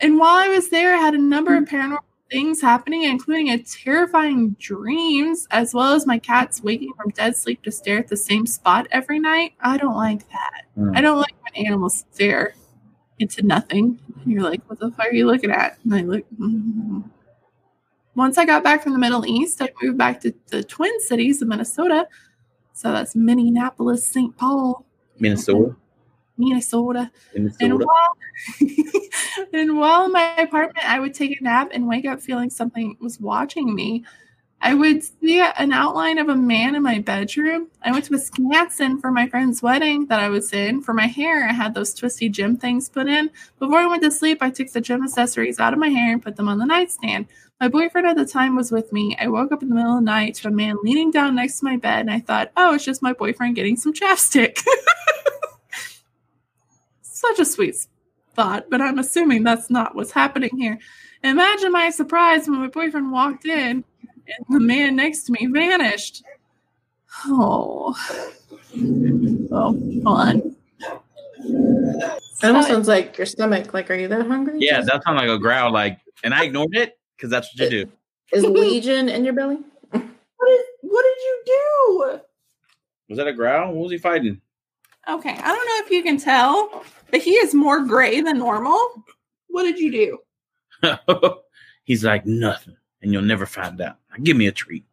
And 0.00 0.18
while 0.18 0.36
I 0.36 0.48
was 0.48 0.70
there, 0.70 0.94
I 0.94 0.98
had 0.98 1.12
a 1.12 1.18
number 1.18 1.54
of 1.54 1.68
hmm. 1.68 1.76
paranormal 1.76 1.98
things 2.30 2.60
happening, 2.60 3.04
including 3.04 3.50
a 3.50 3.58
terrifying 3.58 4.56
dreams, 4.58 5.46
as 5.50 5.72
well 5.72 5.94
as 5.94 6.06
my 6.06 6.18
cats 6.18 6.62
waking 6.62 6.92
from 6.94 7.10
dead 7.10 7.36
sleep 7.36 7.62
to 7.62 7.72
stare 7.72 7.98
at 7.98 8.08
the 8.08 8.16
same 8.16 8.46
spot 8.46 8.86
every 8.90 9.18
night. 9.18 9.54
I 9.60 9.76
don't 9.76 9.96
like 9.96 10.28
that. 10.30 10.64
Hmm. 10.74 10.92
I 10.94 11.00
don't 11.00 11.18
like 11.18 11.34
when 11.42 11.66
animals 11.66 12.04
stare 12.12 12.54
into 13.18 13.42
nothing. 13.42 13.98
And 14.22 14.32
you're 14.32 14.42
like, 14.42 14.62
what 14.68 14.78
the 14.78 14.90
fuck 14.90 15.06
are 15.06 15.14
you 15.14 15.26
looking 15.26 15.50
at? 15.50 15.78
And 15.84 15.94
I 15.94 16.00
look. 16.02 16.24
"Mm." 16.38 17.04
Once 18.14 18.38
I 18.38 18.46
got 18.46 18.64
back 18.64 18.82
from 18.82 18.92
the 18.92 18.98
Middle 18.98 19.26
East, 19.26 19.60
I 19.60 19.68
moved 19.82 19.98
back 19.98 20.22
to 20.22 20.34
the 20.48 20.64
Twin 20.64 21.00
Cities 21.00 21.42
of 21.42 21.48
Minnesota. 21.48 22.08
So 22.72 22.90
that's 22.90 23.14
Minneapolis, 23.14 24.06
St. 24.06 24.36
Paul, 24.36 24.86
Minnesota, 25.18 25.76
Minnesota. 26.38 27.10
And 27.34 27.44
Minnesota. 27.60 27.86
while, 27.86 29.48
and 29.52 29.78
while 29.78 30.04
in 30.06 30.12
my 30.12 30.36
apartment, 30.36 30.86
I 30.86 31.00
would 31.00 31.14
take 31.14 31.40
a 31.40 31.44
nap 31.44 31.70
and 31.72 31.88
wake 31.88 32.06
up 32.06 32.20
feeling 32.20 32.50
something 32.50 32.96
was 33.00 33.20
watching 33.20 33.74
me. 33.74 34.04
I 34.60 34.74
would 34.74 35.04
see 35.04 35.40
an 35.40 35.72
outline 35.72 36.18
of 36.18 36.28
a 36.28 36.34
man 36.34 36.74
in 36.74 36.82
my 36.82 36.98
bedroom. 36.98 37.68
I 37.82 37.92
went 37.92 38.06
to 38.06 38.12
Wisconsin 38.12 38.98
for 38.98 39.12
my 39.12 39.28
friend's 39.28 39.62
wedding 39.62 40.06
that 40.06 40.18
I 40.18 40.28
was 40.30 40.52
in. 40.52 40.82
For 40.82 40.94
my 40.94 41.06
hair, 41.06 41.46
I 41.46 41.52
had 41.52 41.74
those 41.74 41.92
twisty 41.92 42.28
gym 42.30 42.56
things 42.56 42.88
put 42.88 43.06
in. 43.06 43.30
Before 43.58 43.78
I 43.78 43.86
went 43.86 44.02
to 44.02 44.10
sleep, 44.10 44.38
I 44.40 44.50
took 44.50 44.72
the 44.72 44.80
gym 44.80 45.04
accessories 45.04 45.60
out 45.60 45.74
of 45.74 45.78
my 45.78 45.88
hair 45.88 46.12
and 46.12 46.22
put 46.22 46.36
them 46.36 46.48
on 46.48 46.58
the 46.58 46.64
nightstand. 46.64 47.26
My 47.60 47.68
boyfriend 47.68 48.06
at 48.06 48.16
the 48.16 48.26
time 48.26 48.56
was 48.56 48.72
with 48.72 48.92
me. 48.92 49.16
I 49.20 49.28
woke 49.28 49.52
up 49.52 49.62
in 49.62 49.68
the 49.68 49.74
middle 49.74 49.92
of 49.92 49.98
the 49.98 50.04
night 50.04 50.34
to 50.36 50.48
a 50.48 50.50
man 50.50 50.76
leaning 50.82 51.10
down 51.10 51.36
next 51.36 51.60
to 51.60 51.64
my 51.64 51.76
bed, 51.76 52.00
and 52.00 52.10
I 52.10 52.20
thought, 52.20 52.50
oh, 52.56 52.74
it's 52.74 52.84
just 52.84 53.02
my 53.02 53.12
boyfriend 53.12 53.56
getting 53.56 53.76
some 53.76 53.92
chapstick. 53.92 54.62
Such 57.16 57.38
a 57.38 57.46
sweet 57.46 57.74
thought, 58.34 58.68
but 58.68 58.82
I'm 58.82 58.98
assuming 58.98 59.42
that's 59.42 59.70
not 59.70 59.94
what's 59.94 60.10
happening 60.10 60.50
here. 60.58 60.78
Imagine 61.24 61.72
my 61.72 61.88
surprise 61.88 62.46
when 62.46 62.60
my 62.60 62.66
boyfriend 62.66 63.10
walked 63.10 63.46
in 63.46 63.82
and 64.28 64.46
the 64.50 64.60
man 64.60 64.96
next 64.96 65.22
to 65.22 65.32
me 65.32 65.46
vanished. 65.46 66.22
Oh. 67.24 67.96
Oh, 69.50 69.72
hold 69.72 70.06
on. 70.06 70.56
That 72.42 72.48
almost 72.50 72.68
sounds 72.68 72.86
like 72.86 73.16
your 73.16 73.26
stomach. 73.26 73.72
Like, 73.72 73.90
are 73.90 73.94
you 73.94 74.08
that 74.08 74.26
hungry? 74.26 74.58
Yeah, 74.58 74.82
that 74.82 75.02
sounded 75.02 75.22
like 75.22 75.30
a 75.30 75.38
growl. 75.38 75.72
Like, 75.72 75.98
and 76.22 76.34
I 76.34 76.44
ignored 76.44 76.76
it 76.76 76.98
because 77.16 77.30
that's 77.30 77.48
what 77.56 77.72
you 77.72 77.86
do. 77.86 77.92
Is 78.34 78.44
Legion 78.44 79.08
in 79.08 79.24
your 79.24 79.32
belly? 79.32 79.56
What 79.90 80.02
did, 80.02 80.60
what 80.82 81.02
did 81.02 81.16
you 81.24 81.42
do? 81.46 82.20
Was 83.08 83.16
that 83.16 83.26
a 83.26 83.32
growl? 83.32 83.72
What 83.72 83.84
was 83.84 83.92
he 83.92 83.96
fighting? 83.96 84.42
Okay, 85.08 85.30
I 85.30 85.46
don't 85.54 85.66
know 85.66 85.84
if 85.84 85.90
you 85.90 86.02
can 86.02 86.18
tell, 86.18 86.84
but 87.10 87.22
he 87.22 87.32
is 87.32 87.54
more 87.54 87.84
gray 87.84 88.20
than 88.20 88.38
normal. 88.38 89.04
What 89.48 89.62
did 89.62 89.78
you 89.78 90.18
do? 90.82 90.98
He's 91.84 92.02
like 92.02 92.26
nothing, 92.26 92.76
and 93.02 93.12
you'll 93.12 93.22
never 93.22 93.46
find 93.46 93.80
out. 93.80 93.96
Now, 94.10 94.16
give 94.22 94.36
me 94.36 94.48
a 94.48 94.52
treat. 94.52 94.84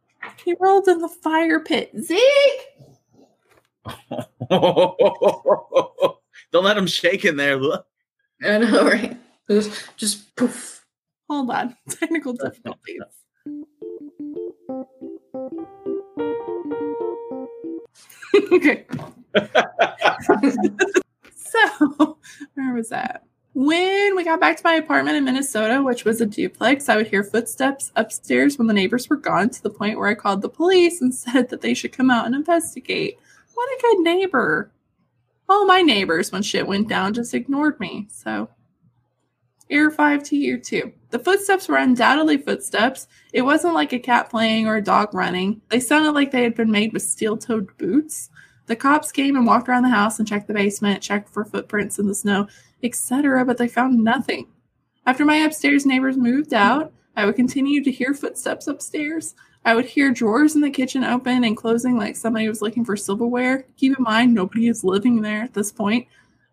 He 0.44 0.54
rolled 0.60 0.86
in 0.88 1.00
the 1.00 1.08
fire 1.08 1.58
pit. 1.60 1.90
Zeke! 2.00 2.20
Don't 6.52 6.64
let 6.64 6.78
him 6.78 6.86
shake 6.86 7.24
in 7.24 7.36
there. 7.36 7.56
Look. 7.56 7.84
I 8.42 8.58
know, 8.58 8.84
right? 8.84 9.16
Just, 9.50 9.96
just 9.96 10.36
poof. 10.36 10.86
Hold 11.28 11.50
on. 11.50 11.76
Technical 11.90 12.34
difficulties. 12.34 13.02
okay. 18.52 18.86
so, 21.34 22.18
where 22.54 22.74
was 22.74 22.90
that? 22.90 23.24
When 23.54 24.16
we 24.16 24.24
got 24.24 24.40
back 24.40 24.56
to 24.56 24.64
my 24.64 24.74
apartment 24.74 25.16
in 25.16 25.24
Minnesota, 25.24 25.80
which 25.80 26.04
was 26.04 26.20
a 26.20 26.26
duplex, 26.26 26.88
I 26.88 26.96
would 26.96 27.06
hear 27.06 27.22
footsteps 27.22 27.92
upstairs 27.94 28.58
when 28.58 28.66
the 28.66 28.74
neighbors 28.74 29.08
were 29.08 29.16
gone 29.16 29.48
to 29.50 29.62
the 29.62 29.70
point 29.70 29.96
where 29.96 30.08
I 30.08 30.14
called 30.14 30.42
the 30.42 30.48
police 30.48 31.00
and 31.00 31.14
said 31.14 31.48
that 31.50 31.60
they 31.60 31.74
should 31.74 31.92
come 31.92 32.10
out 32.10 32.26
and 32.26 32.34
investigate. 32.34 33.18
What 33.54 33.68
a 33.68 33.80
good 33.80 34.00
neighbor. 34.00 34.72
All 35.48 35.66
my 35.66 35.82
neighbors, 35.82 36.32
when 36.32 36.42
shit 36.42 36.66
went 36.66 36.88
down, 36.88 37.14
just 37.14 37.34
ignored 37.34 37.78
me. 37.78 38.08
So, 38.10 38.48
Error 39.70 39.90
5 39.90 40.24
to 40.24 40.36
year 40.36 40.58
2. 40.58 40.92
The 41.10 41.18
footsteps 41.18 41.68
were 41.68 41.76
undoubtedly 41.76 42.38
footsteps. 42.38 43.06
It 43.32 43.42
wasn't 43.42 43.74
like 43.74 43.92
a 43.92 43.98
cat 43.98 44.30
playing 44.30 44.66
or 44.66 44.76
a 44.76 44.82
dog 44.82 45.14
running. 45.14 45.60
They 45.68 45.80
sounded 45.80 46.12
like 46.12 46.32
they 46.32 46.42
had 46.42 46.56
been 46.56 46.70
made 46.70 46.92
with 46.92 47.02
steel 47.02 47.36
toed 47.36 47.76
boots. 47.78 48.30
The 48.66 48.76
cops 48.76 49.12
came 49.12 49.36
and 49.36 49.46
walked 49.46 49.68
around 49.68 49.82
the 49.82 49.90
house 49.90 50.18
and 50.18 50.26
checked 50.26 50.48
the 50.48 50.54
basement, 50.54 51.02
checked 51.02 51.28
for 51.28 51.44
footprints 51.44 51.98
in 51.98 52.06
the 52.06 52.14
snow, 52.14 52.48
etc., 52.82 53.44
but 53.44 53.58
they 53.58 53.68
found 53.68 54.02
nothing. 54.02 54.46
After 55.06 55.24
my 55.24 55.36
upstairs 55.36 55.84
neighbors 55.84 56.16
moved 56.16 56.54
out, 56.54 56.92
I 57.16 57.26
would 57.26 57.36
continue 57.36 57.84
to 57.84 57.90
hear 57.90 58.14
footsteps 58.14 58.66
upstairs. 58.66 59.34
I 59.64 59.74
would 59.74 59.84
hear 59.84 60.10
drawers 60.10 60.54
in 60.54 60.60
the 60.60 60.70
kitchen 60.70 61.04
open 61.04 61.44
and 61.44 61.56
closing 61.56 61.96
like 61.96 62.16
somebody 62.16 62.48
was 62.48 62.62
looking 62.62 62.84
for 62.84 62.96
silverware. 62.96 63.66
Keep 63.76 63.98
in 63.98 64.04
mind, 64.04 64.34
nobody 64.34 64.68
is 64.68 64.84
living 64.84 65.20
there 65.20 65.42
at 65.42 65.54
this 65.54 65.70
point. 65.70 66.06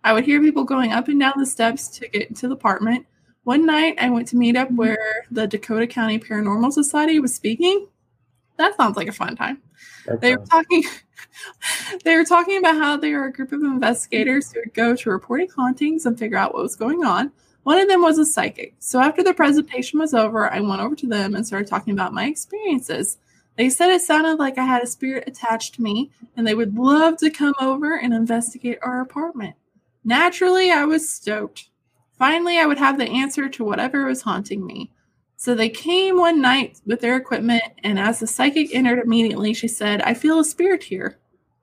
I 0.04 0.14
would 0.14 0.26
hear 0.26 0.42
people 0.42 0.64
going 0.64 0.92
up 0.92 1.08
and 1.08 1.20
down 1.20 1.34
the 1.38 1.46
steps 1.46 1.88
to 1.90 2.08
get 2.08 2.30
into 2.30 2.48
the 2.48 2.56
apartment. 2.56 3.06
One 3.44 3.66
night, 3.66 3.96
I 4.00 4.10
went 4.10 4.28
to 4.30 4.38
meet 4.38 4.56
up 4.56 4.72
where 4.72 5.26
the 5.32 5.48
Dakota 5.48 5.88
County 5.88 6.20
Paranormal 6.20 6.72
Society 6.72 7.20
was 7.20 7.34
speaking. 7.34 7.88
That 8.62 8.78
sounds 8.78 8.96
like 8.96 9.08
a 9.08 9.12
fun 9.12 9.36
time. 9.36 9.60
That 10.06 10.22
They 10.22 10.36
were 10.36 10.46
talking. 10.46 10.84
they 12.04 12.16
were 12.16 12.24
talking 12.24 12.60
about 12.60 12.78
how 12.78 12.96
they 12.96 13.12
were 13.14 13.26
a 13.26 13.34
group 13.34 13.52
of 13.52 13.64
investigators 13.64 14.52
who 14.52 14.60
would 14.60 14.76
go 14.76 14.96
to 14.96 15.10
reporting 15.10 15.50
hauntings 15.50 16.06
and 16.06 16.18
figure 16.18 16.38
out 16.38 16.54
what 16.54 16.62
was 16.62 16.76
going 16.76 17.04
on. 17.04 17.32
One 17.64 17.80
of 17.80 17.88
them 17.88 18.04
was 18.04 18.20
a 18.20 18.26
psychic. 18.26 18.76
So 18.78 19.00
after 19.00 19.24
the 19.24 19.34
presentation 19.34 19.98
was 19.98 20.14
over, 20.14 20.52
I 20.52 20.60
went 20.60 20.82
over 20.82 20.96
to 20.96 21.08
them 21.08 21.34
and 21.34 21.46
started 21.46 21.68
talking 21.68 21.94
about 21.94 22.14
my 22.14 22.26
experiences. 22.26 23.18
They 23.58 23.72
said 23.72 23.90
it 23.90 24.02
sounded 24.02 24.36
like 24.36 24.60
I 24.60 24.66
had 24.66 24.84
a 24.84 24.88
spirit 24.88 25.24
attached 25.28 25.76
to 25.76 25.82
me, 25.82 26.12
and 26.38 26.46
they 26.46 26.54
would 26.54 26.78
love 26.78 27.18
to 27.18 27.32
come 27.32 27.56
over 27.60 27.98
and 27.98 28.14
investigate 28.14 28.78
our 28.84 29.02
apartment. 29.02 29.56
Naturally, 30.04 30.72
I 30.72 30.86
was 30.86 31.10
stoked. 31.10 31.70
Finally, 32.20 32.60
I 32.60 32.68
would 32.68 32.78
have 32.78 33.00
the 33.00 33.10
answer 33.10 33.50
to 33.50 33.64
whatever 33.64 34.06
was 34.06 34.22
haunting 34.22 34.66
me. 34.66 34.92
So 35.42 35.56
they 35.56 35.70
came 35.70 36.20
one 36.20 36.40
night 36.40 36.80
with 36.86 37.02
their 37.02 37.18
equipment, 37.18 37.64
and 37.84 37.98
as 37.98 38.20
the 38.20 38.28
psychic 38.28 38.76
entered 38.76 39.00
immediately, 39.00 39.56
she 39.56 39.68
said, 39.68 40.00
I 40.04 40.14
feel 40.14 40.40
a 40.40 40.46
spirit 40.46 40.84
here. 40.84 41.18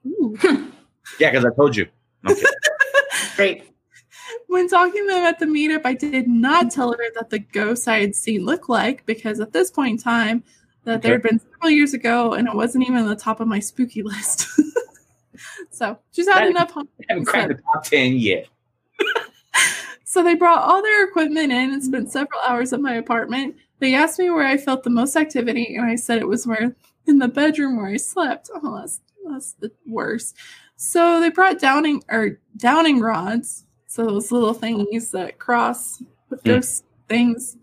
Ooh. 0.05 0.37
Yeah, 1.21 1.31
because 1.31 1.45
I 1.47 1.55
told 1.55 1.75
you. 1.77 1.87
No, 2.23 2.35
Great. 3.37 3.63
When 4.49 4.69
talking 4.69 5.07
to 5.07 5.15
them 5.15 5.25
at 5.25 5.39
the 5.39 5.47
meetup, 5.47 5.83
I 5.85 5.95
did 5.95 6.27
not 6.29 6.67
mm-hmm. 6.67 6.69
tell 6.69 6.93
her 6.93 7.05
that 7.15 7.31
the 7.31 7.39
ghost 7.39 7.89
I 7.89 8.01
had 8.01 8.15
seen 8.15 8.45
looked 8.45 8.69
like 8.69 9.07
because 9.07 9.41
at 9.41 9.53
this 9.53 9.71
point 9.71 9.93
in 9.93 9.99
time, 9.99 10.43
that 10.85 11.01
there 11.01 11.13
had 11.13 11.23
been 11.23 11.41
several 11.41 11.71
years 11.71 11.95
ago, 11.95 12.35
and 12.35 12.47
it 12.47 12.55
wasn't 12.55 12.85
even 12.85 12.97
on 12.97 13.09
the 13.09 13.17
top 13.17 13.41
of 13.41 13.49
my 13.49 13.61
spooky 13.61 14.03
list. 14.03 14.49
so 15.71 15.97
she's 16.11 16.27
had 16.27 16.43
That- 16.43 16.51
enough. 16.51 16.77
I 16.77 16.83
haven't 17.09 17.27
cracked 17.27 17.57
the 17.57 17.63
top 17.73 17.85
10 17.85 18.17
yet. 18.17 18.49
So 20.09 20.23
they 20.23 20.35
brought 20.35 20.63
all 20.63 20.81
their 20.81 21.07
equipment 21.07 21.53
in 21.53 21.71
and 21.71 21.85
spent 21.85 22.11
several 22.11 22.41
hours 22.41 22.73
at 22.73 22.81
my 22.81 22.95
apartment. 22.95 23.57
They 23.81 23.95
asked 23.95 24.19
me 24.19 24.31
where 24.31 24.47
I 24.47 24.57
felt 24.57 24.83
the 24.83 24.91
most 24.91 25.17
activity, 25.17 25.77
and 25.77 25.87
I 25.87 25.97
said 25.97 26.19
it 26.19 26.29
was 26.29 26.47
where 26.47 26.75
in 27.07 27.19
the 27.19 27.29
bedroom 27.29 27.77
where 27.77 27.89
I 27.89 27.97
slept. 27.97 28.51
Oh, 28.55 28.81
that's 28.81 29.01
that's 29.31 29.53
the 29.55 29.71
worst. 29.87 30.37
So 30.77 31.21
they 31.21 31.31
brought 31.31 31.59
downing 31.61 32.03
or 32.09 32.39
downing 32.57 33.01
rods, 33.01 33.67
so 33.87 34.07
those 34.07 34.33
little 34.33 34.55
thingies 34.55 35.11
that 35.11 35.39
cross 35.39 36.03
with 36.31 36.43
those 36.43 36.83
things 37.09 37.57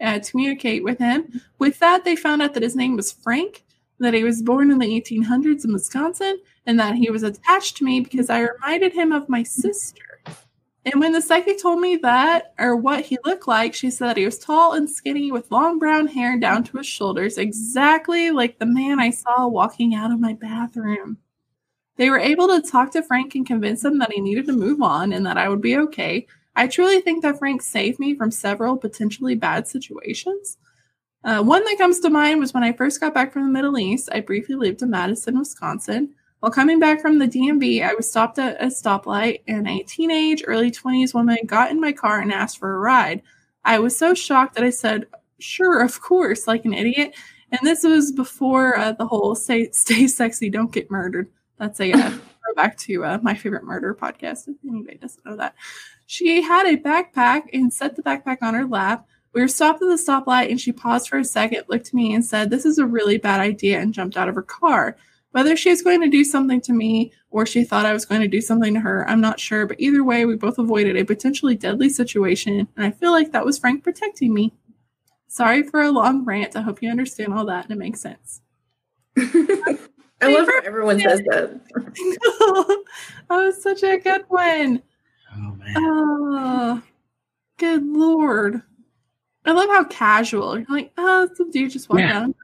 uh, 0.00 0.18
to 0.18 0.30
communicate 0.30 0.84
with 0.84 0.98
him. 0.98 1.40
With 1.58 1.78
that, 1.80 2.04
they 2.04 2.16
found 2.16 2.42
out 2.42 2.54
that 2.54 2.62
his 2.62 2.76
name 2.76 2.96
was 2.96 3.12
Frank, 3.12 3.64
that 3.98 4.14
he 4.14 4.24
was 4.24 4.42
born 4.42 4.70
in 4.70 4.78
the 4.78 4.86
1800s 4.86 5.64
in 5.64 5.72
Wisconsin, 5.72 6.40
and 6.66 6.78
that 6.78 6.94
he 6.94 7.10
was 7.10 7.22
attached 7.22 7.76
to 7.78 7.84
me 7.84 8.00
because 8.00 8.30
I 8.30 8.40
reminded 8.40 8.92
him 8.92 9.12
of 9.12 9.28
my 9.28 9.42
sister. 9.42 10.20
And 10.84 11.00
when 11.00 11.12
the 11.12 11.20
psychic 11.20 11.60
told 11.60 11.80
me 11.80 11.96
that 11.96 12.54
or 12.58 12.76
what 12.76 13.04
he 13.04 13.18
looked 13.24 13.48
like, 13.48 13.74
she 13.74 13.90
said 13.90 14.16
he 14.16 14.24
was 14.24 14.38
tall 14.38 14.72
and 14.74 14.88
skinny 14.88 15.30
with 15.30 15.50
long 15.50 15.78
brown 15.78 16.06
hair 16.06 16.38
down 16.38 16.64
to 16.64 16.78
his 16.78 16.86
shoulders, 16.86 17.36
exactly 17.36 18.30
like 18.30 18.58
the 18.58 18.66
man 18.66 19.00
I 19.00 19.10
saw 19.10 19.48
walking 19.48 19.94
out 19.94 20.12
of 20.12 20.20
my 20.20 20.32
bathroom. 20.34 21.18
They 21.96 22.10
were 22.10 22.18
able 22.18 22.46
to 22.48 22.62
talk 22.62 22.92
to 22.92 23.02
Frank 23.02 23.34
and 23.34 23.44
convince 23.44 23.84
him 23.84 23.98
that 23.98 24.12
he 24.12 24.20
needed 24.20 24.46
to 24.46 24.52
move 24.52 24.80
on 24.80 25.12
and 25.12 25.26
that 25.26 25.36
I 25.36 25.48
would 25.48 25.60
be 25.60 25.76
okay. 25.76 26.26
I 26.54 26.68
truly 26.68 27.00
think 27.00 27.22
that 27.22 27.38
Frank 27.38 27.60
saved 27.60 27.98
me 27.98 28.14
from 28.14 28.30
several 28.30 28.76
potentially 28.76 29.34
bad 29.34 29.66
situations. 29.66 30.58
Uh, 31.24 31.42
one 31.42 31.64
that 31.64 31.78
comes 31.78 31.98
to 32.00 32.10
mind 32.10 32.38
was 32.38 32.54
when 32.54 32.62
I 32.62 32.72
first 32.72 33.00
got 33.00 33.14
back 33.14 33.32
from 33.32 33.42
the 33.42 33.52
Middle 33.52 33.78
East. 33.78 34.08
I 34.12 34.20
briefly 34.20 34.54
lived 34.54 34.82
in 34.82 34.90
Madison, 34.90 35.38
Wisconsin. 35.38 36.14
While 36.40 36.52
coming 36.52 36.78
back 36.78 37.00
from 37.00 37.18
the 37.18 37.26
DMV, 37.26 37.82
I 37.82 37.94
was 37.94 38.08
stopped 38.08 38.38
at 38.38 38.62
a 38.62 38.66
stoplight, 38.66 39.42
and 39.48 39.68
a 39.68 39.82
teenage, 39.82 40.44
early 40.46 40.70
20s 40.70 41.12
woman 41.12 41.38
got 41.46 41.72
in 41.72 41.80
my 41.80 41.92
car 41.92 42.20
and 42.20 42.32
asked 42.32 42.58
for 42.58 42.72
a 42.72 42.78
ride. 42.78 43.22
I 43.64 43.80
was 43.80 43.98
so 43.98 44.14
shocked 44.14 44.54
that 44.54 44.64
I 44.64 44.70
said, 44.70 45.06
Sure, 45.40 45.80
of 45.82 46.00
course, 46.00 46.46
like 46.46 46.64
an 46.64 46.74
idiot. 46.74 47.14
And 47.50 47.60
this 47.62 47.82
was 47.82 48.12
before 48.12 48.76
uh, 48.76 48.92
the 48.92 49.06
whole 49.06 49.34
stay, 49.34 49.70
stay 49.72 50.06
sexy, 50.06 50.50
don't 50.50 50.72
get 50.72 50.90
murdered. 50.90 51.28
That's 51.58 51.80
a 51.80 51.92
uh, 51.92 52.10
throwback 52.44 52.76
to 52.78 53.04
uh, 53.04 53.18
my 53.22 53.34
favorite 53.34 53.64
murder 53.64 53.94
podcast, 53.94 54.48
if 54.48 54.56
anybody 54.68 54.98
doesn't 54.98 55.24
know 55.24 55.36
that. 55.36 55.54
She 56.06 56.42
had 56.42 56.66
a 56.66 56.76
backpack 56.76 57.44
and 57.52 57.72
set 57.72 57.96
the 57.96 58.02
backpack 58.02 58.38
on 58.42 58.54
her 58.54 58.66
lap. 58.66 59.06
We 59.32 59.40
were 59.40 59.48
stopped 59.48 59.82
at 59.82 59.88
the 59.88 59.94
stoplight, 59.94 60.50
and 60.50 60.60
she 60.60 60.72
paused 60.72 61.08
for 61.08 61.18
a 61.18 61.24
second, 61.24 61.64
looked 61.68 61.88
at 61.88 61.94
me, 61.94 62.14
and 62.14 62.24
said, 62.24 62.50
This 62.50 62.64
is 62.64 62.78
a 62.78 62.86
really 62.86 63.18
bad 63.18 63.40
idea, 63.40 63.80
and 63.80 63.92
jumped 63.92 64.16
out 64.16 64.28
of 64.28 64.34
her 64.34 64.42
car. 64.42 64.96
Whether 65.32 65.56
she 65.56 65.70
was 65.70 65.82
going 65.82 66.00
to 66.00 66.08
do 66.08 66.24
something 66.24 66.60
to 66.62 66.72
me 66.72 67.12
or 67.30 67.44
she 67.44 67.62
thought 67.62 67.84
I 67.84 67.92
was 67.92 68.06
going 68.06 68.22
to 68.22 68.28
do 68.28 68.40
something 68.40 68.72
to 68.74 68.80
her, 68.80 69.08
I'm 69.08 69.20
not 69.20 69.38
sure. 69.38 69.66
But 69.66 69.78
either 69.78 70.02
way, 70.02 70.24
we 70.24 70.36
both 70.36 70.58
avoided 70.58 70.96
a 70.96 71.04
potentially 71.04 71.54
deadly 71.54 71.90
situation. 71.90 72.66
And 72.76 72.86
I 72.86 72.90
feel 72.90 73.12
like 73.12 73.32
that 73.32 73.44
was 73.44 73.58
Frank 73.58 73.84
protecting 73.84 74.32
me. 74.32 74.54
Sorry 75.26 75.62
for 75.62 75.82
a 75.82 75.90
long 75.90 76.24
rant. 76.24 76.56
I 76.56 76.62
hope 76.62 76.82
you 76.82 76.90
understand 76.90 77.34
all 77.34 77.44
that 77.46 77.64
and 77.64 77.72
it 77.72 77.78
makes 77.78 78.00
sense. 78.00 78.40
I 79.18 79.76
love 80.22 80.46
how 80.46 80.60
everyone 80.64 80.98
says 80.98 81.20
that. 81.26 81.60
that 81.74 82.84
was 83.28 83.62
such 83.62 83.82
a 83.82 83.98
good 83.98 84.24
one. 84.28 84.82
Oh, 85.36 85.52
man. 85.54 85.74
Oh, 85.76 86.82
good 87.58 87.84
lord. 87.84 88.62
I 89.44 89.52
love 89.52 89.68
how 89.68 89.84
casual. 89.84 90.56
You're 90.58 90.66
like, 90.70 90.92
oh, 90.96 91.28
some 91.34 91.50
dude 91.50 91.70
just 91.70 91.88
walked 91.90 92.00
Yeah. 92.00 92.12
down 92.12 92.34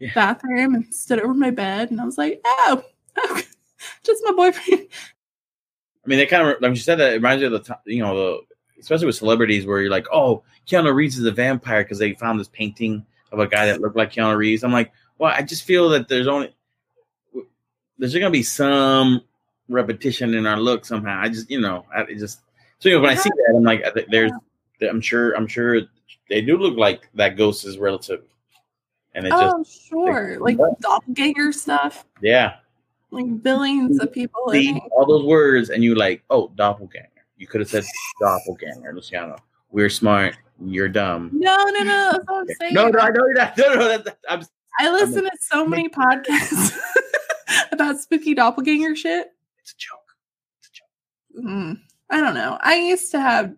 Yeah. 0.00 0.12
bathroom 0.14 0.74
and 0.74 0.94
stood 0.94 1.20
over 1.20 1.34
my 1.34 1.50
bed. 1.50 1.90
And 1.90 2.00
I 2.00 2.04
was 2.04 2.18
like, 2.18 2.40
oh, 2.44 2.84
oh 3.16 3.42
just 4.04 4.22
my 4.24 4.32
boyfriend. 4.32 4.86
I 6.04 6.08
mean, 6.08 6.18
they 6.18 6.26
kind 6.26 6.48
of, 6.48 6.60
like 6.60 6.70
you 6.70 6.76
said, 6.76 6.96
that 6.96 7.12
it 7.12 7.16
reminds 7.16 7.40
me 7.40 7.46
of 7.46 7.52
the, 7.52 7.58
time, 7.60 7.78
you 7.84 8.02
know, 8.02 8.16
the, 8.16 8.40
especially 8.80 9.06
with 9.06 9.16
celebrities 9.16 9.66
where 9.66 9.80
you're 9.80 9.90
like, 9.90 10.06
oh, 10.12 10.42
Keanu 10.66 10.94
Reeves 10.94 11.18
is 11.18 11.24
a 11.24 11.32
vampire 11.32 11.82
because 11.82 11.98
they 11.98 12.14
found 12.14 12.40
this 12.40 12.48
painting 12.48 13.04
of 13.32 13.40
a 13.40 13.46
guy 13.46 13.66
that 13.66 13.80
looked 13.80 13.96
like 13.96 14.12
Keanu 14.12 14.36
Reeves. 14.36 14.64
I'm 14.64 14.72
like, 14.72 14.92
well, 15.18 15.34
I 15.36 15.42
just 15.42 15.64
feel 15.64 15.88
that 15.90 16.08
there's 16.08 16.28
only, 16.28 16.54
there's 17.98 18.14
going 18.14 18.24
to 18.24 18.30
be 18.30 18.42
some 18.42 19.22
repetition 19.68 20.34
in 20.34 20.46
our 20.46 20.58
look 20.58 20.84
somehow. 20.84 21.20
I 21.20 21.28
just, 21.28 21.50
you 21.50 21.60
know, 21.60 21.84
I 21.94 22.04
just, 22.04 22.40
so 22.78 22.88
you 22.88 22.94
know, 22.94 23.02
when 23.02 23.10
I 23.10 23.14
see 23.16 23.28
that, 23.28 23.54
I'm 23.56 23.64
like, 23.64 23.84
there's, 24.08 24.32
I'm 24.80 25.00
sure, 25.00 25.32
I'm 25.32 25.48
sure 25.48 25.80
they 26.30 26.40
do 26.40 26.56
look 26.56 26.76
like 26.76 27.08
that 27.14 27.36
ghost 27.36 27.66
is 27.66 27.78
relative. 27.78 28.22
And 29.18 29.26
it 29.26 29.30
just, 29.30 29.42
Oh, 29.56 29.64
sure. 30.06 30.38
Like 30.38 30.58
what? 30.58 30.78
doppelganger 30.80 31.52
stuff, 31.52 32.06
yeah, 32.22 32.54
like 33.10 33.42
billions 33.42 34.00
of 34.00 34.12
people. 34.12 34.40
see 34.52 34.80
all 34.92 35.06
those 35.06 35.24
words 35.24 35.70
and 35.70 35.82
you 35.82 35.96
like, 35.96 36.22
oh, 36.30 36.52
doppelganger. 36.54 37.08
You 37.36 37.48
could 37.48 37.60
have 37.60 37.68
said 37.68 37.84
doppelganger, 38.20 38.94
Luciano. 38.94 39.36
We're 39.72 39.90
smart. 39.90 40.36
You're 40.64 40.88
dumb. 40.88 41.30
No, 41.32 41.56
no, 41.64 41.82
no. 41.82 42.12
That's 42.12 42.24
what 42.26 42.40
I'm 42.40 42.46
saying. 42.60 42.74
No, 42.74 42.88
no, 42.88 42.98
I 43.00 43.08
know 43.08 43.26
you're 43.26 43.34
not. 43.34 43.54
No, 43.58 43.74
no, 43.74 44.04
I'm, 44.28 44.42
I 44.78 44.90
listen 44.92 45.24
to 45.24 45.30
so 45.40 45.66
many 45.66 45.88
podcasts 46.00 46.78
about 47.72 47.98
spooky 47.98 48.34
doppelganger 48.34 48.94
shit. 48.94 49.32
it's 49.60 49.72
a 49.72 49.76
joke. 49.76 50.14
It's 50.60 50.68
a 50.68 51.40
joke. 51.40 51.44
Mm, 51.44 51.80
I 52.10 52.20
don't 52.20 52.34
know. 52.34 52.56
I 52.60 52.76
used 52.76 53.10
to 53.10 53.20
have, 53.20 53.52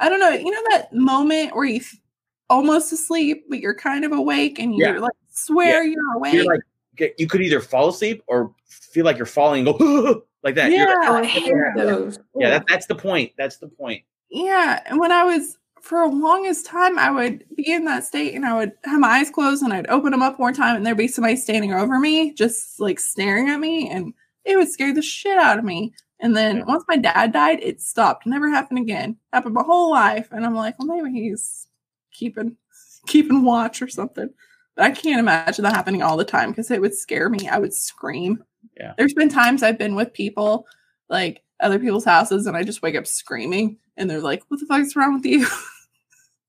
I 0.00 0.08
don't 0.08 0.18
know, 0.18 0.30
you 0.30 0.50
know 0.50 0.62
that 0.70 0.92
moment 0.92 1.54
where 1.54 1.66
you 1.66 1.80
almost 2.50 2.92
asleep, 2.92 3.44
but 3.48 3.58
you're 3.60 3.74
kind 3.74 4.04
of 4.04 4.12
awake 4.12 4.58
and 4.58 4.74
you're 4.74 4.94
Yeah. 4.94 5.00
like, 5.00 5.12
swear 5.30 5.84
you're 5.84 6.14
awake. 6.16 6.34
You're 6.34 6.44
like, 6.46 6.60
you 7.18 7.26
could 7.28 7.40
either 7.42 7.60
fall 7.60 7.88
asleep 7.88 8.22
or 8.26 8.52
feel 8.66 9.04
like 9.04 9.16
you're 9.16 9.26
falling 9.26 9.66
and 9.68 9.78
go 9.78 10.22
like 10.42 10.54
that. 10.56 10.72
You're 10.72 10.86
like, 10.88 11.08
Oh, 11.08 11.14
I 11.16 11.20
yeah, 11.22 11.26
hate 11.28 11.46
Yeah. 11.46 11.84
those. 11.84 12.18
yeah, 12.36 12.50
that, 12.50 12.64
that's 12.68 12.86
the 12.86 12.94
point. 12.94 13.32
That's 13.38 13.58
the 13.58 13.68
point. 13.68 14.02
yeah. 14.30 14.80
And 14.86 14.98
when 14.98 15.12
I 15.12 15.24
was, 15.24 15.56
for 15.80 16.02
a 16.02 16.08
longest 16.08 16.66
time, 16.66 16.98
I 16.98 17.10
would 17.10 17.44
be 17.54 17.70
in 17.72 17.84
that 17.84 18.04
state 18.04 18.34
and 18.34 18.44
I 18.44 18.54
would 18.56 18.72
have 18.84 18.98
my 19.00 19.08
eyes 19.20 19.30
closed 19.30 19.62
and 19.62 19.72
I'd 19.72 19.88
open 19.88 20.10
them 20.10 20.22
up 20.22 20.38
one 20.40 20.52
time 20.52 20.76
and 20.76 20.84
there'd 20.84 20.98
be 20.98 21.08
somebody 21.08 21.36
standing 21.36 21.72
over 21.72 21.98
me, 22.00 22.34
just 22.34 22.80
like 22.80 22.98
staring 22.98 23.48
at 23.48 23.60
me. 23.60 23.88
And 23.88 24.12
it 24.44 24.56
would 24.56 24.68
scare 24.70 24.92
the 24.92 25.00
shit 25.02 25.38
out 25.38 25.58
of 25.58 25.64
me. 25.64 25.94
And 26.20 26.36
then 26.36 26.66
once 26.66 26.84
my 26.88 26.96
dad 26.96 27.32
died, 27.32 27.60
it 27.62 27.80
stopped. 27.80 28.26
Never 28.26 28.50
happened 28.50 28.80
again. 28.80 29.16
Happened 29.32 29.54
my 29.54 29.62
whole 29.62 29.90
life. 29.90 30.28
And 30.32 30.44
I'm 30.44 30.54
like, 30.56 30.74
well, 30.80 30.88
maybe 30.88 31.12
he's 31.12 31.67
keeping 32.18 32.56
keeping 33.06 33.44
watch 33.44 33.80
or 33.80 33.88
something. 33.88 34.28
But 34.76 34.84
I 34.84 34.90
can't 34.90 35.20
imagine 35.20 35.64
that 35.64 35.74
happening 35.74 36.02
all 36.02 36.16
the 36.16 36.24
time 36.24 36.50
because 36.50 36.70
it 36.70 36.80
would 36.80 36.94
scare 36.94 37.28
me. 37.28 37.48
I 37.48 37.58
would 37.58 37.74
scream. 37.74 38.44
Yeah. 38.76 38.94
There's 38.96 39.14
been 39.14 39.28
times 39.28 39.62
I've 39.62 39.78
been 39.78 39.94
with 39.94 40.12
people, 40.12 40.66
like 41.08 41.42
other 41.60 41.78
people's 41.78 42.04
houses, 42.04 42.46
and 42.46 42.56
I 42.56 42.62
just 42.62 42.82
wake 42.82 42.96
up 42.96 43.06
screaming, 43.06 43.78
and 43.96 44.08
they're 44.08 44.20
like, 44.20 44.42
"What 44.48 44.60
the 44.60 44.66
fuck 44.66 44.80
is 44.80 44.96
wrong 44.96 45.14
with 45.14 45.26
you?" 45.26 45.46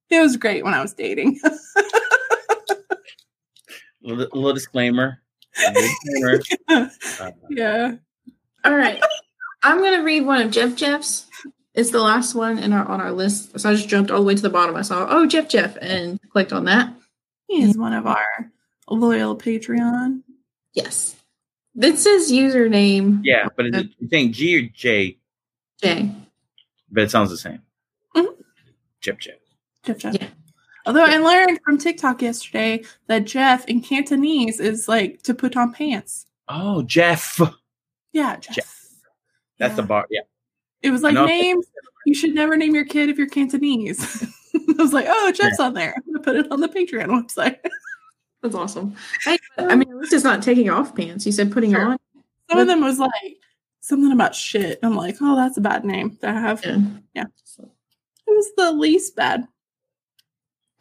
It 0.10 0.22
was 0.22 0.38
great 0.38 0.64
when 0.64 0.74
I 0.74 0.82
was 0.82 0.94
dating. 0.94 1.40
little, 4.02 4.28
little 4.34 4.54
disclaimer. 4.54 5.22
disclaimer. 5.56 6.40
Uh, 7.20 7.32
yeah. 7.50 7.96
All 8.64 8.76
right. 8.76 9.02
I'm 9.62 9.78
going 9.80 9.94
to 9.94 10.04
read 10.04 10.26
one 10.26 10.42
of 10.42 10.52
Jeff 10.52 10.76
Jeff's. 10.76 11.28
It's 11.74 11.92
the 11.92 12.02
last 12.02 12.36
one 12.36 12.58
in 12.58 12.74
our 12.74 12.86
on 12.86 13.00
our 13.00 13.12
list. 13.12 13.60
So 13.60 13.70
I 13.70 13.76
just 13.76 13.90
jumped 13.90 14.12
all 14.12 14.20
the 14.20 14.26
way 14.26 14.36
to 14.36 14.42
the 14.42 14.50
bottom. 14.50 14.76
I 14.76 14.82
saw, 14.82 15.06
oh, 15.10 15.26
Jeff 15.26 15.48
Jeff, 15.50 15.78
and 15.82 16.20
clicked 16.32 16.52
on 16.52 16.66
that. 16.66 16.94
He 17.48 17.62
is 17.64 17.78
one 17.78 17.94
of 17.94 18.06
our 18.08 18.52
loyal 18.90 19.38
Patreon. 19.38 20.22
Yes. 20.74 21.16
This 21.76 22.06
is 22.06 22.32
username 22.32 23.22
yeah, 23.24 23.48
but 23.56 23.68
is 23.68 23.76
it 23.76 23.90
you 24.00 24.08
saying 24.10 24.34
G 24.34 24.58
or 24.58 24.70
J? 24.74 25.18
J. 25.82 26.12
But 26.92 27.04
it 27.04 27.12
sounds 27.12 27.30
the 27.30 27.38
same. 27.38 27.62
Mhm. 28.16 28.36
Chip 29.02 29.20
chip. 29.20 29.42
Jeff 29.84 29.98
Jeff. 30.00 30.16
Yeah. 30.16 30.28
Although 30.86 31.06
I 31.06 31.18
learned 31.18 31.60
from 31.64 31.78
TikTok 31.78 32.22
yesterday 32.22 32.84
that 33.08 33.26
Jeff 33.26 33.66
in 33.66 33.82
Cantonese 33.82 34.60
is 34.60 34.88
like 34.88 35.22
to 35.24 35.34
put 35.34 35.56
on 35.56 35.72
pants. 35.72 36.26
Oh, 36.48 36.82
Jeff. 36.82 37.40
Yeah, 38.12 38.38
Jeff. 38.38 38.56
Jeff. 38.56 38.76
That's 39.60 39.76
the 39.76 39.84
bar. 39.84 40.08
Yeah. 40.10 40.22
It 40.82 40.92
was 40.92 41.04
like 41.04 41.14
names. 41.14 41.66
You 42.06 42.14
should 42.16 42.34
never 42.34 42.56
name 42.58 42.74
your 42.74 42.86
kid 42.86 43.10
if 43.10 43.18
you're 43.18 43.28
Cantonese. 43.28 44.24
I 44.56 44.82
was 44.82 44.94
like, 44.94 45.06
oh, 45.08 45.32
Jeff's 45.36 45.60
on 45.60 45.74
there. 45.74 45.94
I'm 45.96 46.04
gonna 46.14 46.24
put 46.24 46.36
it 46.36 46.52
on 46.52 46.62
the 46.62 46.70
Patreon 46.70 47.08
website. 47.08 47.58
That's 48.42 48.56
awesome. 48.56 48.96
Hey, 49.26 49.38
I 49.58 49.76
mean, 49.76 49.90
um, 49.90 49.96
at 49.96 50.02
least 50.02 50.14
it's 50.14 50.24
not 50.24 50.42
taking 50.42 50.70
off 50.70 50.96
pants. 50.96 51.26
You 51.26 51.32
said 51.34 51.52
putting 51.52 51.72
Sure. 51.72 51.86
on. 51.86 51.98
Some 52.50 52.60
of 52.60 52.68
them 52.68 52.80
was 52.82 52.98
like 52.98 53.38
something 53.82 54.12
about 54.14 54.34
shit. 54.34 54.80
I'm 54.82 54.96
like, 54.96 55.18
oh, 55.22 55.36
that's 55.36 55.58
a 55.58 55.62
bad 55.62 55.84
name 55.84 56.18
to 56.22 56.32
have. 56.32 56.64
Yeah. 56.64 57.26
It 57.26 57.28
was 58.28 58.52
the 58.56 58.72
least 58.72 59.16
bad. 59.16 59.46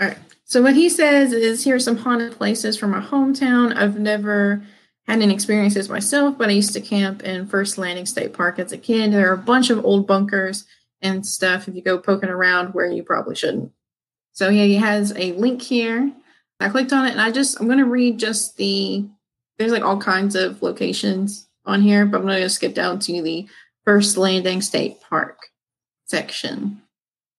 All 0.01 0.07
right. 0.09 0.19
So 0.45 0.63
what 0.63 0.75
he 0.75 0.89
says 0.89 1.33
is 1.33 1.65
here 1.65 1.75
are 1.75 1.81
some 1.81 1.97
haunted 1.97 2.33
places 2.33 2.77
from 2.79 2.91
my 2.93 3.01
hometown. 3.01 3.77
I've 3.77 3.99
never 3.99 4.63
had 5.09 5.23
any 5.23 5.33
experiences 5.33 5.89
myself, 5.89 6.37
but 6.37 6.51
I 6.51 6.53
used 6.53 6.75
to 6.75 6.81
camp 6.81 7.23
in 7.23 7.47
First 7.47 7.79
Landing 7.79 8.05
State 8.05 8.35
Park 8.35 8.59
as 8.59 8.73
a 8.73 8.79
kid. 8.79 9.13
There 9.13 9.31
are 9.31 9.35
a 9.35 9.39
bunch 9.39 9.71
of 9.71 9.85
old 9.85 10.07
bunkers 10.07 10.67
and 11.01 11.25
stuff 11.25 11.67
if 11.67 11.75
you 11.75 11.83
go 11.83 11.99
poking 11.99 12.29
around 12.29 12.75
where 12.75 12.91
you 12.91 13.03
probably 13.03 13.35
shouldn't. 13.35 13.73
So 14.33 14.51
yeah, 14.51 14.65
he 14.65 14.77
has 14.77 15.13
a 15.17 15.33
link 15.33 15.63
here. 15.63 16.13
I 16.61 16.69
clicked 16.69 16.93
on 16.93 17.07
it 17.07 17.13
and 17.13 17.21
I 17.21 17.31
just 17.31 17.59
I'm 17.59 17.69
gonna 17.69 17.87
read 17.87 18.19
just 18.19 18.57
the 18.57 19.07
there's 19.59 19.73
like 19.73 19.83
all 19.83 19.99
kinds 19.99 20.37
of 20.37 20.63
locations 20.63 21.49
on 21.65 21.81
here, 21.81 22.05
but 22.05 22.21
I'm 22.21 22.27
gonna 22.27 22.49
skip 22.49 22.75
down 22.75 22.99
to 23.01 23.23
the 23.23 23.49
First 23.85 24.19
Landing 24.19 24.61
State 24.61 25.01
Park 25.01 25.47
section. 26.05 26.83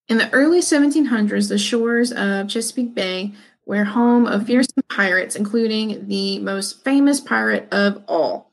In 0.07 0.17
the 0.17 0.31
early 0.33 0.61
1700s, 0.61 1.49
the 1.49 1.59
shores 1.59 2.11
of 2.11 2.47
Chesapeake 2.47 2.95
Bay 2.95 3.33
were 3.69 3.83
home 3.83 4.25
of 4.25 4.47
fearsome 4.47 4.83
pirates, 4.89 5.35
including 5.35 6.07
the 6.07 6.39
most 6.39 6.83
famous 6.83 7.21
pirate 7.21 7.71
of 7.71 8.03
all. 8.07 8.51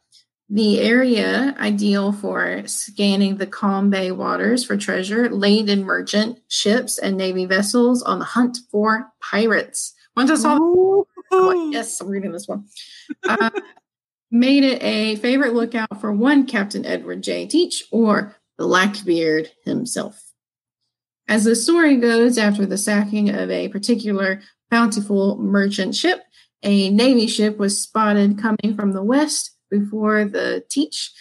The 0.50 0.80
area 0.80 1.56
ideal 1.58 2.12
for 2.12 2.62
scanning 2.66 3.38
the 3.38 3.46
calm 3.46 3.88
bay 3.88 4.12
waters 4.12 4.62
for 4.62 4.76
treasure, 4.76 5.30
laden 5.30 5.84
merchant 5.84 6.40
ships 6.48 6.98
and 6.98 7.16
navy 7.16 7.46
vessels 7.46 8.02
on 8.02 8.18
the 8.18 8.26
hunt 8.26 8.58
for 8.70 9.10
pirates. 9.22 9.94
Once 10.14 10.30
I 10.30 10.34
saw 10.34 10.58
Ooh. 10.58 11.06
Yes, 11.72 11.98
I'm 11.98 12.08
reading 12.08 12.32
this 12.32 12.46
one. 12.46 12.66
Uh, 13.26 13.48
made 14.30 14.64
it 14.64 14.82
a 14.82 15.16
favorite 15.16 15.54
lookout 15.54 15.98
for 15.98 16.12
one 16.12 16.46
Captain 16.46 16.84
Edward 16.84 17.22
J. 17.22 17.46
Teach 17.46 17.84
or 17.90 18.36
Blackbeard 18.58 19.50
himself. 19.64 20.22
As 21.26 21.44
the 21.44 21.56
story 21.56 21.96
goes, 21.96 22.38
after 22.38 22.66
the 22.66 22.78
sacking 22.78 23.30
of 23.30 23.50
a 23.50 23.68
particular 23.68 24.42
bountiful 24.70 25.36
merchant 25.38 25.94
ship, 25.94 26.22
a 26.62 26.90
Navy 26.90 27.26
ship 27.26 27.58
was 27.58 27.80
spotted 27.80 28.38
coming 28.38 28.74
from 28.76 28.92
the 28.92 29.02
west 29.02 29.56
before 29.70 30.24
the 30.24 30.64
Teach, 30.68 31.12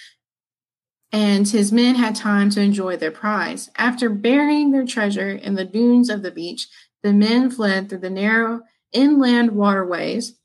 and 1.11 1.47
his 1.47 1.71
men 1.71 1.95
had 1.95 2.15
time 2.15 2.49
to 2.51 2.61
enjoy 2.61 2.97
their 2.97 3.11
prize. 3.11 3.69
After 3.77 4.09
burying 4.09 4.71
their 4.71 4.85
treasure 4.85 5.29
in 5.29 5.55
the 5.55 5.65
dunes 5.65 6.09
of 6.09 6.23
the 6.23 6.31
beach, 6.31 6.67
the 7.03 7.13
men 7.13 7.49
fled 7.51 7.89
through 7.89 7.99
the 7.99 8.09
narrow 8.09 8.61
inland 8.91 9.51
waterways 9.51 10.35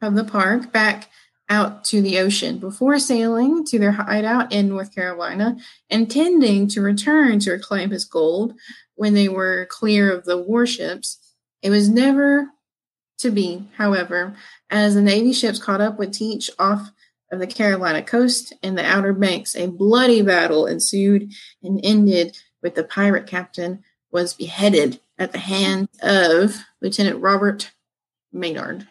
of 0.00 0.14
the 0.14 0.24
park 0.24 0.72
back 0.72 1.08
out 1.50 1.84
to 1.84 2.00
the 2.00 2.18
ocean 2.18 2.58
before 2.58 2.98
sailing 2.98 3.64
to 3.66 3.78
their 3.78 3.92
hideout 3.92 4.52
in 4.52 4.68
North 4.68 4.94
Carolina, 4.94 5.56
intending 5.90 6.68
to 6.68 6.80
return 6.80 7.40
to 7.40 7.50
reclaim 7.52 7.90
his 7.90 8.04
gold 8.04 8.54
when 8.94 9.14
they 9.14 9.28
were 9.28 9.66
clear 9.68 10.12
of 10.12 10.24
the 10.24 10.38
warships. 10.38 11.18
It 11.62 11.70
was 11.70 11.88
never 11.88 12.50
to 13.18 13.30
be, 13.30 13.68
however, 13.76 14.34
as 14.70 14.94
the 14.94 15.02
Navy 15.02 15.32
ships 15.32 15.58
caught 15.58 15.80
up 15.80 15.98
with 15.98 16.12
Teach 16.12 16.50
off 16.58 16.90
of 17.30 17.38
the 17.38 17.46
Carolina 17.46 18.02
coast 18.02 18.52
and 18.62 18.76
the 18.76 18.84
Outer 18.84 19.12
Banks. 19.12 19.54
A 19.54 19.66
bloody 19.66 20.22
battle 20.22 20.66
ensued 20.66 21.30
and 21.62 21.80
ended 21.84 22.36
with 22.62 22.74
the 22.74 22.84
pirate 22.84 23.26
captain 23.26 23.84
was 24.10 24.34
beheaded 24.34 25.00
at 25.18 25.32
the 25.32 25.38
hands 25.38 25.88
of 26.02 26.56
Lieutenant 26.80 27.20
Robert 27.20 27.70
Maynard. 28.32 28.88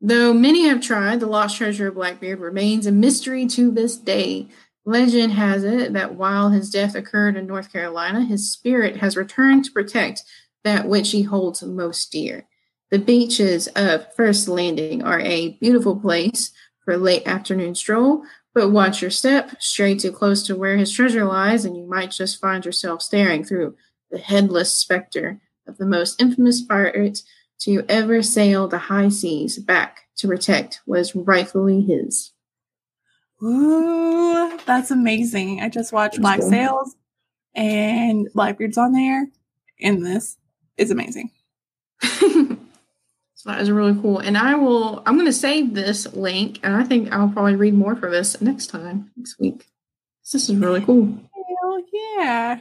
Though 0.00 0.32
many 0.32 0.66
have 0.68 0.80
tried, 0.80 1.20
the 1.20 1.26
lost 1.26 1.56
treasure 1.56 1.88
of 1.88 1.94
Blackbeard 1.94 2.40
remains 2.40 2.86
a 2.86 2.92
mystery 2.92 3.46
to 3.48 3.70
this 3.70 3.96
day. 3.96 4.48
Legend 4.84 5.32
has 5.32 5.64
it 5.64 5.92
that 5.92 6.14
while 6.14 6.50
his 6.50 6.70
death 6.70 6.94
occurred 6.94 7.36
in 7.36 7.46
North 7.46 7.72
Carolina, 7.72 8.24
his 8.24 8.50
spirit 8.50 8.96
has 8.98 9.16
returned 9.16 9.64
to 9.64 9.72
protect 9.72 10.22
that 10.68 10.86
which 10.86 11.10
he 11.10 11.22
holds 11.22 11.62
most 11.62 12.12
dear. 12.12 12.46
The 12.90 12.98
beaches 12.98 13.68
of 13.68 14.12
First 14.14 14.48
Landing 14.48 15.02
are 15.02 15.20
a 15.20 15.56
beautiful 15.60 15.96
place 15.96 16.52
for 16.84 16.94
a 16.94 16.98
late 16.98 17.26
afternoon 17.26 17.74
stroll, 17.74 18.22
but 18.54 18.70
watch 18.70 19.02
your 19.02 19.10
step, 19.10 19.60
stray 19.60 19.94
too 19.94 20.12
close 20.12 20.46
to 20.46 20.56
where 20.56 20.76
his 20.76 20.92
treasure 20.92 21.24
lies, 21.24 21.64
and 21.64 21.76
you 21.76 21.86
might 21.86 22.10
just 22.10 22.40
find 22.40 22.64
yourself 22.64 23.02
staring 23.02 23.44
through 23.44 23.76
the 24.10 24.18
headless 24.18 24.72
specter 24.72 25.40
of 25.66 25.78
the 25.78 25.86
most 25.86 26.20
infamous 26.20 26.60
pirate 26.60 27.22
to 27.60 27.84
ever 27.88 28.22
sail 28.22 28.68
the 28.68 28.78
high 28.78 29.08
seas 29.08 29.58
back 29.58 30.08
to 30.16 30.28
protect 30.28 30.80
what 30.84 31.00
is 31.00 31.14
rightfully 31.14 31.82
his. 31.82 32.32
Ooh, 33.42 34.58
that's 34.66 34.90
amazing. 34.90 35.60
I 35.60 35.68
just 35.68 35.92
watched 35.92 36.20
Black. 36.20 36.42
Sails 36.42 36.96
and 37.54 38.28
Blackbeard's 38.34 38.78
on 38.78 38.92
there. 38.92 39.28
And 39.80 40.04
this 40.04 40.36
is 40.78 40.90
amazing. 40.90 41.30
so 42.02 42.56
that 43.44 43.60
is 43.60 43.70
really 43.70 44.00
cool. 44.00 44.18
And 44.18 44.38
I 44.38 44.54
will, 44.54 45.02
I'm 45.04 45.14
going 45.14 45.26
to 45.26 45.32
save 45.32 45.74
this 45.74 46.12
link, 46.14 46.60
and 46.62 46.74
I 46.74 46.84
think 46.84 47.12
I'll 47.12 47.28
probably 47.28 47.56
read 47.56 47.74
more 47.74 47.96
for 47.96 48.10
this 48.10 48.40
next 48.40 48.68
time, 48.68 49.10
next 49.16 49.38
week. 49.38 49.66
This 50.32 50.48
is 50.48 50.54
really 50.56 50.80
cool. 50.80 51.06
Hell 51.34 51.82
yeah. 51.92 52.60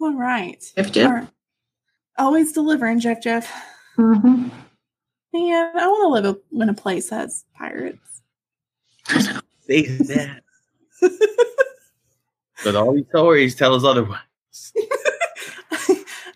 All 0.00 0.14
right. 0.14 0.62
Jeff, 0.76 0.92
Jeff. 0.92 1.06
All 1.08 1.14
right. 1.16 1.28
Always 2.18 2.52
delivering, 2.52 3.00
Jeff 3.00 3.22
Jeff. 3.22 3.50
Mhm. 3.96 4.50
Man, 5.32 5.72
I 5.76 5.86
want 5.86 6.22
to 6.22 6.28
live 6.28 6.36
in 6.52 6.68
a 6.68 6.74
place 6.74 7.10
that 7.10 7.20
has 7.20 7.44
pirates. 7.54 8.22
Say 9.66 9.82
that. 9.86 10.42
but 12.64 12.76
all 12.76 12.92
these 12.94 13.06
stories 13.08 13.54
tell 13.54 13.74
us 13.74 13.84
otherwise. 13.84 14.20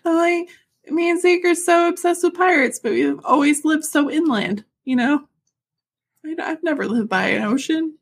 I'm 0.05 0.15
like, 0.15 0.49
me 0.87 1.09
and 1.09 1.21
Zeke 1.21 1.45
are 1.45 1.55
so 1.55 1.87
obsessed 1.87 2.23
with 2.23 2.33
pirates, 2.33 2.79
but 2.79 2.91
we've 2.91 3.19
always 3.23 3.65
lived 3.65 3.85
so 3.85 4.09
inland, 4.09 4.65
you 4.85 4.95
know? 4.95 5.27
I, 6.25 6.35
I've 6.41 6.63
never 6.63 6.87
lived 6.87 7.09
by 7.09 7.27
an 7.29 7.43
ocean. 7.43 7.97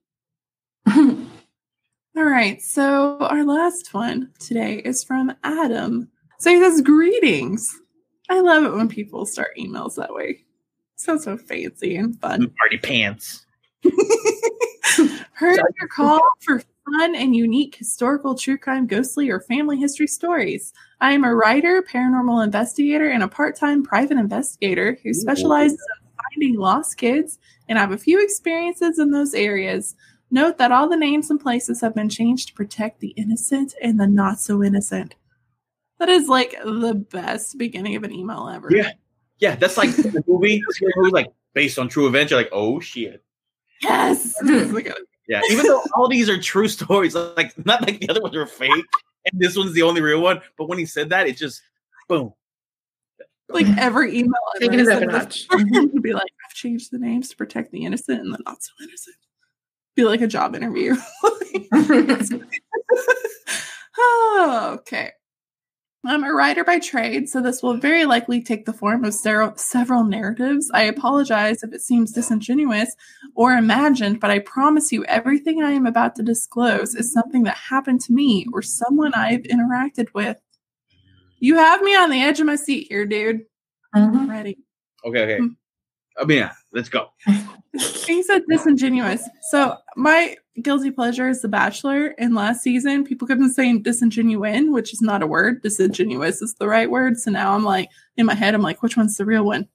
All 0.96 2.26
right, 2.26 2.62
so 2.62 3.18
our 3.20 3.44
last 3.46 3.94
one 3.94 4.32
today 4.40 4.76
is 4.84 5.04
from 5.04 5.34
Adam. 5.44 6.10
So 6.40 6.50
he 6.50 6.60
says, 6.60 6.82
Greetings. 6.82 7.80
I 8.30 8.40
love 8.42 8.64
it 8.64 8.74
when 8.74 8.88
people 8.88 9.26
start 9.26 9.58
emails 9.60 9.96
that 9.96 10.14
way. 10.14 10.44
Sounds 10.96 11.24
so 11.24 11.38
fancy 11.38 11.96
and 11.96 12.20
fun. 12.20 12.52
Party 12.60 12.78
pants. 12.78 13.46
Heard 15.34 15.60
your 15.80 15.88
call 15.90 16.22
for 16.42 16.60
fun 16.60 17.16
and 17.16 17.36
unique 17.36 17.76
historical, 17.76 18.36
true 18.36 18.58
crime, 18.58 18.88
ghostly, 18.88 19.30
or 19.30 19.40
family 19.40 19.78
history 19.78 20.08
stories. 20.08 20.74
I 21.02 21.14
am 21.14 21.24
a 21.24 21.34
writer, 21.34 21.82
paranormal 21.82 22.43
investigator, 22.43 23.10
and 23.10 23.24
a 23.24 23.28
part 23.28 23.56
time 23.56 23.84
private 23.84 24.18
investigator 24.20 24.99
who 25.04 25.14
specializes 25.16 25.80
in 25.80 26.12
finding 26.36 26.60
lost 26.60 26.97
kids, 26.97 27.39
and 27.68 27.80
I 27.80 27.82
have 27.82 27.91
a 27.91 27.97
few 27.97 28.24
experiences 28.24 28.99
in 28.99 29.10
those 29.10 29.34
areas. 29.34 29.95
Note 30.30 30.60
that 30.60 30.72
all 30.72 30.88
the 30.88 30.95
names 30.95 31.30
and 31.32 31.39
places 31.41 31.82
have 31.82 31.95
been 31.95 32.08
changed 32.08 32.49
to 32.49 32.54
protect 32.54 32.99
the 32.99 33.10
innocent 33.18 33.74
and 33.82 33.99
the 33.99 34.06
not 34.08 34.39
so 34.39 34.64
innocent. 34.64 35.16
That 35.99 36.08
is 36.08 36.30
like 36.30 36.56
the 36.64 36.93
best 36.93 37.58
beginning 37.58 37.95
of 37.95 38.04
an 38.04 38.14
email 38.14 38.47
ever. 38.47 38.70
Yeah. 38.72 38.91
Yeah, 39.39 39.56
that's 39.56 39.78
like 39.78 39.89
the 39.95 40.24
movie. 40.28 40.62
scary 40.70 40.93
movie, 40.97 41.12
like 41.12 41.28
based 41.54 41.80
on 41.80 41.89
true 41.89 42.08
events. 42.08 42.30
You're 42.32 42.39
like, 42.39 42.49
oh 42.54 42.80
shit. 42.80 43.24
Yes. 43.82 44.36
It's 44.43 44.72
like 44.72 44.86
a- 44.88 44.95
Yeah, 45.28 45.41
even 45.49 45.66
though 45.66 45.82
all 45.95 46.08
these 46.08 46.30
are 46.30 46.39
true 46.39 46.68
stories, 46.78 47.16
like 47.16 47.54
not 47.66 47.82
like 47.82 47.99
the 47.99 48.10
other 48.10 48.22
ones 48.22 48.36
are 48.36 48.45
fake, 48.45 48.86
and 49.26 49.40
this 49.42 49.58
one's 49.58 49.74
the 49.74 49.84
only 49.84 50.02
real 50.02 50.22
one. 50.22 50.42
But 50.58 50.68
when 50.70 50.78
he 50.78 50.86
said 50.86 51.10
that, 51.10 51.28
it 51.28 51.38
just 51.38 51.62
boom, 52.08 52.34
like 53.54 53.66
mm-hmm. 53.66 53.80
every 53.80 54.18
email 54.18 54.34
ever 54.56 54.72
Taking 54.72 54.80
it 54.80 54.88
I 54.88 54.94
up 54.94 54.98
a 54.98 55.00
sent 55.00 55.12
notch. 55.12 55.48
before 55.48 55.66
mm-hmm. 55.66 55.94
would 55.94 56.04
be 56.04 56.14
like, 56.14 56.32
I've 56.48 56.56
changed 56.56 56.92
the 56.92 57.00
names 57.00 57.30
to 57.30 57.36
protect 57.36 57.72
the 57.72 57.86
innocent 57.86 58.22
and 58.22 58.34
the 58.34 58.40
not 58.46 58.64
so 58.64 58.72
innocent. 58.82 59.16
Be 59.96 60.04
like 60.06 60.22
a 60.22 60.28
job 60.28 60.56
interview. 60.56 60.96
oh, 63.98 64.78
okay. 64.80 65.12
I'm 66.04 66.24
a 66.24 66.34
writer 66.34 66.64
by 66.64 66.80
trade, 66.80 67.30
so 67.30 67.41
this 67.41 67.62
will 67.62 67.76
very 67.78 68.06
likely 68.06 68.41
take 68.41 68.66
the 68.66 68.74
form 68.74 69.06
of 69.06 69.14
several 69.14 70.04
narratives. 70.04 70.70
I 70.74 70.84
apologize 70.84 71.62
if 71.62 71.74
it 71.74 71.82
seems 71.82 72.12
disingenuous 72.12 72.95
or 73.36 73.54
imagined, 73.54 74.20
but 74.20 74.32
I 74.32 74.39
promise 74.39 74.91
you 74.91 75.06
everything 75.06 75.62
I 75.62 75.72
am 75.72 75.86
about 75.86 76.16
to 76.16 76.24
disclose 76.24 76.95
is 76.95 77.14
something 77.14 77.43
that 77.43 77.56
happened 77.56 78.02
to 78.02 78.14
me 78.14 78.47
or 78.52 78.64
someone 78.64 79.14
I've 79.14 79.43
interacted 79.43 80.08
with. 80.16 80.38
You 81.39 81.56
have 81.58 81.84
me 81.84 81.95
on 81.95 82.10
the 82.10 82.22
edge 82.22 82.39
of 82.39 82.47
my 82.47 82.56
seat 82.56 82.88
here, 82.89 83.06
dude. 83.06 83.41
I'm 83.93 84.12
Mhm. 84.12 84.30
ready. 84.30 84.58
Okay, 85.06 85.22
okay. 85.24 85.38
Hmm. 85.38 85.47
I 86.20 86.26
mean, 86.26 86.49
let's 86.74 86.90
go. 86.90 87.10
He 88.06 88.24
said 88.24 88.44
disingenuous. 88.50 89.28
So 89.50 89.78
my 89.96 90.36
guilty 90.62 90.92
pleasure 90.92 91.30
is 91.30 91.42
The 91.42 91.48
Bachelor. 91.48 92.14
And 92.18 92.36
last 92.36 92.62
season, 92.62 93.04
people 93.04 93.28
kept 93.28 93.42
saying 93.52 93.84
disingenuine, 93.84 94.72
which 94.72 94.94
is 94.94 95.02
not 95.02 95.24
a 95.24 95.28
word. 95.28 95.62
Disingenuous 95.62 96.42
is 96.42 96.56
the 96.56 96.68
right 96.68 96.90
word. 96.90 97.18
So 97.18 97.32
now 97.32 97.54
I'm 97.54 97.64
like, 97.64 97.90
in 98.18 98.26
my 98.26 98.34
head, 98.34 98.54
I'm 98.54 98.62
like, 98.62 98.82
which 98.84 98.98
one's 98.98 99.18
the 99.18 99.26
real 99.26 99.44
one? 99.44 99.68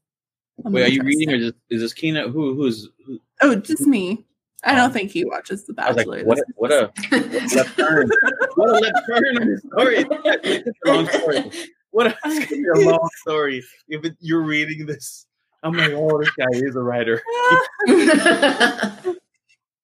I'm 0.64 0.72
Wait, 0.72 0.84
are 0.84 0.88
you 0.88 1.02
reading 1.02 1.32
or 1.32 1.38
just, 1.38 1.54
is 1.70 1.80
this 1.80 1.92
Keena? 1.92 2.28
Who 2.28 2.54
who's? 2.54 2.88
Who, 3.06 3.18
Oh, 3.42 3.54
just 3.56 3.86
me. 3.86 4.24
I 4.64 4.74
don't 4.74 4.86
um, 4.86 4.92
think 4.92 5.10
he 5.10 5.24
watches 5.24 5.66
The 5.66 5.74
Bachelor. 5.74 6.24
like, 6.24 6.26
what? 6.26 6.38
A, 6.38 6.44
what 6.56 6.72
a 6.72 6.92
left 7.54 7.76
turn! 7.76 8.10
What 8.54 8.70
a 8.70 8.72
left 8.72 9.06
turn 9.06 9.38
on 9.38 9.46
this 9.48 9.62
story! 9.62 10.06
It's 10.44 10.78
a 10.86 10.92
long 10.92 11.08
story. 11.08 11.50
What 11.90 12.06
a, 12.08 12.16
it's 12.24 12.86
a 12.86 12.90
long 12.90 13.08
story. 13.20 13.62
If 13.88 14.12
you're 14.20 14.42
reading 14.42 14.86
this, 14.86 15.26
I'm 15.66 15.76
like, 15.76 15.92
oh, 15.92 16.18
this 16.18 16.30
guy 16.30 16.46
is 16.52 16.76
a 16.76 16.80
writer. 16.80 17.22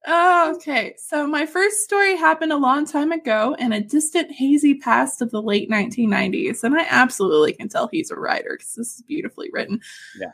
Oh, 0.04 0.54
okay. 0.56 0.94
So 0.98 1.28
my 1.28 1.46
first 1.46 1.84
story 1.84 2.16
happened 2.16 2.52
a 2.52 2.56
long 2.56 2.86
time 2.86 3.12
ago 3.12 3.54
in 3.58 3.72
a 3.72 3.80
distant, 3.80 4.32
hazy 4.32 4.74
past 4.74 5.22
of 5.22 5.30
the 5.30 5.40
late 5.40 5.70
1990s, 5.70 6.64
and 6.64 6.74
I 6.74 6.84
absolutely 6.90 7.52
can 7.52 7.68
tell 7.68 7.86
he's 7.86 8.10
a 8.10 8.16
writer 8.16 8.56
because 8.58 8.74
this 8.74 8.96
is 8.96 9.02
beautifully 9.06 9.48
written. 9.52 9.80
Yeah. 10.18 10.32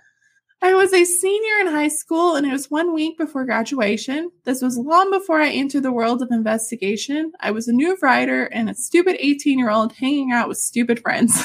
I 0.61 0.75
was 0.75 0.93
a 0.93 1.05
senior 1.05 1.61
in 1.61 1.67
high 1.69 1.89
school, 1.89 2.35
and 2.35 2.47
it 2.47 2.51
was 2.51 2.71
one 2.71 2.95
week 2.95 3.19
before 3.19 3.45
graduation. 3.45 4.31
This 4.45 4.63
was 4.63 4.79
long 4.79 5.11
before 5.11 5.41
I 5.41 5.51
entered 5.51 5.83
the 5.83 5.93
world 5.93 6.23
of 6.23 6.31
investigation. 6.33 7.33
I 7.39 7.51
was 7.51 7.69
a 7.69 7.73
new 7.73 7.97
writer 8.03 8.45
and 8.47 8.71
a 8.71 8.75
stupid 8.75 9.17
18 9.21 9.59
year 9.59 9.71
old 9.71 9.93
hanging 9.93 10.33
out 10.33 10.49
with 10.49 10.59
stupid 10.59 11.01
friends. 11.01 11.41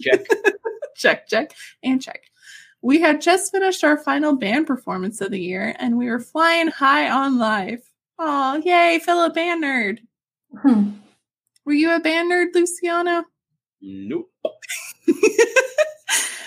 Check. 0.00 0.26
check, 0.96 1.28
check, 1.28 1.52
and 1.82 2.00
check. 2.00 2.22
We 2.82 3.00
had 3.00 3.20
just 3.20 3.52
finished 3.52 3.84
our 3.84 3.96
final 3.96 4.34
band 4.36 4.66
performance 4.66 5.20
of 5.20 5.30
the 5.30 5.40
year, 5.40 5.74
and 5.78 5.96
we 5.96 6.10
were 6.10 6.18
flying 6.18 6.66
high 6.68 7.08
on 7.10 7.38
life. 7.38 7.82
Oh, 8.18 8.60
yay, 8.64 9.00
Philip 9.04 9.34
band 9.34 9.62
nerd. 9.62 9.98
Hmm. 10.60 10.90
Were 11.64 11.72
you 11.72 11.94
a 11.94 12.00
band 12.00 12.30
nerd, 12.30 12.54
Luciano? 12.54 13.24
Nope. 13.80 14.30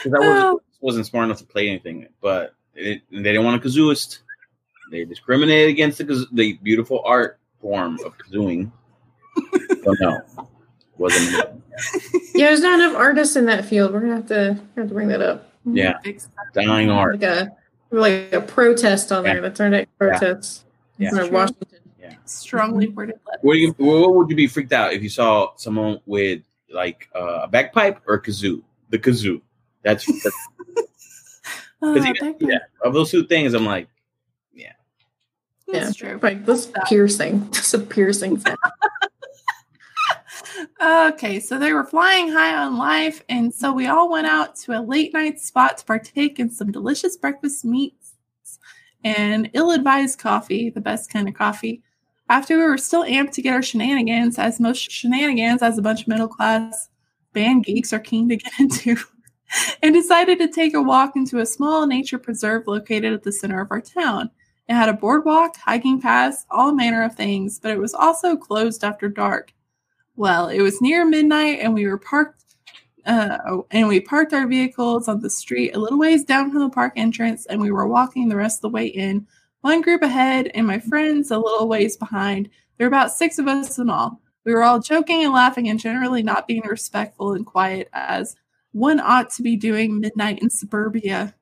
'Cause 0.04 0.14
I 0.14 0.20
wasn't, 0.20 0.62
wasn't 0.82 1.06
smart 1.08 1.26
enough 1.26 1.40
to 1.40 1.46
play 1.46 1.68
anything, 1.68 2.08
but 2.22 2.54
it, 2.76 3.02
they 3.12 3.24
didn't 3.24 3.44
want 3.44 3.64
a 3.64 3.68
kazooist. 3.68 4.20
They 4.92 5.04
discriminated 5.06 5.70
against 5.70 5.98
the, 5.98 6.28
the 6.34 6.54
beautiful 6.62 7.02
art 7.06 7.40
form 7.60 7.98
of 8.06 8.14
kazooing. 8.18 8.72
so 9.84 9.96
no, 10.00 10.20
wasn't. 10.98 11.56
me. 11.56 11.62
Yeah, 12.36 12.48
there's 12.48 12.62
not 12.62 12.80
enough 12.80 12.96
artists 12.96 13.36
in 13.36 13.46
that 13.46 13.66
field. 13.66 13.94
We're 13.94 14.02
gonna 14.02 14.16
have 14.18 14.30
we're 14.30 14.36
gonna 14.54 14.62
have 14.78 14.88
to 14.90 14.94
bring 14.94 15.08
that 15.08 15.22
up. 15.22 15.52
Yeah. 15.66 15.94
Mm-hmm. 15.94 16.04
Big 16.04 16.22
stuff. 16.22 16.34
Dying 16.54 16.90
art. 16.90 17.20
Like 17.20 17.24
a 17.24 17.52
like 17.92 18.34
a 18.34 18.42
protest 18.42 19.12
on 19.12 19.26
Yeah. 19.26 19.34
there. 19.34 19.42
That's 19.42 19.60
our 19.60 19.70
next 19.70 19.98
protest. 19.98 20.66
Yeah. 20.98 21.10
Or 21.14 21.28
True. 21.28 21.32
Washington. 21.32 21.80
Strongly 22.28 22.88
mm-hmm. 22.88 22.96
worded 22.96 23.20
letter. 23.28 23.40
What, 23.42 23.54
do 23.54 23.60
you, 23.60 23.76
what 23.78 24.16
would 24.16 24.30
you 24.30 24.36
be 24.36 24.48
freaked 24.48 24.74
out 24.74 24.94
if 24.94 25.04
you 25.04 25.10
saw 25.10 25.52
someone 25.58 26.00
with 26.08 26.42
like 26.72 27.08
uh, 27.16 27.42
a 27.44 27.48
bagpipe 27.48 28.02
or 28.08 28.16
a 28.16 28.22
kazoo? 28.22 28.64
The 28.90 28.98
kazoo. 28.98 29.42
That's, 29.84 30.06
that's 30.24 30.38
uh, 31.84 31.94
'cause 31.94 32.06
even- 32.06 32.36
yeah. 32.40 32.60
Of 32.82 32.94
those 32.94 33.12
two 33.12 33.26
things, 33.26 33.54
I'm 33.54 33.66
like, 33.66 33.88
That's 35.68 36.00
yeah. 36.00 36.10
true. 36.10 36.20
Like 36.22 36.46
this 36.46 36.72
piercing. 36.86 37.52
Just 37.52 37.74
a 37.74 37.80
piercing 37.80 38.40
sound. 38.40 38.58
Okay, 40.86 41.40
so 41.40 41.58
they 41.58 41.74
were 41.74 41.84
flying 41.84 42.32
high 42.32 42.56
on 42.56 42.78
life, 42.78 43.24
and 43.28 43.52
so 43.52 43.74
we 43.74 43.88
all 43.88 44.08
went 44.08 44.28
out 44.28 44.56
to 44.58 44.80
a 44.80 44.86
late 44.86 45.16
night 45.16 45.40
spot 45.40 45.80
to 45.80 45.86
partake 45.86 46.40
in 46.40 46.52
some 46.52 46.72
delicious 46.72 47.18
breakfast 47.18 47.66
meats 47.66 48.14
and 49.04 49.50
ill 49.54 49.72
advised 49.72 50.20
coffee, 50.20 50.70
the 50.70 50.80
best 50.80 51.10
kind 51.10 51.28
of 51.28 51.34
coffee. 51.34 51.82
After 52.30 52.56
we 52.56 52.66
were 52.66 52.78
still 52.78 53.04
amped 53.04 53.32
to 53.32 53.42
get 53.42 53.56
our 53.56 53.64
shenanigans, 53.64 54.38
as 54.38 54.60
most 54.60 54.92
shenanigans, 54.92 55.64
as 55.64 55.80
a 55.80 55.82
bunch 55.82 56.04
of 56.04 56.08
middle 56.08 56.28
class 56.28 56.90
band 57.34 57.66
geeks 57.66 57.92
are 57.92 57.98
keen 57.98 58.30
to 58.30 58.36
get 58.36 58.54
into, 58.60 58.96
and 59.82 59.92
decided 59.92 60.38
to 60.38 60.48
take 60.48 60.76
a 60.76 60.84
walk 60.84 61.16
into 61.16 61.40
a 61.40 61.48
small 61.48 61.88
nature 61.88 62.20
preserve 62.20 62.68
located 62.68 63.12
at 63.12 63.24
the 63.24 63.32
center 63.32 63.60
of 63.60 63.72
our 63.72 63.82
town. 63.82 64.30
It 64.70 64.76
had 64.76 64.90
a 64.90 64.94
boardwalk, 64.94 65.58
hiking 65.58 66.00
paths, 66.00 66.46
all 66.52 66.74
manner 66.74 67.02
of 67.02 67.16
things, 67.16 67.58
but 67.58 67.72
it 67.72 67.80
was 67.80 67.96
also 67.96 68.38
closed 68.38 68.84
after 68.84 69.10
dark. 69.10 69.52
Well, 70.18 70.48
it 70.48 70.62
was 70.62 70.82
near 70.82 71.06
midnight, 71.06 71.60
and 71.60 71.74
we 71.74 71.88
were 71.88 71.98
parked. 71.98 72.44
Uh, 73.06 73.62
and 73.70 73.88
we 73.88 74.00
parked 74.00 74.34
our 74.34 74.48
vehicles 74.48 75.08
on 75.08 75.20
the 75.20 75.30
street 75.30 75.76
a 75.76 75.80
little 75.80 76.00
ways 76.00 76.24
down 76.24 76.52
from 76.52 76.62
the 76.62 76.70
park 76.70 76.94
entrance, 76.96 77.46
and 77.46 77.62
we 77.62 77.72
were 77.72 77.88
walking 77.88 78.30
the 78.30 78.36
rest 78.36 78.60
of 78.60 78.62
the 78.64 78.70
way 78.70 78.88
in. 78.88 79.28
One 79.62 79.82
group 79.82 80.02
ahead, 80.02 80.52
and 80.56 80.66
my 80.66 80.80
friends 80.80 81.32
a 81.32 81.38
little 81.38 81.68
ways 81.68 81.98
behind. 81.98 82.50
There 82.78 82.86
were 82.86 82.96
about 82.96 83.12
six 83.12 83.38
of 83.38 83.48
us 83.48 83.78
in 83.78 83.90
all. 83.90 84.22
We 84.44 84.54
were 84.54 84.64
all 84.64 84.80
joking 84.80 85.24
and 85.24 85.34
laughing, 85.34 85.70
and 85.70 85.80
generally 85.80 86.24
not 86.24 86.48
being 86.48 86.64
respectful 86.66 87.34
and 87.34 87.46
quiet 87.46 87.90
as 87.94 88.36
one 88.72 89.00
ought 89.00 89.30
to 89.32 89.44
be 89.44 89.56
doing 89.56 90.00
midnight 90.00 90.40
in 90.40 90.50
suburbia. 90.50 91.36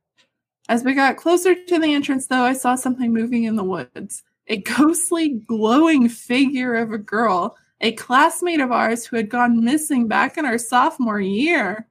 As 0.69 0.83
we 0.83 0.93
got 0.93 1.17
closer 1.17 1.55
to 1.55 1.79
the 1.79 1.93
entrance, 1.93 2.27
though, 2.27 2.43
I 2.43 2.53
saw 2.53 2.75
something 2.75 3.13
moving 3.13 3.43
in 3.43 3.55
the 3.55 3.63
woods. 3.63 4.23
A 4.47 4.57
ghostly, 4.61 5.29
glowing 5.29 6.09
figure 6.09 6.75
of 6.75 6.91
a 6.91 6.97
girl 6.97 7.57
a 7.83 7.91
classmate 7.91 8.61
of 8.61 8.71
ours 8.71 9.05
who 9.05 9.17
had 9.17 9.29
gone 9.29 9.63
missing 9.63 10.07
back 10.07 10.37
in 10.37 10.45
our 10.45 10.57
sophomore 10.57 11.19
year. 11.19 11.87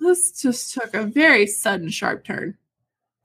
This 0.00 0.32
just 0.40 0.72
took 0.74 0.94
a 0.94 1.04
very 1.04 1.46
sudden, 1.46 1.90
sharp 1.90 2.24
turn. 2.24 2.56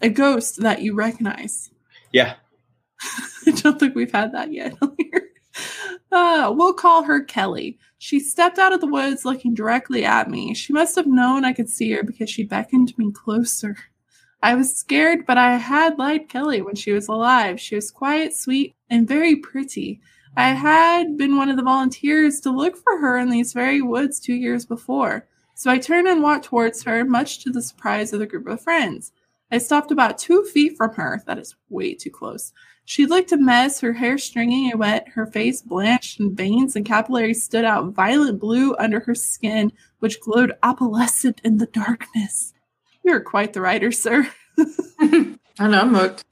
A 0.01 0.09
ghost 0.09 0.61
that 0.61 0.83
you 0.83 0.93
recognize. 0.93 1.71
yeah, 2.11 2.35
I 3.47 3.51
don't 3.51 3.79
think 3.79 3.95
we've 3.95 4.11
had 4.11 4.33
that 4.33 4.51
yet. 4.51 4.75
Uh, 6.09 6.53
we'll 6.55 6.73
call 6.73 7.03
her 7.03 7.21
Kelly. 7.21 7.77
She 7.97 8.19
stepped 8.19 8.57
out 8.57 8.71
of 8.71 8.79
the 8.79 8.87
woods 8.87 9.25
looking 9.25 9.53
directly 9.53 10.05
at 10.05 10.29
me. 10.29 10.53
She 10.53 10.71
must 10.71 10.95
have 10.95 11.05
known 11.05 11.43
I 11.43 11.51
could 11.51 11.67
see 11.67 11.91
her 11.91 12.03
because 12.03 12.29
she 12.29 12.43
beckoned 12.43 12.97
me 12.97 13.11
closer. 13.11 13.75
I 14.41 14.55
was 14.55 14.73
scared, 14.73 15.25
but 15.25 15.37
I 15.37 15.57
had 15.57 15.97
liked 15.97 16.29
Kelly 16.29 16.61
when 16.61 16.75
she 16.75 16.93
was 16.93 17.09
alive. 17.09 17.59
She 17.59 17.75
was 17.75 17.91
quiet, 17.91 18.33
sweet, 18.35 18.75
and 18.89 19.07
very 19.07 19.35
pretty. 19.35 19.99
I 20.37 20.49
had 20.49 21.17
been 21.17 21.35
one 21.35 21.49
of 21.49 21.57
the 21.57 21.63
volunteers 21.63 22.39
to 22.41 22.51
look 22.51 22.77
for 22.77 22.99
her 22.99 23.17
in 23.17 23.31
these 23.31 23.53
very 23.53 23.81
woods 23.81 24.19
two 24.19 24.35
years 24.35 24.67
before. 24.67 25.25
So 25.55 25.71
I 25.71 25.79
turned 25.79 26.07
and 26.07 26.21
walked 26.21 26.45
towards 26.45 26.83
her, 26.83 27.03
much 27.03 27.43
to 27.43 27.49
the 27.49 27.59
surprise 27.59 28.13
of 28.13 28.19
the 28.19 28.27
group 28.27 28.45
of 28.45 28.61
friends. 28.61 29.11
I 29.51 29.57
stopped 29.57 29.91
about 29.91 30.19
two 30.19 30.43
feet 30.43 30.77
from 30.77 30.93
her. 30.93 31.23
That 31.25 31.39
is 31.39 31.55
way 31.69 31.95
too 31.95 32.11
close. 32.11 32.53
She 32.85 33.07
looked 33.07 33.31
a 33.31 33.37
mess, 33.37 33.79
her 33.79 33.93
hair 33.93 34.19
stringy 34.19 34.69
and 34.69 34.79
wet, 34.79 35.07
her 35.09 35.25
face 35.25 35.63
blanched, 35.63 36.19
and 36.19 36.37
veins 36.37 36.75
and 36.75 36.85
capillaries 36.85 37.43
stood 37.43 37.65
out 37.65 37.93
violet 37.93 38.39
blue 38.39 38.75
under 38.75 38.99
her 38.99 39.15
skin, 39.15 39.71
which 40.01 40.21
glowed 40.21 40.53
opalescent 40.61 41.41
in 41.43 41.57
the 41.57 41.65
darkness. 41.65 42.53
You're 43.03 43.21
quite 43.21 43.53
the 43.53 43.61
writer, 43.61 43.91
sir. 43.91 44.29
I 44.59 45.67
know, 45.67 45.81
I'm 45.81 45.95
hooked. 45.95 46.25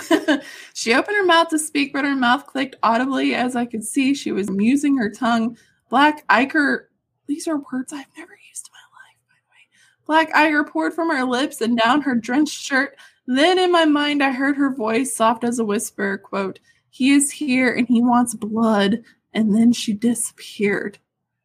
she 0.74 0.94
opened 0.94 1.16
her 1.16 1.24
mouth 1.24 1.48
to 1.48 1.58
speak, 1.58 1.92
but 1.92 2.04
her 2.04 2.16
mouth 2.16 2.46
clicked 2.46 2.76
audibly 2.82 3.34
as 3.34 3.56
I 3.56 3.66
could 3.66 3.84
see 3.84 4.14
she 4.14 4.32
was 4.32 4.48
using 4.48 4.96
her 4.96 5.10
tongue. 5.10 5.56
Black 5.90 6.24
ichor, 6.28 6.90
these 7.26 7.46
are 7.46 7.58
words 7.72 7.92
I've 7.92 8.06
never 8.16 8.32
used 8.48 8.68
in 8.68 8.72
my 8.72 8.98
life, 8.98 9.18
by 9.28 9.34
the 9.36 9.50
way. 9.50 9.68
Black 10.06 10.34
ichor 10.34 10.64
poured 10.64 10.94
from 10.94 11.10
her 11.10 11.24
lips 11.24 11.60
and 11.60 11.78
down 11.78 12.02
her 12.02 12.14
drenched 12.14 12.58
shirt. 12.58 12.96
Then 13.26 13.58
in 13.58 13.70
my 13.70 13.84
mind, 13.84 14.22
I 14.22 14.32
heard 14.32 14.56
her 14.56 14.74
voice, 14.74 15.14
soft 15.14 15.44
as 15.44 15.58
a 15.58 15.64
whisper, 15.64 16.18
quote, 16.18 16.58
He 16.90 17.12
is 17.12 17.30
here 17.30 17.72
and 17.72 17.86
he 17.86 18.02
wants 18.02 18.34
blood. 18.34 19.02
And 19.34 19.54
then 19.54 19.72
she 19.72 19.94
disappeared. 19.94 20.98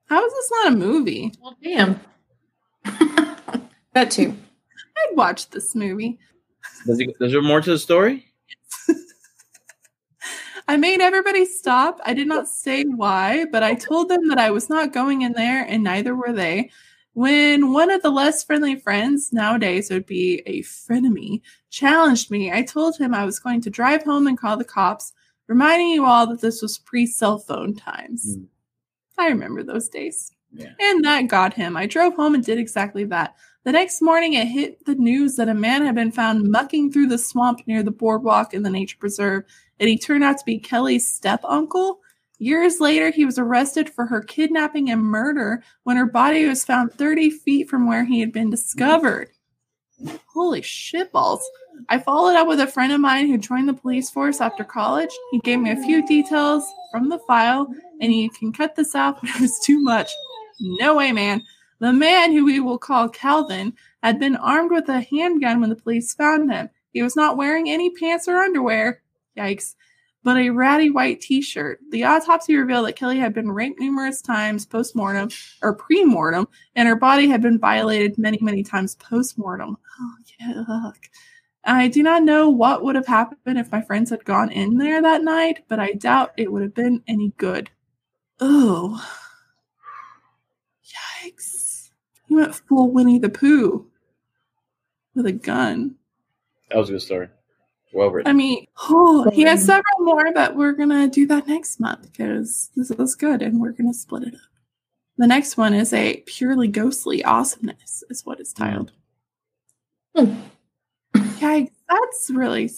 How 0.07 0.25
is 0.25 0.33
this 0.33 0.51
not 0.51 0.73
a 0.73 0.75
movie? 0.75 1.33
Well, 1.41 1.57
damn. 1.63 1.99
that 3.93 4.11
too. 4.11 4.35
I'd 4.97 5.15
watch 5.15 5.49
this 5.49 5.75
movie. 5.75 6.19
Does 6.85 6.99
it, 6.99 7.15
is 7.19 7.31
there 7.31 7.41
more 7.41 7.61
to 7.61 7.71
the 7.71 7.79
story? 7.79 8.26
I 10.67 10.75
made 10.75 10.99
everybody 10.99 11.45
stop. 11.45 11.99
I 12.05 12.13
did 12.13 12.27
not 12.27 12.49
say 12.49 12.83
why, 12.83 13.45
but 13.51 13.63
I 13.63 13.73
told 13.73 14.09
them 14.09 14.27
that 14.27 14.37
I 14.37 14.51
was 14.51 14.69
not 14.69 14.93
going 14.93 15.21
in 15.21 15.33
there, 15.33 15.63
and 15.63 15.83
neither 15.83 16.13
were 16.13 16.33
they. 16.33 16.71
When 17.13 17.71
one 17.73 17.89
of 17.89 18.01
the 18.03 18.11
less 18.11 18.43
friendly 18.43 18.75
friends, 18.75 19.31
nowadays 19.33 19.89
it 19.89 19.93
would 19.93 20.05
be 20.05 20.43
a 20.45 20.61
frenemy, 20.61 21.41
challenged 21.69 22.29
me, 22.29 22.51
I 22.51 22.61
told 22.61 22.97
him 22.97 23.13
I 23.13 23.25
was 23.25 23.39
going 23.39 23.61
to 23.61 23.69
drive 23.69 24.03
home 24.03 24.27
and 24.27 24.37
call 24.37 24.57
the 24.57 24.63
cops, 24.63 25.13
reminding 25.47 25.87
you 25.89 26.05
all 26.05 26.27
that 26.27 26.41
this 26.41 26.61
was 26.61 26.77
pre 26.77 27.07
cell 27.07 27.39
phone 27.39 27.73
times. 27.73 28.37
Mm. 28.37 28.47
I 29.17 29.29
remember 29.29 29.63
those 29.63 29.89
days. 29.89 30.31
Yeah. 30.53 30.73
And 30.79 31.03
that 31.05 31.27
got 31.27 31.53
him. 31.53 31.75
I 31.75 31.87
drove 31.87 32.15
home 32.15 32.35
and 32.35 32.43
did 32.43 32.59
exactly 32.59 33.03
that. 33.05 33.35
The 33.63 33.71
next 33.71 34.01
morning, 34.01 34.33
it 34.33 34.47
hit 34.47 34.85
the 34.85 34.95
news 34.95 35.35
that 35.35 35.49
a 35.49 35.53
man 35.53 35.85
had 35.85 35.95
been 35.95 36.11
found 36.11 36.49
mucking 36.49 36.91
through 36.91 37.07
the 37.07 37.17
swamp 37.17 37.61
near 37.67 37.83
the 37.83 37.91
boardwalk 37.91 38.53
in 38.53 38.63
the 38.63 38.69
nature 38.69 38.97
preserve, 38.97 39.43
and 39.79 39.89
he 39.89 39.97
turned 39.97 40.23
out 40.23 40.37
to 40.37 40.45
be 40.45 40.59
Kelly's 40.59 41.11
step 41.11 41.41
uncle. 41.43 41.99
Years 42.39 42.79
later, 42.79 43.09
he 43.09 43.25
was 43.25 43.39
arrested 43.39 43.89
for 43.89 44.05
her 44.05 44.21
kidnapping 44.21 44.89
and 44.89 45.01
murder 45.01 45.63
when 45.83 45.97
her 45.97 46.05
body 46.05 46.45
was 46.45 46.63
found 46.63 46.93
30 46.93 47.31
feet 47.31 47.69
from 47.69 47.87
where 47.87 48.05
he 48.05 48.19
had 48.19 48.31
been 48.31 48.49
discovered. 48.49 49.29
Holy 50.27 50.61
shitballs. 50.61 51.41
I 51.89 51.99
followed 51.99 52.35
up 52.35 52.47
with 52.47 52.59
a 52.59 52.67
friend 52.67 52.91
of 52.91 52.99
mine 52.99 53.27
who 53.27 53.37
joined 53.37 53.67
the 53.67 53.73
police 53.73 54.09
force 54.09 54.41
after 54.41 54.63
college. 54.63 55.09
He 55.31 55.39
gave 55.39 55.59
me 55.59 55.71
a 55.71 55.83
few 55.83 56.05
details 56.05 56.63
from 56.91 57.09
the 57.09 57.19
file, 57.19 57.67
and 58.01 58.13
you 58.13 58.29
can 58.29 58.53
cut 58.53 58.75
this 58.75 58.93
out, 58.93 59.21
but 59.21 59.29
it 59.31 59.41
was 59.41 59.59
too 59.59 59.81
much. 59.81 60.11
No 60.59 60.95
way, 60.95 61.11
man. 61.11 61.41
The 61.79 61.93
man, 61.93 62.31
who 62.31 62.45
we 62.45 62.59
will 62.59 62.79
call 62.79 63.09
Calvin, 63.09 63.73
had 64.01 64.19
been 64.19 64.35
armed 64.35 64.71
with 64.71 64.89
a 64.89 65.01
handgun 65.01 65.59
when 65.59 65.69
the 65.69 65.75
police 65.75 66.13
found 66.13 66.51
him. 66.51 66.69
He 66.93 67.03
was 67.03 67.15
not 67.15 67.37
wearing 67.37 67.69
any 67.69 67.91
pants 67.91 68.27
or 68.27 68.37
underwear. 68.37 69.01
Yikes. 69.37 69.75
But 70.23 70.37
a 70.37 70.49
ratty 70.49 70.89
white 70.89 71.21
t 71.21 71.41
shirt. 71.41 71.79
The 71.91 72.03
autopsy 72.03 72.55
revealed 72.57 72.87
that 72.87 72.95
Kelly 72.97 73.19
had 73.19 73.33
been 73.33 73.51
raped 73.51 73.79
numerous 73.79 74.21
times 74.21 74.65
post 74.65 74.95
mortem 74.95 75.29
or 75.61 75.73
pre 75.73 76.03
mortem, 76.03 76.47
and 76.75 76.87
her 76.87 76.95
body 76.95 77.27
had 77.27 77.41
been 77.41 77.59
violated 77.59 78.17
many, 78.17 78.37
many 78.41 78.63
times 78.63 78.95
post 78.95 79.37
mortem. 79.37 79.77
Oh, 80.01 80.15
yuck. 80.41 80.97
I 81.63 81.87
do 81.89 82.01
not 82.01 82.23
know 82.23 82.49
what 82.49 82.83
would 82.83 82.95
have 82.95 83.07
happened 83.07 83.57
if 83.57 83.71
my 83.71 83.81
friends 83.81 84.09
had 84.09 84.23
gone 84.25 84.51
in 84.51 84.77
there 84.77 85.01
that 85.01 85.23
night, 85.23 85.65
but 85.67 85.79
I 85.79 85.91
doubt 85.93 86.31
it 86.37 86.51
would 86.51 86.61
have 86.61 86.73
been 86.73 87.03
any 87.07 87.33
good. 87.37 87.69
Oh. 88.39 89.05
Yikes. 91.25 91.89
He 92.25 92.35
went 92.35 92.55
full 92.55 92.91
Winnie 92.91 93.19
the 93.19 93.29
Pooh 93.29 93.85
with 95.13 95.25
a 95.25 95.31
gun. 95.31 95.95
That 96.69 96.77
was 96.77 96.89
a 96.89 96.93
good 96.93 97.01
story. 97.01 97.27
Well 97.93 98.09
written. 98.09 98.29
I 98.29 98.33
mean, 98.33 98.67
oh, 98.89 99.29
he 99.31 99.43
has 99.43 99.65
several 99.65 99.99
more, 99.99 100.31
but 100.33 100.55
we're 100.55 100.73
going 100.73 100.89
to 100.89 101.07
do 101.07 101.25
that 101.27 101.47
next 101.47 101.79
month 101.79 102.11
because 102.11 102.69
this 102.75 102.91
is 102.91 103.15
good 103.15 103.41
and 103.41 103.59
we're 103.61 103.71
going 103.71 103.91
to 103.91 103.97
split 103.97 104.23
it 104.23 104.33
up. 104.35 104.41
The 105.17 105.27
next 105.27 105.57
one 105.57 105.73
is 105.73 105.93
a 105.93 106.17
purely 106.27 106.67
ghostly 106.67 107.23
awesomeness, 107.23 108.03
is 108.09 108.25
what 108.25 108.39
it's 108.39 108.53
titled. 108.53 108.91
Hmm. 110.15 110.35
Yikes, 111.15 111.71
that's 111.89 112.29
really. 112.29 112.69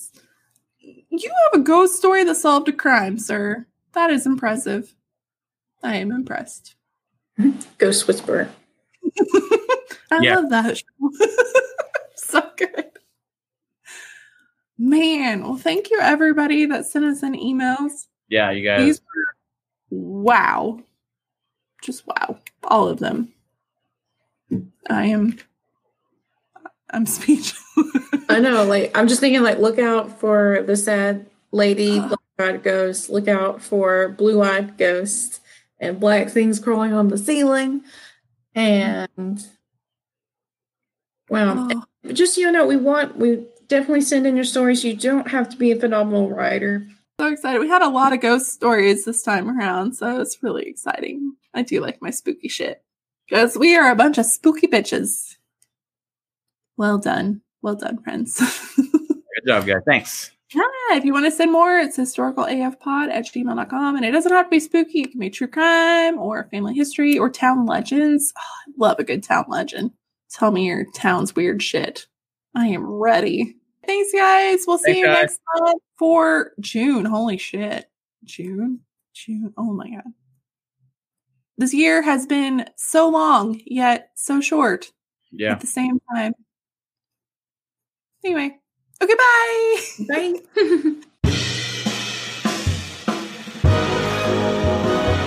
You 0.80 1.32
have 1.52 1.60
a 1.62 1.64
ghost 1.64 1.96
story 1.98 2.24
that 2.24 2.36
solved 2.36 2.70
a 2.70 2.74
crime, 2.74 3.18
sir. 3.18 3.66
That 3.94 4.12
is 4.12 4.26
impressive. 4.26 4.94
I 5.84 5.96
am 5.98 6.12
impressed. 6.12 6.76
Ghost 7.78 8.08
Whisperer. 8.08 8.50
I 10.12 10.20
Yeah. 10.22 10.36
love 10.36 10.50
that 10.50 10.78
show. 10.78 10.86
so 12.16 12.50
good. 12.58 12.89
Man, 14.82 15.44
well, 15.44 15.58
thank 15.58 15.90
you 15.92 16.00
everybody 16.02 16.66
that 16.68 16.86
sent 16.86 17.04
us 17.04 17.22
in 17.22 17.34
emails. 17.34 18.08
yeah, 18.30 18.50
you 18.52 18.64
guys. 18.64 18.80
These 18.86 19.02
were 19.02 19.98
wow. 20.00 20.80
Just 21.84 22.08
wow. 22.08 22.40
All 22.64 22.88
of 22.88 23.00
them. 23.00 23.34
I 24.90 25.06
am 25.08 25.38
I'm 26.92 27.06
speechless. 27.18 27.62
I 28.30 28.40
know, 28.40 28.64
like 28.64 28.98
I'm 28.98 29.08
just 29.10 29.20
thinking, 29.20 29.44
like 29.44 29.60
look 29.60 29.80
out 29.80 30.20
for 30.20 30.64
the 30.66 30.76
sad 30.78 31.26
lady, 31.52 32.00
black-eyed 32.38 32.64
ghost. 32.64 33.10
Look 33.10 33.28
out 33.28 33.62
for 33.62 34.10
blue-eyed 34.10 34.78
ghost 34.78 35.42
and 35.80 36.00
black 36.00 36.30
things 36.30 36.60
crawling 36.60 36.94
on 36.94 37.10
the 37.10 37.18
ceiling. 37.18 37.82
And 38.56 39.46
wow, 41.30 41.68
Oh, 41.72 41.84
just 42.14 42.36
so 42.36 42.42
you 42.42 42.52
know, 42.52 42.66
we 42.66 42.78
want 42.78 43.18
we 43.18 43.46
definitely 43.70 44.02
send 44.02 44.28
in 44.28 44.36
your 44.36 44.44
stories. 44.44 44.84
You 44.84 44.96
don't 44.96 45.30
have 45.30 45.48
to 45.50 45.58
be 45.58 45.72
a 45.72 45.80
phenomenal 45.80 46.30
writer. 46.30 46.86
so 47.20 47.28
excited. 47.28 47.60
We 47.60 47.70
had 47.70 47.82
a 47.82 47.90
lot 47.90 48.12
of 48.12 48.20
ghost 48.20 48.52
stories 48.52 49.06
this 49.06 49.24
time 49.24 49.50
around, 49.50 49.94
so 49.94 50.20
it's 50.20 50.44
really 50.44 50.66
exciting. 50.68 51.36
I 51.54 51.62
do 51.62 51.80
like 51.80 52.02
my 52.02 52.10
spooky 52.10 52.50
shit. 52.50 52.84
Because 53.30 53.58
we 53.58 53.78
are 53.78 53.92
a 53.92 53.96
bunch 53.96 54.18
of 54.18 54.26
spooky 54.26 54.68
bitches. 54.68 55.38
Well 56.78 56.98
done. 56.98 57.42
Well 57.62 57.76
done, 57.76 58.02
friends. 58.02 58.40
Good 58.76 59.48
job, 59.48 59.66
guys. 59.66 59.82
Thanks. 59.86 60.32
Yeah, 60.54 60.64
if 60.92 61.06
you 61.06 61.14
want 61.14 61.26
to 61.26 61.32
send 61.32 61.52
more, 61.52 61.78
it's 61.78 61.98
historicalafpod 61.98 63.10
at 63.12 63.26
gmail.com. 63.26 63.96
And 63.96 64.04
it 64.04 64.12
doesn't 64.12 64.32
have 64.32 64.48
to 64.48 64.50
be 64.50 64.60
spooky. 64.60 65.02
It 65.02 65.12
can 65.12 65.20
be 65.20 65.30
true 65.30 65.48
crime 65.48 66.18
or 66.18 66.48
family 66.50 66.74
history 66.74 67.20
or 67.20 67.30
town 67.30 67.68
legends. 67.68 68.34
Oh, 68.36 68.42
I 68.42 68.72
love 68.78 68.98
a 68.98 69.04
good 69.04 69.22
town 69.22 69.46
legend. 69.48 69.92
Tell 70.32 70.50
me 70.50 70.66
your 70.66 70.86
town's 70.96 71.36
weird 71.36 71.62
shit. 71.62 72.08
I 72.56 72.68
am 72.68 72.90
ready. 72.90 73.58
Thanks, 73.86 74.12
guys. 74.14 74.66
We'll 74.68 74.78
see 74.78 74.94
Thanks, 74.94 75.00
you 75.00 75.06
guys. 75.06 75.22
next 75.22 75.40
month 75.60 75.82
for 75.98 76.52
June. 76.60 77.06
Holy 77.06 77.38
shit. 77.38 77.90
June? 78.24 78.82
June. 79.14 79.54
Oh 79.58 79.74
my 79.74 79.90
God. 79.90 80.04
This 81.58 81.74
year 81.74 82.02
has 82.02 82.26
been 82.26 82.70
so 82.78 83.10
long, 83.10 83.60
yet 83.66 84.12
so 84.16 84.42
short. 84.42 84.92
Yeah. 85.32 85.54
At 85.54 85.62
the 85.62 85.68
same 85.68 86.00
time. 86.14 86.34
Anyway. 88.24 88.58
Okay, 89.02 89.16
bye. 89.16 89.82
Bye. 90.08 90.34